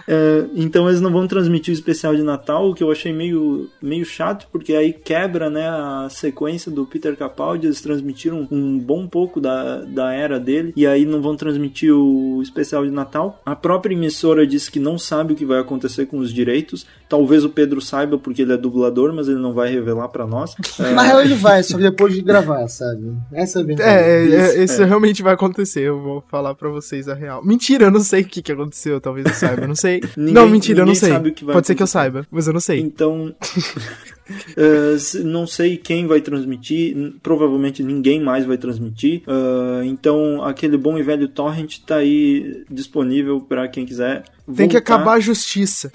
É, 0.07 0.45
então 0.55 0.89
eles 0.89 1.01
não 1.01 1.11
vão 1.11 1.27
transmitir 1.27 1.73
o 1.73 1.77
especial 1.77 2.15
de 2.15 2.23
Natal, 2.23 2.69
o 2.69 2.75
que 2.75 2.83
eu 2.83 2.91
achei 2.91 3.13
meio, 3.13 3.71
meio 3.81 4.05
chato, 4.05 4.47
porque 4.51 4.75
aí 4.75 4.93
quebra 4.93 5.49
né, 5.49 5.67
a 5.67 6.04
sequência 6.09 6.71
do 6.71 6.85
Peter 6.87 7.17
Capaldi, 7.17 7.67
eles 7.67 7.81
transmitiram 7.81 8.47
um 8.51 8.79
bom 8.79 9.07
pouco 9.07 9.41
da, 9.41 9.81
da 9.85 10.13
era 10.13 10.39
dele, 10.41 10.73
e 10.77 10.87
aí 10.87 11.05
não 11.05 11.21
vão 11.23 11.37
transmitir 11.37 11.93
o 11.95 12.41
especial 12.43 12.85
de 12.85 12.91
Natal. 12.91 13.41
A 13.45 13.55
própria 13.57 13.95
emissora 13.95 14.47
disse 14.47 14.71
que 14.71 14.79
não 14.81 14.99
sabe 14.99 15.33
o 15.33 15.37
que 15.37 15.45
vai 15.45 15.59
acontecer 15.61 16.07
com 16.07 16.19
os 16.19 16.33
direitos, 16.33 16.87
talvez 17.09 17.45
o 17.45 17.49
Pedro 17.51 17.81
saiba 17.81 18.19
porque 18.19 18.43
ele 18.43 18.53
é 18.53 18.57
dublador, 18.57 19.13
mas 19.13 19.29
ele 19.29 19.39
não 19.39 19.53
vai 19.53 19.71
revelar 19.71 20.09
pra 20.09 20.27
nós. 20.27 20.55
É, 20.85 20.93
Na 20.93 21.03
real, 21.03 21.21
ele 21.23 21.35
vai, 21.35 21.63
só 21.63 21.79
depois 21.79 22.13
de 22.15 22.21
gravar, 22.21 22.67
sabe? 22.69 23.13
Essa 23.33 23.61
é 23.61 23.63
a 23.63 23.65
verdade. 23.65 23.89
É, 23.91 24.11
é, 24.11 24.25
Isso, 24.25 24.59
é, 24.59 24.65
isso 24.65 24.83
é. 24.83 24.85
realmente 24.85 25.23
vai 25.23 25.35
acontecer. 25.35 25.81
Eu 25.83 26.01
vou 26.01 26.25
falar 26.29 26.55
pra 26.55 26.69
vocês 26.69 27.09
a 27.09 27.15
real. 27.15 27.45
Mentira, 27.45 27.87
eu 27.87 27.91
não 27.91 28.01
sei 28.01 28.23
o 28.23 28.25
que, 28.25 28.43
que 28.43 28.53
aconteceu. 28.53 29.01
Talvez 29.01 29.25
eu 29.27 29.33
saiba, 29.35 29.63
eu 29.63 29.69
não 29.69 29.75
sei. 29.77 30.01
Ninguém- 30.17 30.35
não, 30.35 30.49
mentira, 30.49 30.81
eu 30.81 30.87
não 30.87 30.95
sei. 30.95 31.11
sabe 31.11 31.29
o 31.31 31.33
que 31.33 31.45
vai 31.45 31.55
Pode 31.55 31.67
ser 31.67 31.75
que 31.75 31.83
eu 31.83 31.85
acontecer. 31.85 31.99
saiba, 31.99 32.27
mas 32.31 32.47
eu 32.47 32.53
não 32.53 32.61
sei. 32.61 32.81
Então, 32.81 33.35
Uh, 34.31 35.25
não 35.25 35.47
sei 35.47 35.77
quem 35.77 36.07
vai 36.07 36.21
transmitir, 36.21 36.97
provavelmente 37.23 37.83
ninguém 37.83 38.21
mais 38.21 38.45
vai 38.45 38.57
transmitir. 38.57 39.23
Uh, 39.27 39.85
então, 39.85 40.43
aquele 40.43 40.77
bom 40.77 40.99
e 40.99 41.03
velho 41.03 41.29
torrent 41.29 41.81
tá 41.87 41.97
aí 41.97 42.65
disponível 42.71 43.41
para 43.41 43.69
quem 43.69 43.85
quiser. 43.85 44.25
Voltar. 44.47 44.57
Tem 44.57 44.69
que 44.69 44.77
acabar 44.77 45.15
a 45.15 45.21
justiça. 45.21 45.91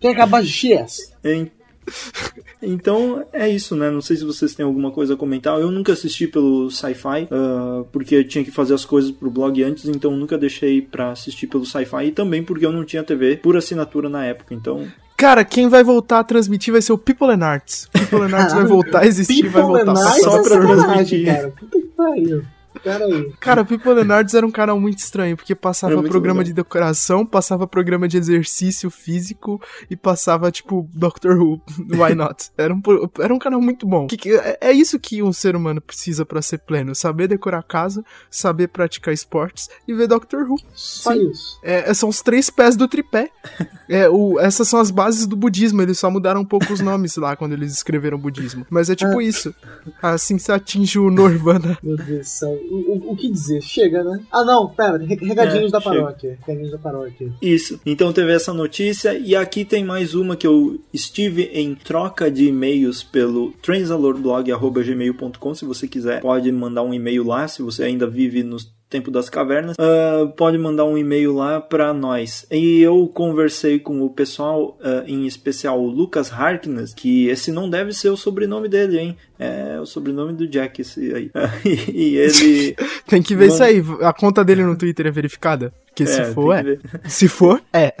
que 0.00 0.08
acabar 0.08 0.38
a 0.38 0.42
justiça. 0.42 1.12
Então 2.60 3.24
é 3.32 3.48
isso, 3.48 3.76
né? 3.76 3.90
Não 3.90 4.00
sei 4.00 4.16
se 4.16 4.24
vocês 4.24 4.54
têm 4.54 4.64
alguma 4.64 4.90
coisa 4.90 5.14
a 5.14 5.16
comentar. 5.16 5.58
Eu 5.60 5.70
nunca 5.70 5.92
assisti 5.92 6.26
pelo 6.26 6.70
Sci-Fi, 6.70 7.28
uh, 7.30 7.84
porque 7.92 8.16
eu 8.16 8.28
tinha 8.28 8.44
que 8.44 8.50
fazer 8.50 8.74
as 8.74 8.84
coisas 8.84 9.10
pro 9.10 9.30
blog 9.30 9.62
antes, 9.62 9.86
então 9.86 10.16
nunca 10.16 10.36
deixei 10.36 10.82
pra 10.82 11.12
assistir 11.12 11.46
pelo 11.46 11.64
Sci-Fi. 11.64 12.06
E 12.06 12.12
também 12.12 12.42
porque 12.42 12.66
eu 12.66 12.72
não 12.72 12.84
tinha 12.84 13.02
TV 13.02 13.36
por 13.36 13.56
assinatura 13.56 14.08
na 14.08 14.24
época, 14.24 14.54
então 14.54 14.86
Cara, 15.18 15.44
quem 15.44 15.68
vai 15.68 15.82
voltar 15.82 16.20
a 16.20 16.24
transmitir 16.24 16.70
vai 16.72 16.80
ser 16.80 16.92
o 16.92 16.96
People 16.96 17.26
and 17.34 17.44
Arts. 17.44 17.88
People 17.92 18.22
and 18.22 18.36
Arts 18.36 18.54
vai 18.54 18.64
voltar 18.64 19.00
a 19.00 19.06
existir, 19.06 19.42
People 19.42 19.62
vai 19.62 19.84
voltar 19.84 19.96
só 20.20 20.40
pra 20.44 20.60
transmitir. 20.60 21.26
Cara, 21.26 21.48
puta 21.50 21.76
que 21.76 21.86
pariu. 21.88 22.44
Peraí. 22.88 23.32
Cara, 23.38 23.64
People 23.64 23.92
Leonards 23.92 24.34
era 24.34 24.46
um 24.46 24.50
canal 24.50 24.80
muito 24.80 24.98
estranho, 24.98 25.36
porque 25.36 25.54
passava 25.54 26.02
programa 26.02 26.40
legal. 26.40 26.44
de 26.44 26.52
decoração, 26.52 27.26
passava 27.26 27.66
programa 27.66 28.08
de 28.08 28.16
exercício 28.16 28.90
físico 28.90 29.60
e 29.90 29.96
passava, 29.96 30.50
tipo, 30.50 30.88
Doctor 30.94 31.38
Who. 31.38 31.60
Why 31.90 32.14
not? 32.14 32.50
Era 32.56 32.72
um, 32.72 32.80
era 33.20 33.34
um 33.34 33.38
canal 33.38 33.60
muito 33.60 33.86
bom. 33.86 34.06
Que, 34.06 34.16
que, 34.16 34.32
é, 34.32 34.58
é 34.60 34.72
isso 34.72 34.98
que 34.98 35.22
um 35.22 35.32
ser 35.32 35.54
humano 35.54 35.80
precisa 35.80 36.24
para 36.24 36.40
ser 36.40 36.58
pleno: 36.58 36.94
saber 36.94 37.28
decorar 37.28 37.62
casa, 37.62 38.04
saber 38.30 38.68
praticar 38.68 39.12
esportes 39.12 39.68
e 39.86 39.92
ver 39.92 40.06
Doctor 40.06 40.50
Who. 40.50 40.56
Só 40.72 41.14
isso. 41.14 41.58
É, 41.62 41.92
são 41.92 42.08
os 42.08 42.22
três 42.22 42.48
pés 42.48 42.76
do 42.76 42.88
tripé. 42.88 43.30
É, 43.90 44.06
o, 44.06 44.38
essas 44.38 44.68
são 44.68 44.78
as 44.78 44.90
bases 44.90 45.26
do 45.26 45.34
budismo. 45.34 45.80
Eles 45.80 45.98
só 45.98 46.10
mudaram 46.10 46.42
um 46.42 46.44
pouco 46.44 46.70
os 46.74 46.80
nomes 46.80 47.16
lá 47.16 47.34
quando 47.34 47.52
eles 47.54 47.72
escreveram 47.72 48.18
budismo. 48.18 48.66
Mas 48.68 48.90
é 48.90 48.94
tipo 48.94 49.18
é. 49.18 49.24
isso. 49.24 49.54
Assim 50.02 50.38
se 50.38 50.52
atinge 50.52 50.98
o 50.98 51.08
Nirvana. 51.08 51.78
Meu 51.82 51.96
Deus 51.96 52.18
do 52.18 52.24
céu 52.24 52.58
o, 52.80 53.12
o, 53.12 53.16
que 53.16 53.30
dizer? 53.30 53.60
Chega, 53.62 54.04
né? 54.04 54.20
Ah, 54.30 54.44
não, 54.44 54.68
pera, 54.68 54.98
recadinhos 54.98 55.68
é, 55.68 55.72
da 55.72 55.80
paróquia. 55.80 56.38
Recadinhos 56.40 56.70
da 56.70 56.78
paróquia. 56.78 57.32
Isso. 57.40 57.80
Então 57.84 58.12
teve 58.12 58.32
essa 58.32 58.52
notícia 58.52 59.16
e 59.18 59.34
aqui 59.34 59.64
tem 59.64 59.84
mais 59.84 60.14
uma 60.14 60.36
que 60.36 60.46
eu 60.46 60.80
estive 60.92 61.44
em 61.52 61.74
troca 61.74 62.30
de 62.30 62.46
e-mails 62.46 63.02
pelo 63.02 63.52
transalorblog.gmail.com. 63.62 65.54
Se 65.54 65.64
você 65.64 65.88
quiser, 65.88 66.20
pode 66.20 66.50
mandar 66.52 66.82
um 66.82 66.94
e-mail 66.94 67.24
lá. 67.24 67.48
Se 67.48 67.62
você 67.62 67.84
ainda 67.84 68.06
vive 68.06 68.42
nos 68.42 68.77
Tempo 68.90 69.10
das 69.10 69.28
Cavernas, 69.28 69.76
uh, 69.78 70.28
pode 70.30 70.56
mandar 70.56 70.86
um 70.86 70.96
e-mail 70.96 71.34
lá 71.34 71.60
para 71.60 71.92
nós. 71.92 72.46
E 72.50 72.80
eu 72.80 73.06
conversei 73.12 73.78
com 73.78 74.00
o 74.00 74.08
pessoal, 74.08 74.78
uh, 74.80 75.06
em 75.06 75.26
especial 75.26 75.78
o 75.78 75.86
Lucas 75.86 76.32
Harkness, 76.32 76.94
que 76.94 77.28
esse 77.28 77.52
não 77.52 77.68
deve 77.68 77.92
ser 77.92 78.08
o 78.08 78.16
sobrenome 78.16 78.66
dele, 78.66 78.98
hein? 78.98 79.16
É 79.38 79.78
o 79.78 79.84
sobrenome 79.84 80.32
do 80.32 80.48
Jack, 80.48 80.80
esse 80.80 81.14
aí. 81.14 81.30
e 81.92 82.16
ele. 82.16 82.76
Tem 83.06 83.20
que 83.20 83.36
ver 83.36 83.48
isso 83.48 83.62
aí. 83.62 83.82
A 84.00 84.12
conta 84.12 84.42
dele 84.42 84.64
no 84.64 84.76
Twitter 84.76 85.06
é 85.06 85.10
verificada? 85.10 85.70
Que 85.94 86.04
é, 86.04 86.06
se 86.06 86.24
for, 86.32 86.54
é. 86.54 86.78
Se 87.08 87.28
for, 87.28 87.62
é. 87.72 87.92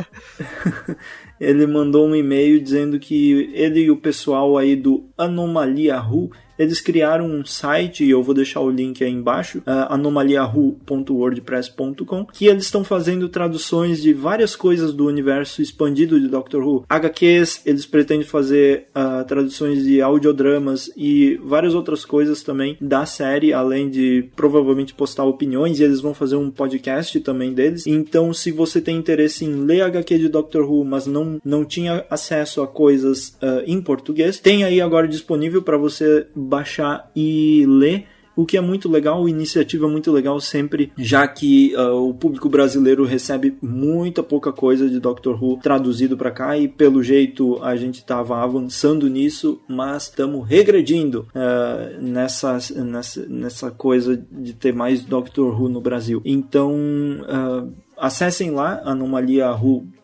ele 1.38 1.66
mandou 1.66 2.06
um 2.06 2.16
e-mail 2.16 2.60
dizendo 2.62 2.98
que 2.98 3.50
ele 3.52 3.80
e 3.80 3.90
o 3.90 3.96
pessoal 3.96 4.56
aí 4.56 4.74
do 4.74 5.04
Anomalia 5.18 5.98
Ru 5.98 6.30
eles 6.58 6.80
criaram 6.80 7.26
um 7.26 7.44
site, 7.44 8.02
e 8.04 8.10
eu 8.10 8.22
vou 8.22 8.34
deixar 8.34 8.60
o 8.60 8.70
link 8.70 9.04
aí 9.04 9.10
embaixo, 9.10 9.58
uh, 9.58 9.90
anomaliahu.wordpress.com, 9.90 12.24
que 12.26 12.46
eles 12.46 12.64
estão 12.64 12.84
fazendo 12.84 13.28
traduções 13.28 14.00
de 14.02 14.12
várias 14.12 14.56
coisas 14.56 14.92
do 14.92 15.06
universo 15.06 15.62
expandido 15.62 16.20
de 16.20 16.28
Doctor 16.28 16.62
Who. 16.62 16.84
HQs, 16.88 17.62
eles 17.64 17.86
pretendem 17.86 18.26
fazer 18.26 18.86
uh, 18.94 19.24
traduções 19.26 19.84
de 19.84 20.00
audiodramas 20.00 20.90
e 20.96 21.38
várias 21.42 21.74
outras 21.74 22.04
coisas 22.04 22.42
também 22.42 22.76
da 22.80 23.06
série, 23.06 23.52
além 23.52 23.88
de 23.88 24.28
provavelmente 24.34 24.94
postar 24.94 25.24
opiniões, 25.24 25.78
e 25.78 25.84
eles 25.84 26.00
vão 26.00 26.14
fazer 26.14 26.36
um 26.36 26.50
podcast 26.50 27.20
também 27.20 27.52
deles. 27.52 27.86
Então, 27.86 28.32
se 28.32 28.50
você 28.50 28.80
tem 28.80 28.96
interesse 28.96 29.44
em 29.44 29.64
ler 29.64 29.82
HQ 29.82 30.18
de 30.18 30.28
Doctor 30.28 30.70
Who, 30.70 30.84
mas 30.84 31.06
não, 31.06 31.40
não 31.44 31.64
tinha 31.64 32.04
acesso 32.10 32.62
a 32.62 32.66
coisas 32.66 33.36
uh, 33.42 33.62
em 33.66 33.80
português, 33.80 34.38
tem 34.38 34.64
aí 34.64 34.80
agora 34.80 35.06
disponível 35.06 35.62
para 35.62 35.76
você 35.76 36.26
baixar 36.48 37.10
e 37.14 37.64
ler 37.68 38.06
o 38.38 38.46
que 38.46 38.56
é 38.56 38.60
muito 38.60 38.88
legal, 38.88 39.28
iniciativa 39.28 39.88
muito 39.88 40.12
legal 40.12 40.38
sempre, 40.38 40.92
já 40.96 41.26
que 41.26 41.74
uh, 41.74 42.08
o 42.08 42.14
público 42.14 42.48
brasileiro 42.48 43.04
recebe 43.04 43.58
muita 43.60 44.22
pouca 44.22 44.52
coisa 44.52 44.88
de 44.88 45.00
Doctor 45.00 45.42
Who 45.42 45.58
traduzido 45.60 46.16
para 46.16 46.30
cá 46.30 46.56
e 46.56 46.68
pelo 46.68 47.02
jeito 47.02 47.60
a 47.60 47.74
gente 47.74 47.96
estava 47.96 48.40
avançando 48.40 49.08
nisso, 49.08 49.60
mas 49.66 50.04
estamos 50.04 50.46
regredindo 50.46 51.26
uh, 51.34 52.00
nessa, 52.00 52.58
nessa, 52.76 53.26
nessa 53.26 53.70
coisa 53.72 54.16
de 54.30 54.52
ter 54.52 54.72
mais 54.72 55.04
Doctor 55.04 55.60
Who 55.60 55.68
no 55.68 55.80
Brasil. 55.80 56.22
Então, 56.24 56.76
uh, 56.76 57.72
acessem 57.96 58.52
lá 58.52 58.80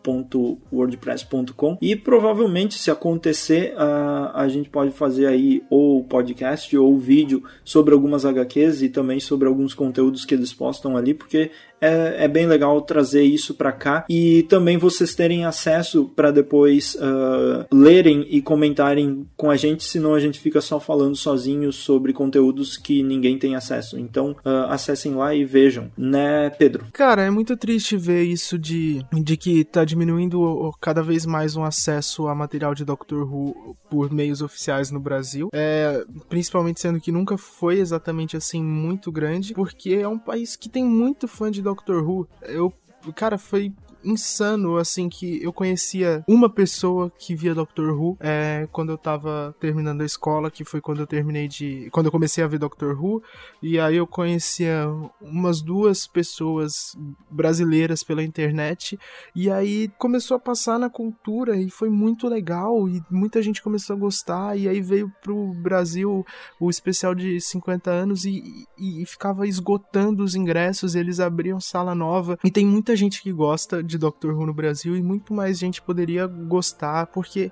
anomaliahu.wordpress.com 0.05 1.77
e 1.81 1.95
provavelmente 1.95 2.75
se 2.75 2.91
acontecer 2.91 3.73
uh, 3.73 4.31
a 4.33 4.47
gente 4.47 4.69
pode 4.69 4.91
fazer 4.91 5.25
aí 5.25 5.63
ou 5.69 6.03
podcast 6.03 6.75
ou 6.77 6.97
vídeo 6.97 7.43
sobre 7.63 7.93
algumas 7.93 8.25
HQs 8.25 8.81
e 8.83 8.89
também 8.89 9.19
sobre 9.19 9.47
alguns 9.47 9.73
conteúdos 9.73 10.25
que 10.25 10.33
eles 10.33 10.53
postam 10.53 10.95
ali 10.95 11.13
porque 11.13 11.51
é, 11.81 12.25
é 12.25 12.27
bem 12.27 12.47
legal 12.47 12.81
trazer 12.81 13.23
isso 13.23 13.53
para 13.53 13.71
cá 13.71 14.05
e 14.09 14.43
também 14.43 14.77
vocês 14.77 15.13
terem 15.13 15.45
acesso 15.45 16.05
para 16.15 16.31
depois 16.31 16.95
uh, 16.95 17.65
lerem 17.71 18.25
e 18.29 18.41
comentarem 18.41 19.27
com 19.35 19.49
a 19.49 19.55
gente, 19.55 19.83
senão 19.83 20.13
a 20.13 20.19
gente 20.19 20.39
fica 20.39 20.61
só 20.61 20.79
falando 20.79 21.15
sozinho 21.15 21.71
sobre 21.71 22.13
conteúdos 22.13 22.77
que 22.77 23.03
ninguém 23.03 23.37
tem 23.37 23.55
acesso. 23.55 23.99
Então 23.99 24.31
uh, 24.45 24.69
acessem 24.69 25.13
lá 25.13 25.33
e 25.35 25.43
vejam, 25.43 25.91
né, 25.97 26.49
Pedro? 26.49 26.85
Cara, 26.93 27.23
é 27.23 27.29
muito 27.29 27.55
triste 27.57 27.97
ver 27.97 28.23
isso 28.23 28.57
de, 28.57 29.05
de 29.13 29.37
que 29.37 29.63
tá 29.63 29.83
diminuindo 29.95 30.73
cada 30.81 31.01
vez 31.01 31.25
mais 31.25 31.55
um 31.55 31.63
acesso 31.63 32.27
a 32.27 32.35
material 32.35 32.75
de 32.75 32.83
Doctor 32.83 33.23
Who 33.23 33.77
por 33.89 34.11
meios 34.11 34.41
oficiais 34.41 34.91
no 34.91 34.99
Brasil, 34.99 35.49
é, 35.53 36.03
principalmente 36.27 36.81
sendo 36.81 36.99
que 36.99 37.13
nunca 37.13 37.37
foi 37.37 37.79
exatamente 37.79 38.35
assim 38.35 38.61
muito 38.61 39.09
grande, 39.09 39.53
porque 39.53 39.93
é 39.93 40.07
um 40.07 40.19
país 40.19 40.57
que 40.57 40.67
tem 40.67 40.83
muito 40.83 41.29
fã 41.29 41.49
de 41.49 41.61
Doctor 41.61 42.03
Who. 42.03 42.27
Eu, 42.41 42.73
cara, 43.15 43.37
foi 43.37 43.73
insano, 44.05 44.77
assim, 44.77 45.09
que 45.09 45.41
eu 45.43 45.51
conhecia 45.51 46.23
uma 46.27 46.49
pessoa 46.49 47.11
que 47.17 47.35
via 47.35 47.55
Doctor 47.55 47.91
Who 47.99 48.17
é, 48.19 48.67
quando 48.71 48.91
eu 48.91 48.97
tava 48.97 49.55
terminando 49.59 50.01
a 50.01 50.05
escola, 50.05 50.51
que 50.51 50.63
foi 50.63 50.79
quando 50.79 50.99
eu 50.99 51.07
terminei 51.07 51.47
de. 51.47 51.89
Quando 51.91 52.07
eu 52.07 52.11
comecei 52.11 52.43
a 52.43 52.47
ver 52.47 52.59
Doctor 52.59 53.01
Who. 53.01 53.23
E 53.61 53.79
aí 53.79 53.97
eu 53.97 54.07
conhecia 54.07 54.87
umas 55.21 55.61
duas 55.61 56.05
pessoas 56.05 56.95
brasileiras 57.29 58.03
pela 58.03 58.23
internet. 58.23 58.99
E 59.35 59.49
aí 59.49 59.89
começou 59.97 60.37
a 60.37 60.39
passar 60.39 60.79
na 60.79 60.89
cultura 60.89 61.57
e 61.57 61.69
foi 61.69 61.89
muito 61.89 62.27
legal. 62.27 62.87
E 62.87 63.01
muita 63.09 63.41
gente 63.41 63.61
começou 63.61 63.95
a 63.95 63.99
gostar. 63.99 64.57
E 64.57 64.67
aí 64.67 64.81
veio 64.81 65.11
pro 65.21 65.53
Brasil 65.53 66.25
o 66.59 66.69
especial 66.69 67.15
de 67.15 67.39
50 67.41 67.89
anos 67.89 68.25
e, 68.25 68.65
e, 68.77 69.01
e 69.01 69.05
ficava 69.05 69.47
esgotando 69.47 70.23
os 70.23 70.35
ingressos. 70.35 70.95
eles 70.95 71.19
abriam 71.19 71.59
sala 71.59 71.95
nova. 71.95 72.37
E 72.43 72.51
tem 72.51 72.65
muita 72.65 72.95
gente 72.95 73.21
que 73.21 73.31
gosta 73.31 73.83
de 73.83 73.94
de 73.95 73.99
Doctor 73.99 74.35
Who 74.35 74.45
no 74.45 74.53
Brasil 74.53 74.95
e 74.95 75.01
muito 75.01 75.33
mais 75.33 75.57
gente 75.57 75.81
poderia 75.81 76.27
gostar, 76.27 77.07
porque, 77.07 77.51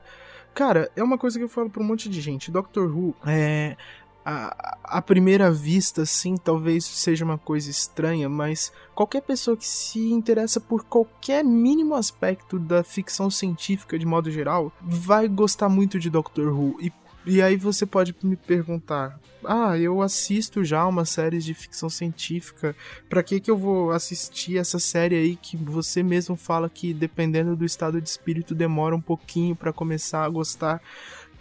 cara, 0.53 0.91
é 0.95 1.03
uma 1.03 1.17
coisa 1.17 1.37
que 1.37 1.43
eu 1.43 1.49
falo 1.49 1.69
pra 1.69 1.81
um 1.81 1.85
monte 1.85 2.09
de 2.09 2.21
gente. 2.21 2.51
Doctor 2.51 2.89
Who 2.89 3.15
é. 3.25 3.75
A, 4.25 4.77
a 4.85 5.01
primeira 5.01 5.51
vista, 5.51 6.05
sim, 6.05 6.37
talvez 6.37 6.85
seja 6.85 7.25
uma 7.25 7.37
coisa 7.37 7.69
estranha, 7.69 8.29
mas 8.29 8.71
qualquer 8.95 9.21
pessoa 9.21 9.57
que 9.57 9.67
se 9.67 9.99
interessa 10.13 10.61
por 10.61 10.85
qualquer 10.85 11.43
mínimo 11.43 11.93
aspecto 11.93 12.57
da 12.57 12.85
ficção 12.85 13.29
científica 13.29 13.99
de 13.99 14.05
modo 14.05 14.31
geral 14.31 14.71
vai 14.81 15.27
gostar 15.27 15.67
muito 15.67 15.99
de 15.99 16.09
Doctor 16.09 16.57
Who. 16.57 16.77
E 16.79 16.89
e 17.25 17.41
aí 17.41 17.55
você 17.55 17.85
pode 17.85 18.15
me 18.23 18.35
perguntar: 18.35 19.19
"Ah, 19.43 19.77
eu 19.77 20.01
assisto 20.01 20.63
já 20.63 20.85
uma 20.85 21.05
série 21.05 21.39
de 21.39 21.53
ficção 21.53 21.89
científica, 21.89 22.75
para 23.09 23.23
que 23.23 23.39
que 23.39 23.51
eu 23.51 23.57
vou 23.57 23.91
assistir 23.91 24.57
essa 24.57 24.79
série 24.79 25.15
aí 25.15 25.35
que 25.35 25.57
você 25.57 26.03
mesmo 26.03 26.35
fala 26.35 26.69
que 26.69 26.93
dependendo 26.93 27.55
do 27.55 27.65
estado 27.65 28.01
de 28.01 28.09
espírito 28.09 28.53
demora 28.55 28.95
um 28.95 29.01
pouquinho 29.01 29.55
para 29.55 29.73
começar 29.73 30.23
a 30.23 30.29
gostar?" 30.29 30.81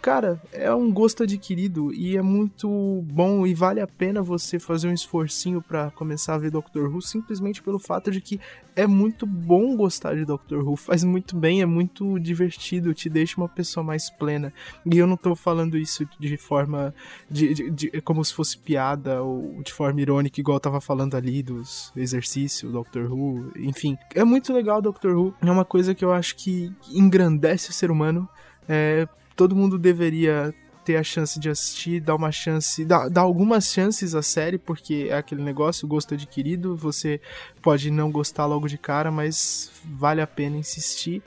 Cara, 0.03 0.37
é 0.51 0.69
um 0.75 0.91
gosto 0.91 1.23
adquirido 1.23 1.93
e 1.93 2.17
é 2.17 2.21
muito 2.21 2.67
bom 3.05 3.47
e 3.47 3.53
vale 3.53 3.79
a 3.79 3.87
pena 3.87 4.21
você 4.21 4.59
fazer 4.59 4.89
um 4.89 4.93
esforcinho 4.93 5.61
para 5.61 5.91
começar 5.91 6.33
a 6.35 6.37
ver 6.37 6.51
Doctor 6.51 6.93
Who 6.93 7.01
simplesmente 7.01 7.63
pelo 7.63 7.79
fato 7.79 8.11
de 8.11 8.19
que 8.19 8.37
é 8.75 8.85
muito 8.85 9.25
bom 9.25 9.77
gostar 9.77 10.13
de 10.15 10.25
Doctor 10.25 10.67
Who, 10.67 10.75
faz 10.75 11.05
muito 11.05 11.37
bem, 11.37 11.61
é 11.61 11.65
muito 11.65 12.19
divertido, 12.19 12.93
te 12.93 13.09
deixa 13.09 13.39
uma 13.39 13.47
pessoa 13.47 13.81
mais 13.81 14.09
plena. 14.09 14.51
E 14.85 14.97
eu 14.97 15.07
não 15.07 15.15
tô 15.15 15.37
falando 15.37 15.77
isso 15.77 16.05
de 16.19 16.35
forma 16.35 16.93
de, 17.31 17.53
de, 17.53 17.69
de 17.69 18.01
como 18.01 18.25
se 18.25 18.33
fosse 18.33 18.57
piada 18.57 19.23
ou 19.23 19.61
de 19.63 19.71
forma 19.71 20.01
irônica, 20.01 20.37
igual 20.37 20.57
eu 20.57 20.61
tava 20.61 20.81
falando 20.81 21.15
ali 21.15 21.41
dos 21.41 21.93
exercícios, 21.95 22.73
Doctor 22.73 23.09
Who, 23.09 23.53
enfim. 23.55 23.97
É 24.13 24.25
muito 24.25 24.51
legal 24.51 24.81
Doctor 24.81 25.15
Who, 25.15 25.33
é 25.41 25.49
uma 25.49 25.63
coisa 25.63 25.95
que 25.95 26.03
eu 26.03 26.11
acho 26.11 26.35
que 26.35 26.73
engrandece 26.91 27.69
o 27.69 27.73
ser 27.73 27.89
humano. 27.89 28.27
É, 28.67 29.07
todo 29.35 29.55
mundo 29.55 29.77
deveria 29.77 30.53
ter 30.83 30.97
a 30.97 31.03
chance 31.03 31.39
de 31.39 31.49
assistir, 31.49 32.01
dar 32.01 32.15
uma 32.15 32.31
chance, 32.31 32.83
dar, 32.83 33.09
dar 33.09 33.21
algumas 33.21 33.71
chances 33.71 34.13
à 34.13 34.21
série, 34.21 34.57
porque 34.57 35.07
é 35.09 35.15
aquele 35.15 35.41
negócio, 35.41 35.87
gosto 35.87 36.13
adquirido, 36.13 36.75
você 36.75 37.21
pode 37.61 37.89
não 37.89 38.11
gostar 38.11 38.45
logo 38.45 38.67
de 38.67 38.77
cara, 38.77 39.09
mas 39.09 39.71
vale 39.85 40.21
a 40.21 40.27
pena 40.27 40.57
insistir. 40.57 41.23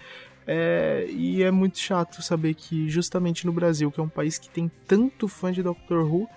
É, 0.47 1.07
e 1.11 1.43
é 1.43 1.51
muito 1.51 1.79
chato 1.79 2.23
saber 2.23 2.55
que 2.55 2.89
justamente 2.89 3.47
no 3.47 3.53
Brasil, 3.53 3.91
que 3.91 3.99
é 3.99 4.03
um 4.03 4.09
país 4.09 4.39
que 4.39 4.49
tem 4.49 4.71
tanto 4.87 5.27
fã 5.27 5.51
de 5.51 5.63
Doctor 5.63 6.05
Who, 6.05 6.29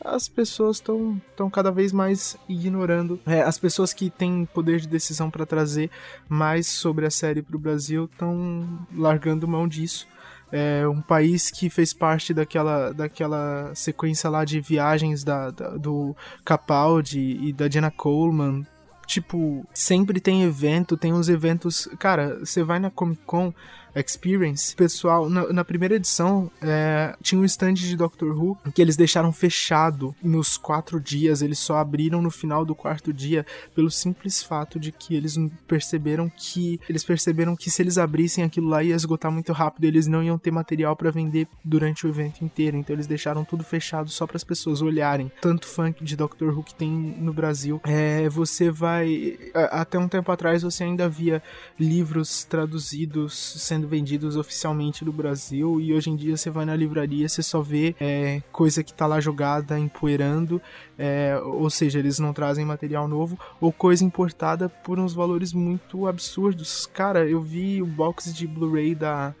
as 0.00 0.28
pessoas 0.28 0.76
estão 0.76 1.50
cada 1.50 1.72
vez 1.72 1.92
mais 1.92 2.36
ignorando. 2.48 3.18
É, 3.26 3.42
as 3.42 3.58
pessoas 3.58 3.92
que 3.92 4.10
têm 4.10 4.44
poder 4.44 4.78
de 4.78 4.86
decisão 4.86 5.28
para 5.28 5.44
trazer 5.44 5.90
mais 6.28 6.68
sobre 6.68 7.04
a 7.04 7.10
série 7.10 7.42
para 7.42 7.56
o 7.56 7.58
Brasil 7.58 8.04
estão 8.04 8.86
largando 8.94 9.48
mão 9.48 9.66
disso. 9.66 10.06
É 10.50 10.88
um 10.88 11.02
país 11.02 11.50
que 11.50 11.68
fez 11.68 11.92
parte 11.92 12.32
daquela, 12.32 12.92
daquela 12.92 13.70
sequência 13.74 14.30
lá 14.30 14.44
de 14.44 14.60
viagens 14.60 15.22
da, 15.22 15.50
da 15.50 15.76
do 15.76 16.16
Capaldi 16.44 17.38
e 17.42 17.52
da 17.52 17.68
Jenna 17.68 17.90
Coleman 17.90 18.64
tipo, 19.08 19.66
sempre 19.72 20.20
tem 20.20 20.42
evento, 20.42 20.96
tem 20.96 21.14
uns 21.14 21.30
eventos. 21.30 21.88
Cara, 21.98 22.40
você 22.40 22.62
vai 22.62 22.78
na 22.78 22.90
Comic 22.90 23.22
Con, 23.24 23.54
Experience, 23.98 24.74
pessoal, 24.76 25.28
na, 25.28 25.52
na 25.52 25.64
primeira 25.64 25.96
edição 25.96 26.50
é, 26.62 27.16
tinha 27.22 27.40
um 27.40 27.44
stand 27.44 27.74
de 27.74 27.96
Doctor 27.96 28.30
Who 28.36 28.58
que 28.74 28.80
eles 28.80 28.96
deixaram 28.96 29.32
fechado 29.32 30.14
nos 30.22 30.56
quatro 30.56 31.00
dias, 31.00 31.42
eles 31.42 31.58
só 31.58 31.78
abriram 31.78 32.22
no 32.22 32.30
final 32.30 32.64
do 32.64 32.74
quarto 32.74 33.12
dia 33.12 33.44
pelo 33.74 33.90
simples 33.90 34.42
fato 34.42 34.78
de 34.78 34.92
que 34.92 35.14
eles 35.14 35.36
perceberam 35.66 36.30
que 36.34 36.80
eles 36.88 37.04
perceberam 37.04 37.56
que 37.56 37.70
se 37.70 37.82
eles 37.82 37.98
abrissem 37.98 38.44
aquilo 38.44 38.68
lá 38.68 38.82
ia 38.82 38.94
esgotar 38.94 39.32
muito 39.32 39.52
rápido, 39.52 39.84
eles 39.84 40.06
não 40.06 40.22
iam 40.22 40.38
ter 40.38 40.50
material 40.50 40.94
para 40.94 41.10
vender 41.10 41.48
durante 41.64 42.06
o 42.06 42.08
evento 42.08 42.44
inteiro, 42.44 42.76
então 42.76 42.94
eles 42.94 43.06
deixaram 43.06 43.44
tudo 43.44 43.64
fechado 43.64 44.10
só 44.10 44.26
para 44.26 44.36
as 44.36 44.44
pessoas 44.44 44.82
olharem. 44.82 45.30
Tanto 45.40 45.66
funk 45.66 46.04
de 46.04 46.16
Doctor 46.16 46.56
Who 46.56 46.62
que 46.62 46.74
tem 46.74 46.90
no 46.90 47.32
Brasil, 47.32 47.80
é, 47.84 48.28
você 48.28 48.70
vai 48.70 49.38
até 49.54 49.98
um 49.98 50.08
tempo 50.08 50.30
atrás 50.30 50.62
você 50.62 50.84
ainda 50.84 51.08
via 51.08 51.42
livros 51.78 52.44
traduzidos 52.44 53.34
sendo 53.58 53.87
vendidos 53.88 54.36
oficialmente 54.36 55.04
no 55.04 55.12
Brasil 55.12 55.80
e 55.80 55.92
hoje 55.92 56.10
em 56.10 56.16
dia 56.16 56.36
você 56.36 56.50
vai 56.50 56.64
na 56.64 56.76
livraria 56.76 57.28
você 57.28 57.42
só 57.42 57.60
vê 57.60 57.96
é, 57.98 58.42
coisa 58.52 58.84
que 58.84 58.92
tá 58.92 59.06
lá 59.06 59.20
jogada 59.20 59.78
empoeirando 59.78 60.60
é, 60.98 61.40
ou 61.42 61.68
seja 61.70 61.98
eles 61.98 62.18
não 62.18 62.32
trazem 62.32 62.64
material 62.64 63.08
novo 63.08 63.38
ou 63.60 63.72
coisa 63.72 64.04
importada 64.04 64.68
por 64.68 64.98
uns 64.98 65.12
valores 65.14 65.52
muito 65.52 66.06
absurdos 66.06 66.86
cara 66.86 67.28
eu 67.28 67.40
vi 67.40 67.82
o 67.82 67.86
box 67.86 68.32
de 68.32 68.46
Blu-ray 68.46 68.94
da 68.94 69.34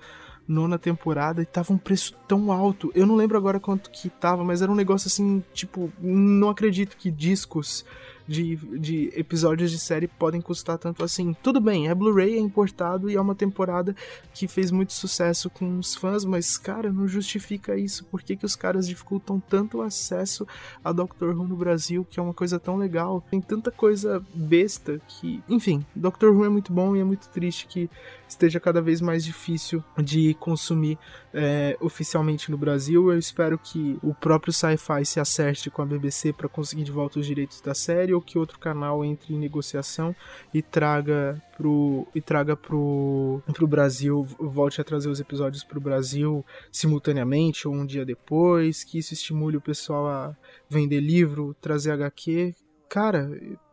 nona 0.48 0.78
temporada 0.78 1.42
e 1.42 1.46
tava 1.46 1.74
um 1.74 1.78
preço 1.78 2.14
tão 2.26 2.50
alto. 2.50 2.90
Eu 2.94 3.06
não 3.06 3.14
lembro 3.14 3.36
agora 3.36 3.60
quanto 3.60 3.90
que 3.90 4.08
tava, 4.08 4.42
mas 4.42 4.62
era 4.62 4.72
um 4.72 4.74
negócio 4.74 5.06
assim, 5.06 5.44
tipo, 5.52 5.92
não 6.00 6.48
acredito 6.48 6.96
que 6.96 7.10
discos 7.10 7.84
de, 8.28 8.56
de 8.56 9.10
episódios 9.16 9.70
de 9.70 9.78
série 9.78 10.06
podem 10.06 10.40
custar 10.40 10.76
tanto 10.76 11.02
assim. 11.02 11.34
Tudo 11.42 11.60
bem, 11.60 11.88
é 11.88 11.94
Blu-ray, 11.94 12.36
é 12.36 12.38
importado 12.38 13.10
e 13.10 13.16
é 13.16 13.20
uma 13.20 13.34
temporada 13.34 13.96
que 14.34 14.46
fez 14.46 14.70
muito 14.70 14.92
sucesso 14.92 15.48
com 15.48 15.78
os 15.78 15.94
fãs, 15.94 16.24
mas, 16.24 16.58
cara, 16.58 16.92
não 16.92 17.08
justifica 17.08 17.76
isso. 17.76 18.04
Por 18.04 18.22
que, 18.22 18.36
que 18.36 18.44
os 18.44 18.54
caras 18.54 18.86
dificultam 18.86 19.40
tanto 19.40 19.78
o 19.78 19.82
acesso 19.82 20.46
a 20.84 20.92
Doctor 20.92 21.34
Who 21.34 21.48
no 21.48 21.56
Brasil, 21.56 22.06
que 22.08 22.20
é 22.20 22.22
uma 22.22 22.34
coisa 22.34 22.60
tão 22.60 22.76
legal? 22.76 23.24
Tem 23.30 23.40
tanta 23.40 23.70
coisa 23.70 24.22
besta 24.34 25.00
que. 25.08 25.42
Enfim, 25.48 25.84
Doctor 25.94 26.34
Who 26.34 26.44
é 26.44 26.48
muito 26.50 26.72
bom 26.72 26.94
e 26.94 27.00
é 27.00 27.04
muito 27.04 27.28
triste 27.28 27.66
que 27.66 27.88
esteja 28.28 28.60
cada 28.60 28.80
vez 28.80 29.00
mais 29.00 29.24
difícil 29.24 29.82
de 29.96 30.34
consumir 30.34 30.98
é, 31.32 31.76
oficialmente 31.80 32.50
no 32.50 32.58
Brasil. 32.58 33.10
Eu 33.10 33.18
espero 33.18 33.58
que 33.58 33.98
o 34.02 34.14
próprio 34.14 34.52
Sci-Fi 34.52 35.04
se 35.04 35.18
acerte 35.18 35.70
com 35.70 35.82
a 35.82 35.86
BBC 35.86 36.32
para 36.32 36.48
conseguir 36.48 36.84
de 36.84 36.92
volta 36.92 37.18
os 37.18 37.26
direitos 37.26 37.60
da 37.60 37.74
série 37.74 38.12
ou 38.12 38.20
que 38.20 38.38
outro 38.38 38.58
canal 38.58 39.04
entre 39.04 39.34
em 39.34 39.38
negociação 39.38 40.14
e 40.52 40.62
traga 40.62 41.42
pro 41.56 42.06
e 42.14 42.20
traga 42.20 42.56
pro, 42.56 43.42
pro 43.52 43.66
Brasil, 43.66 44.24
volte 44.38 44.80
a 44.80 44.84
trazer 44.84 45.08
os 45.08 45.20
episódios 45.20 45.64
pro 45.64 45.80
Brasil 45.80 46.44
simultaneamente 46.70 47.66
ou 47.66 47.74
um 47.74 47.86
dia 47.86 48.04
depois, 48.04 48.84
que 48.84 48.98
isso 48.98 49.14
estimule 49.14 49.56
o 49.56 49.60
pessoal 49.60 50.06
a 50.06 50.36
vender 50.68 51.00
livro, 51.00 51.56
trazer 51.60 51.90
HQ. 51.92 52.54
Cara, 52.88 53.30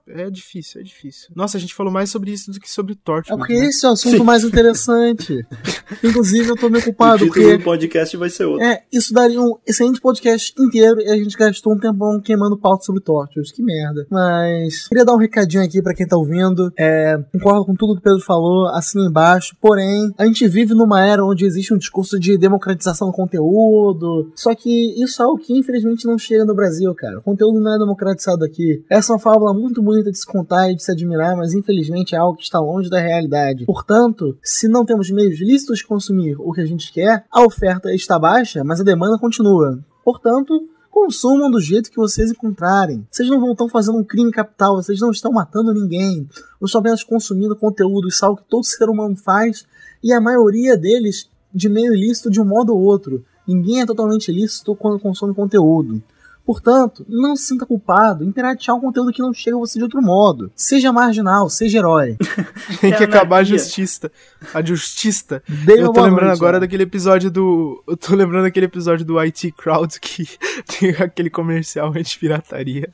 é 0.08 0.30
difícil, 0.30 0.82
é 0.82 0.84
difícil. 0.84 1.30
Nossa, 1.36 1.58
a 1.58 1.60
gente 1.60 1.74
falou 1.74 1.92
mais 1.92 2.12
sobre 2.12 2.32
isso 2.32 2.52
do 2.52 2.60
que 2.60 2.70
sobre 2.70 2.94
Torchwood. 2.94 3.34
É 3.34 3.38
porque 3.38 3.60
né? 3.60 3.66
esse 3.66 3.86
é 3.86 3.90
o 3.90 3.94
assunto 3.94 4.18
Sim. 4.18 4.24
mais 4.24 4.44
interessante. 4.44 5.46
Inclusive, 6.04 6.50
eu 6.50 6.56
tô 6.56 6.70
meio 6.70 6.84
ocupado. 6.84 7.24
O 7.24 7.28
porque... 7.28 7.58
do 7.58 7.64
podcast 7.64 8.16
vai 8.16 8.30
ser 8.30 8.46
outro. 8.46 8.64
É, 8.64 8.84
isso 8.92 9.12
daria 9.12 9.42
um 9.42 9.58
excelente 9.66 10.00
podcast 10.00 10.54
inteiro 10.60 11.02
e 11.02 11.10
a 11.10 11.16
gente 11.16 11.36
gastou 11.36 11.74
um 11.74 11.80
tempão 11.80 12.22
queimando 12.22 12.58
pauta 12.58 12.84
sobre 12.84 13.02
Torchwood. 13.02 13.52
Que 13.52 13.64
merda. 13.64 14.06
Mas, 14.12 14.88
queria 14.88 15.04
dar 15.04 15.14
um 15.14 15.18
recadinho 15.18 15.64
aqui 15.64 15.82
para 15.82 15.96
quem 15.96 16.08
tá 16.08 16.16
ouvindo. 16.16 16.72
É, 16.78 17.18
concordo 17.32 17.66
com 17.66 17.74
tudo 17.74 17.94
que 17.94 18.00
o 18.00 18.04
Pedro 18.04 18.22
falou, 18.22 18.68
assim 18.68 19.04
embaixo. 19.08 19.56
Porém, 19.60 20.14
a 20.20 20.26
gente 20.26 20.48
vive 20.48 20.76
numa 20.76 21.04
era 21.04 21.26
onde 21.26 21.46
existe 21.46 21.74
um 21.74 21.78
discurso 21.78 22.20
de 22.20 22.38
democratização 22.38 23.08
do 23.08 23.14
conteúdo. 23.14 24.32
Só 24.36 24.54
que 24.54 25.02
isso 25.02 25.24
é 25.24 25.26
o 25.26 25.36
que 25.36 25.58
infelizmente 25.58 26.06
não 26.06 26.18
chega 26.18 26.46
no 26.46 26.54
Brasil, 26.54 26.94
cara. 26.94 27.18
O 27.18 27.24
conteúdo 27.24 27.60
não 27.60 27.74
é 27.74 27.80
democratizado 27.80 28.46
aqui. 28.46 28.84
Essa 28.88 29.12
é 29.12 29.16
uma 29.16 29.20
fábula 29.20 29.52
muito 29.52 29.82
bonita 29.82 29.95
bonita 29.96 30.12
de 30.12 30.20
se 30.20 30.26
contar 30.26 30.70
e 30.70 30.76
de 30.76 30.84
se 30.84 30.92
admirar, 30.92 31.36
mas 31.36 31.54
infelizmente 31.54 32.16
é 32.16 32.18
algo 32.18 32.38
que 32.38 32.44
está 32.44 32.60
longe 32.60 32.90
da 32.90 33.00
realidade. 33.00 33.66
Portanto, 33.66 34.38
se 34.44 34.68
não 34.68 34.86
temos 34.86 35.10
meios 35.10 35.40
lícitos 35.40 35.80
de 35.80 35.88
consumir 35.88 36.36
o 36.40 36.52
que 36.52 36.62
a 36.62 36.66
gente 36.66 36.92
quer, 36.92 37.26
a 37.32 37.44
oferta 37.44 37.94
está 37.94 38.20
baixa, 38.20 38.64
mas 38.64 38.82
a 38.82 38.84
demanda 38.84 39.18
continua. 39.18 39.80
Portanto, 40.04 40.68
consumam 40.92 41.50
do 41.50 41.60
jeito 41.60 41.90
que 41.90 41.98
vocês 41.98 42.32
encontrarem. 42.32 43.06
Vocês 43.10 43.30
não 43.30 43.52
estão 43.52 43.70
fazendo 43.70 43.98
um 43.98 44.04
crime 44.04 44.32
capital, 44.32 44.76
vocês 44.76 45.00
não 45.00 45.12
estão 45.12 45.32
matando 45.32 45.74
ninguém. 45.74 46.28
Vocês 46.60 46.70
estão 46.70 46.82
apenas 46.82 47.04
consumindo 47.04 47.56
conteúdo, 47.56 48.08
isso 48.08 48.24
é 48.24 48.28
algo 48.28 48.42
que 48.42 48.50
todo 48.50 48.64
ser 48.64 48.90
humano 48.90 49.16
faz, 49.16 49.66
e 50.04 50.14
a 50.14 50.22
maioria 50.22 50.78
deles 50.78 51.30
de 51.54 51.70
meio 51.70 51.94
ilícito 51.94 52.30
de 52.30 52.42
um 52.42 52.46
modo 52.46 52.74
ou 52.74 52.82
outro. 52.82 53.24
Ninguém 53.48 53.82
é 53.82 53.86
totalmente 53.86 54.30
ilícito 54.30 54.76
quando 54.76 55.00
consome 55.00 55.34
conteúdo. 55.34 56.02
Portanto, 56.46 57.04
não 57.10 57.36
se 57.36 57.48
sinta 57.48 57.66
culpado 57.66 58.24
em 58.24 58.32
piratear 58.32 58.78
um 58.78 58.80
conteúdo 58.80 59.12
que 59.12 59.22
não 59.22 59.34
chega 59.34 59.56
a 59.56 59.60
você 59.60 59.80
de 59.80 59.84
outro 59.84 60.02
modo. 60.02 60.52
Seja 60.56 60.94
marginal, 60.94 61.50
seja 61.50 61.80
herói. 61.80 62.18
Tem 62.80 62.94
que 62.94 63.04
acabar 63.04 63.38
a 63.38 63.44
justiça. 63.44 64.12
A 64.54 64.64
justiça. 64.64 65.42
eu 65.68 65.92
tô 65.92 66.02
lembrando 66.02 66.28
noite, 66.28 66.38
agora 66.38 66.60
daquele 66.60 66.84
episódio 66.84 67.32
do. 67.32 67.84
Eu 67.88 67.98
tô 67.98 68.16
lembrando 68.16 68.44
daquele 68.44 68.68
episódio 68.68 69.04
do 69.04 69.18
IT 69.20 69.52
Crowd 69.54 70.00
que 70.00 70.28
tem 70.80 70.92
aquele 70.92 71.32
comercial 71.32 71.92
anti-pirataria. 71.96 72.94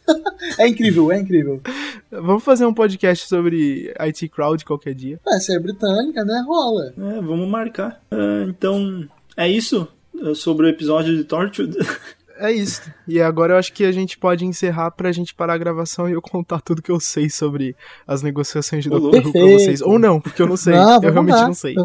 é 0.57 0.67
incrível, 0.67 1.11
é 1.11 1.19
incrível. 1.19 1.61
Vamos 2.09 2.43
fazer 2.43 2.65
um 2.65 2.73
podcast 2.73 3.27
sobre 3.27 3.93
IT 3.99 4.29
Crowd 4.29 4.63
qualquer 4.63 4.93
dia. 4.93 5.19
É, 5.27 5.39
se 5.39 5.53
é 5.53 5.59
britânica, 5.59 6.23
né? 6.23 6.41
Rola. 6.47 6.93
É, 6.97 7.21
vamos 7.21 7.49
marcar. 7.49 8.01
Uh, 8.11 8.49
então, 8.49 9.09
é 9.35 9.49
isso 9.49 9.87
sobre 10.35 10.67
o 10.67 10.69
episódio 10.69 11.15
de 11.15 11.23
Tortured. 11.23 11.75
é 12.41 12.51
isso. 12.51 12.91
E 13.07 13.21
agora 13.21 13.53
eu 13.53 13.57
acho 13.57 13.71
que 13.71 13.85
a 13.85 13.91
gente 13.91 14.17
pode 14.17 14.45
encerrar 14.45 14.91
pra 14.91 15.11
gente 15.11 15.33
parar 15.33 15.53
a 15.53 15.57
gravação 15.57 16.09
e 16.09 16.13
eu 16.13 16.21
contar 16.21 16.59
tudo 16.61 16.81
que 16.81 16.91
eu 16.91 16.99
sei 16.99 17.29
sobre 17.29 17.75
as 18.07 18.21
negociações 18.21 18.83
de 18.83 18.89
Dr. 18.89 18.95
Who 18.95 19.31
pra 19.31 19.41
vocês. 19.41 19.81
Ou 19.81 19.99
não, 19.99 20.19
porque 20.19 20.41
eu 20.41 20.47
não 20.47 20.57
sei. 20.57 20.73
Não, 20.73 20.95
eu 20.95 21.11
realmente 21.11 21.35
contar, 21.35 21.47
não 21.47 21.53
sei. 21.53 21.75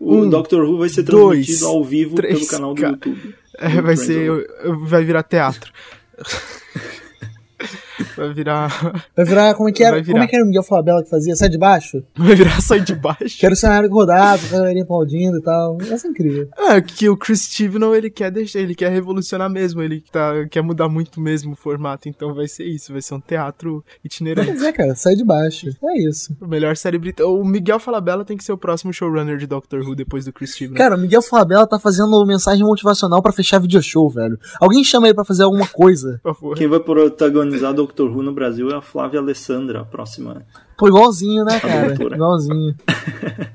O 0.00 0.26
Dr. 0.26 0.62
Who 0.62 0.78
vai 0.78 0.88
ser 0.88 1.02
transmitido 1.02 1.58
dois, 1.58 1.62
ao 1.62 1.82
vivo 1.82 2.14
três, 2.14 2.38
pelo 2.38 2.46
canal 2.46 2.74
do 2.74 2.82
YouTube. 2.84 3.34
É, 3.58 3.80
vai 3.80 3.96
ser. 3.96 4.30
Vai 4.82 5.04
virar 5.04 5.22
teatro. 5.22 5.72
Vai 8.16 8.32
virar. 8.32 9.02
Vai 9.16 9.24
virar. 9.24 9.54
Como 9.54 9.68
é 9.68 9.72
que 9.72 9.82
era? 9.82 10.04
Como 10.04 10.18
é 10.18 10.26
que 10.26 10.36
era 10.36 10.44
o 10.44 10.48
Miguel 10.48 10.62
Falabella 10.62 11.02
que 11.02 11.10
fazia? 11.10 11.34
Sai 11.36 11.48
de 11.48 11.58
baixo? 11.58 12.02
Vai 12.16 12.34
virar 12.34 12.60
sai 12.60 12.80
de 12.80 12.94
baixo. 12.94 13.38
Quero 13.38 13.56
cenário 13.56 13.90
rodado, 13.90 14.42
galerinha 14.48 14.84
aplaudindo 14.84 15.38
e 15.38 15.42
tal. 15.42 15.78
Isso 15.80 16.06
é 16.06 16.10
incrível. 16.10 16.48
É, 16.58 16.80
que 16.80 17.08
o 17.08 17.16
Chris 17.16 17.48
Chibnall, 17.50 17.94
ele 17.94 18.10
quer 18.10 18.30
deixar, 18.30 18.60
ele 18.60 18.74
quer 18.74 18.90
revolucionar 18.90 19.50
mesmo, 19.50 19.82
ele 19.82 20.02
tá, 20.10 20.46
quer 20.50 20.62
mudar 20.62 20.88
muito 20.88 21.20
mesmo 21.20 21.52
o 21.52 21.56
formato, 21.56 22.08
então 22.08 22.34
vai 22.34 22.48
ser 22.48 22.64
isso, 22.64 22.92
vai 22.92 23.02
ser 23.02 23.14
um 23.14 23.20
teatro 23.20 23.84
itinerante. 24.04 24.48
Pois 24.48 24.62
é, 24.62 24.72
cara, 24.72 24.94
sai 24.94 25.14
de 25.14 25.24
baixo. 25.24 25.68
É 25.84 26.08
isso. 26.08 26.36
O 26.40 26.46
melhor 26.46 26.76
série 26.76 26.98
britânica. 26.98 27.32
O 27.32 27.44
Miguel 27.44 27.78
Falabella 27.78 28.24
tem 28.24 28.36
que 28.36 28.44
ser 28.44 28.52
o 28.52 28.58
próximo 28.58 28.92
showrunner 28.92 29.36
de 29.36 29.46
Doctor 29.46 29.80
Who 29.80 29.94
depois 29.94 30.24
do 30.24 30.32
Chris 30.32 30.56
Chibnall. 30.56 30.78
Cara, 30.78 30.96
o 30.96 30.98
Miguel 30.98 31.22
Falabella 31.22 31.66
tá 31.66 31.78
fazendo 31.78 32.24
mensagem 32.26 32.64
motivacional 32.64 33.22
para 33.22 33.32
fechar 33.32 33.58
video 33.58 33.82
show, 33.82 34.08
velho. 34.10 34.38
Alguém 34.60 34.82
chama 34.84 35.06
ele 35.06 35.14
para 35.14 35.24
fazer 35.24 35.44
alguma 35.44 35.66
coisa. 35.66 36.20
Quem 36.56 36.68
vai 36.68 36.80
protagonizar 36.80 37.72
Doctor 37.84 38.10
Who 38.10 38.22
no 38.22 38.32
Brasil 38.32 38.70
é 38.70 38.74
a 38.74 38.80
Flávia 38.80 39.20
Alessandra, 39.20 39.82
a 39.82 39.84
próxima. 39.84 40.46
Pô, 40.78 40.88
igualzinho, 40.88 41.44
né, 41.44 41.60
cara? 41.60 41.92
igualzinho. 42.14 42.74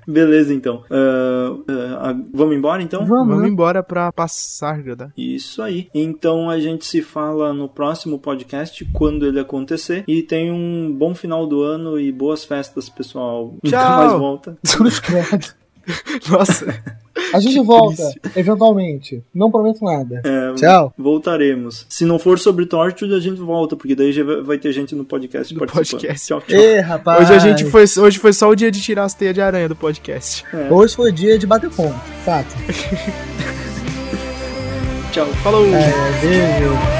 Beleza, 0.07 0.53
então. 0.53 0.83
Uh, 0.89 1.55
uh, 1.61 2.29
vamos 2.31 2.55
embora, 2.55 2.83
então? 2.83 3.05
Vamos, 3.05 3.27
vamos 3.27 3.43
né? 3.43 3.49
embora 3.49 3.81
pra 3.81 4.11
passar, 4.11 4.81
Gada. 4.83 5.11
Isso 5.17 5.63
aí. 5.63 5.89
Então 5.93 6.47
a 6.47 6.59
gente 6.59 6.85
se 6.85 7.01
fala 7.01 7.51
no 7.53 7.67
próximo 7.67 8.19
podcast, 8.19 8.85
quando 8.93 9.25
ele 9.25 9.39
acontecer. 9.39 10.03
E 10.07 10.21
tem 10.21 10.51
um 10.51 10.95
bom 10.95 11.15
final 11.15 11.47
do 11.47 11.63
ano 11.63 11.99
e 11.99 12.11
boas 12.11 12.45
festas, 12.45 12.87
pessoal. 12.87 13.55
Tchau! 13.65 13.79
Nunca 13.79 13.97
mais 13.97 14.13
volta. 14.13 14.57
Nossa. 16.29 16.99
A 17.33 17.39
gente 17.39 17.59
volta, 17.65 18.03
eventualmente. 18.35 19.23
Não 19.33 19.49
prometo 19.51 19.83
nada. 19.83 20.21
É, 20.25 20.53
Tchau. 20.55 20.93
Voltaremos. 20.97 21.85
Se 21.89 22.05
não 22.05 22.17
for 22.19 22.39
sobre 22.39 22.65
Torture, 22.65 23.13
a 23.13 23.19
gente 23.19 23.39
volta, 23.39 23.75
porque 23.75 23.95
daí 23.95 24.11
já 24.11 24.23
vai 24.43 24.57
ter 24.57 24.71
gente 24.71 24.95
no 24.95 25.03
podcast 25.05 25.53
No 25.53 25.59
participando. 25.59 26.01
podcast. 26.01 26.27
Tchau, 26.27 26.41
tchau. 26.41 26.57
Ê, 26.57 26.79
rapaz. 26.79 27.21
Hoje 27.21 27.33
a 27.33 27.39
gente 27.39 27.65
foi, 27.65 27.83
hoje 27.97 28.19
foi 28.19 28.33
só 28.33 28.49
o 28.49 28.55
dia 28.55 28.71
de 28.71 28.81
tirar 28.81 29.03
as 29.05 29.13
teias 29.13 29.33
de 29.33 29.41
aranha 29.41 29.67
do 29.69 29.75
podcast. 29.75 30.43
Hoje 30.69 30.95
foi 30.95 31.11
dia 31.11 31.37
de 31.37 31.45
bater 31.47 31.69
ponto. 31.69 31.95
Fato. 32.25 32.55
Tchau. 35.11 35.25
Falou! 35.43 35.65
É, 35.65 35.91
beijo. 36.21 36.98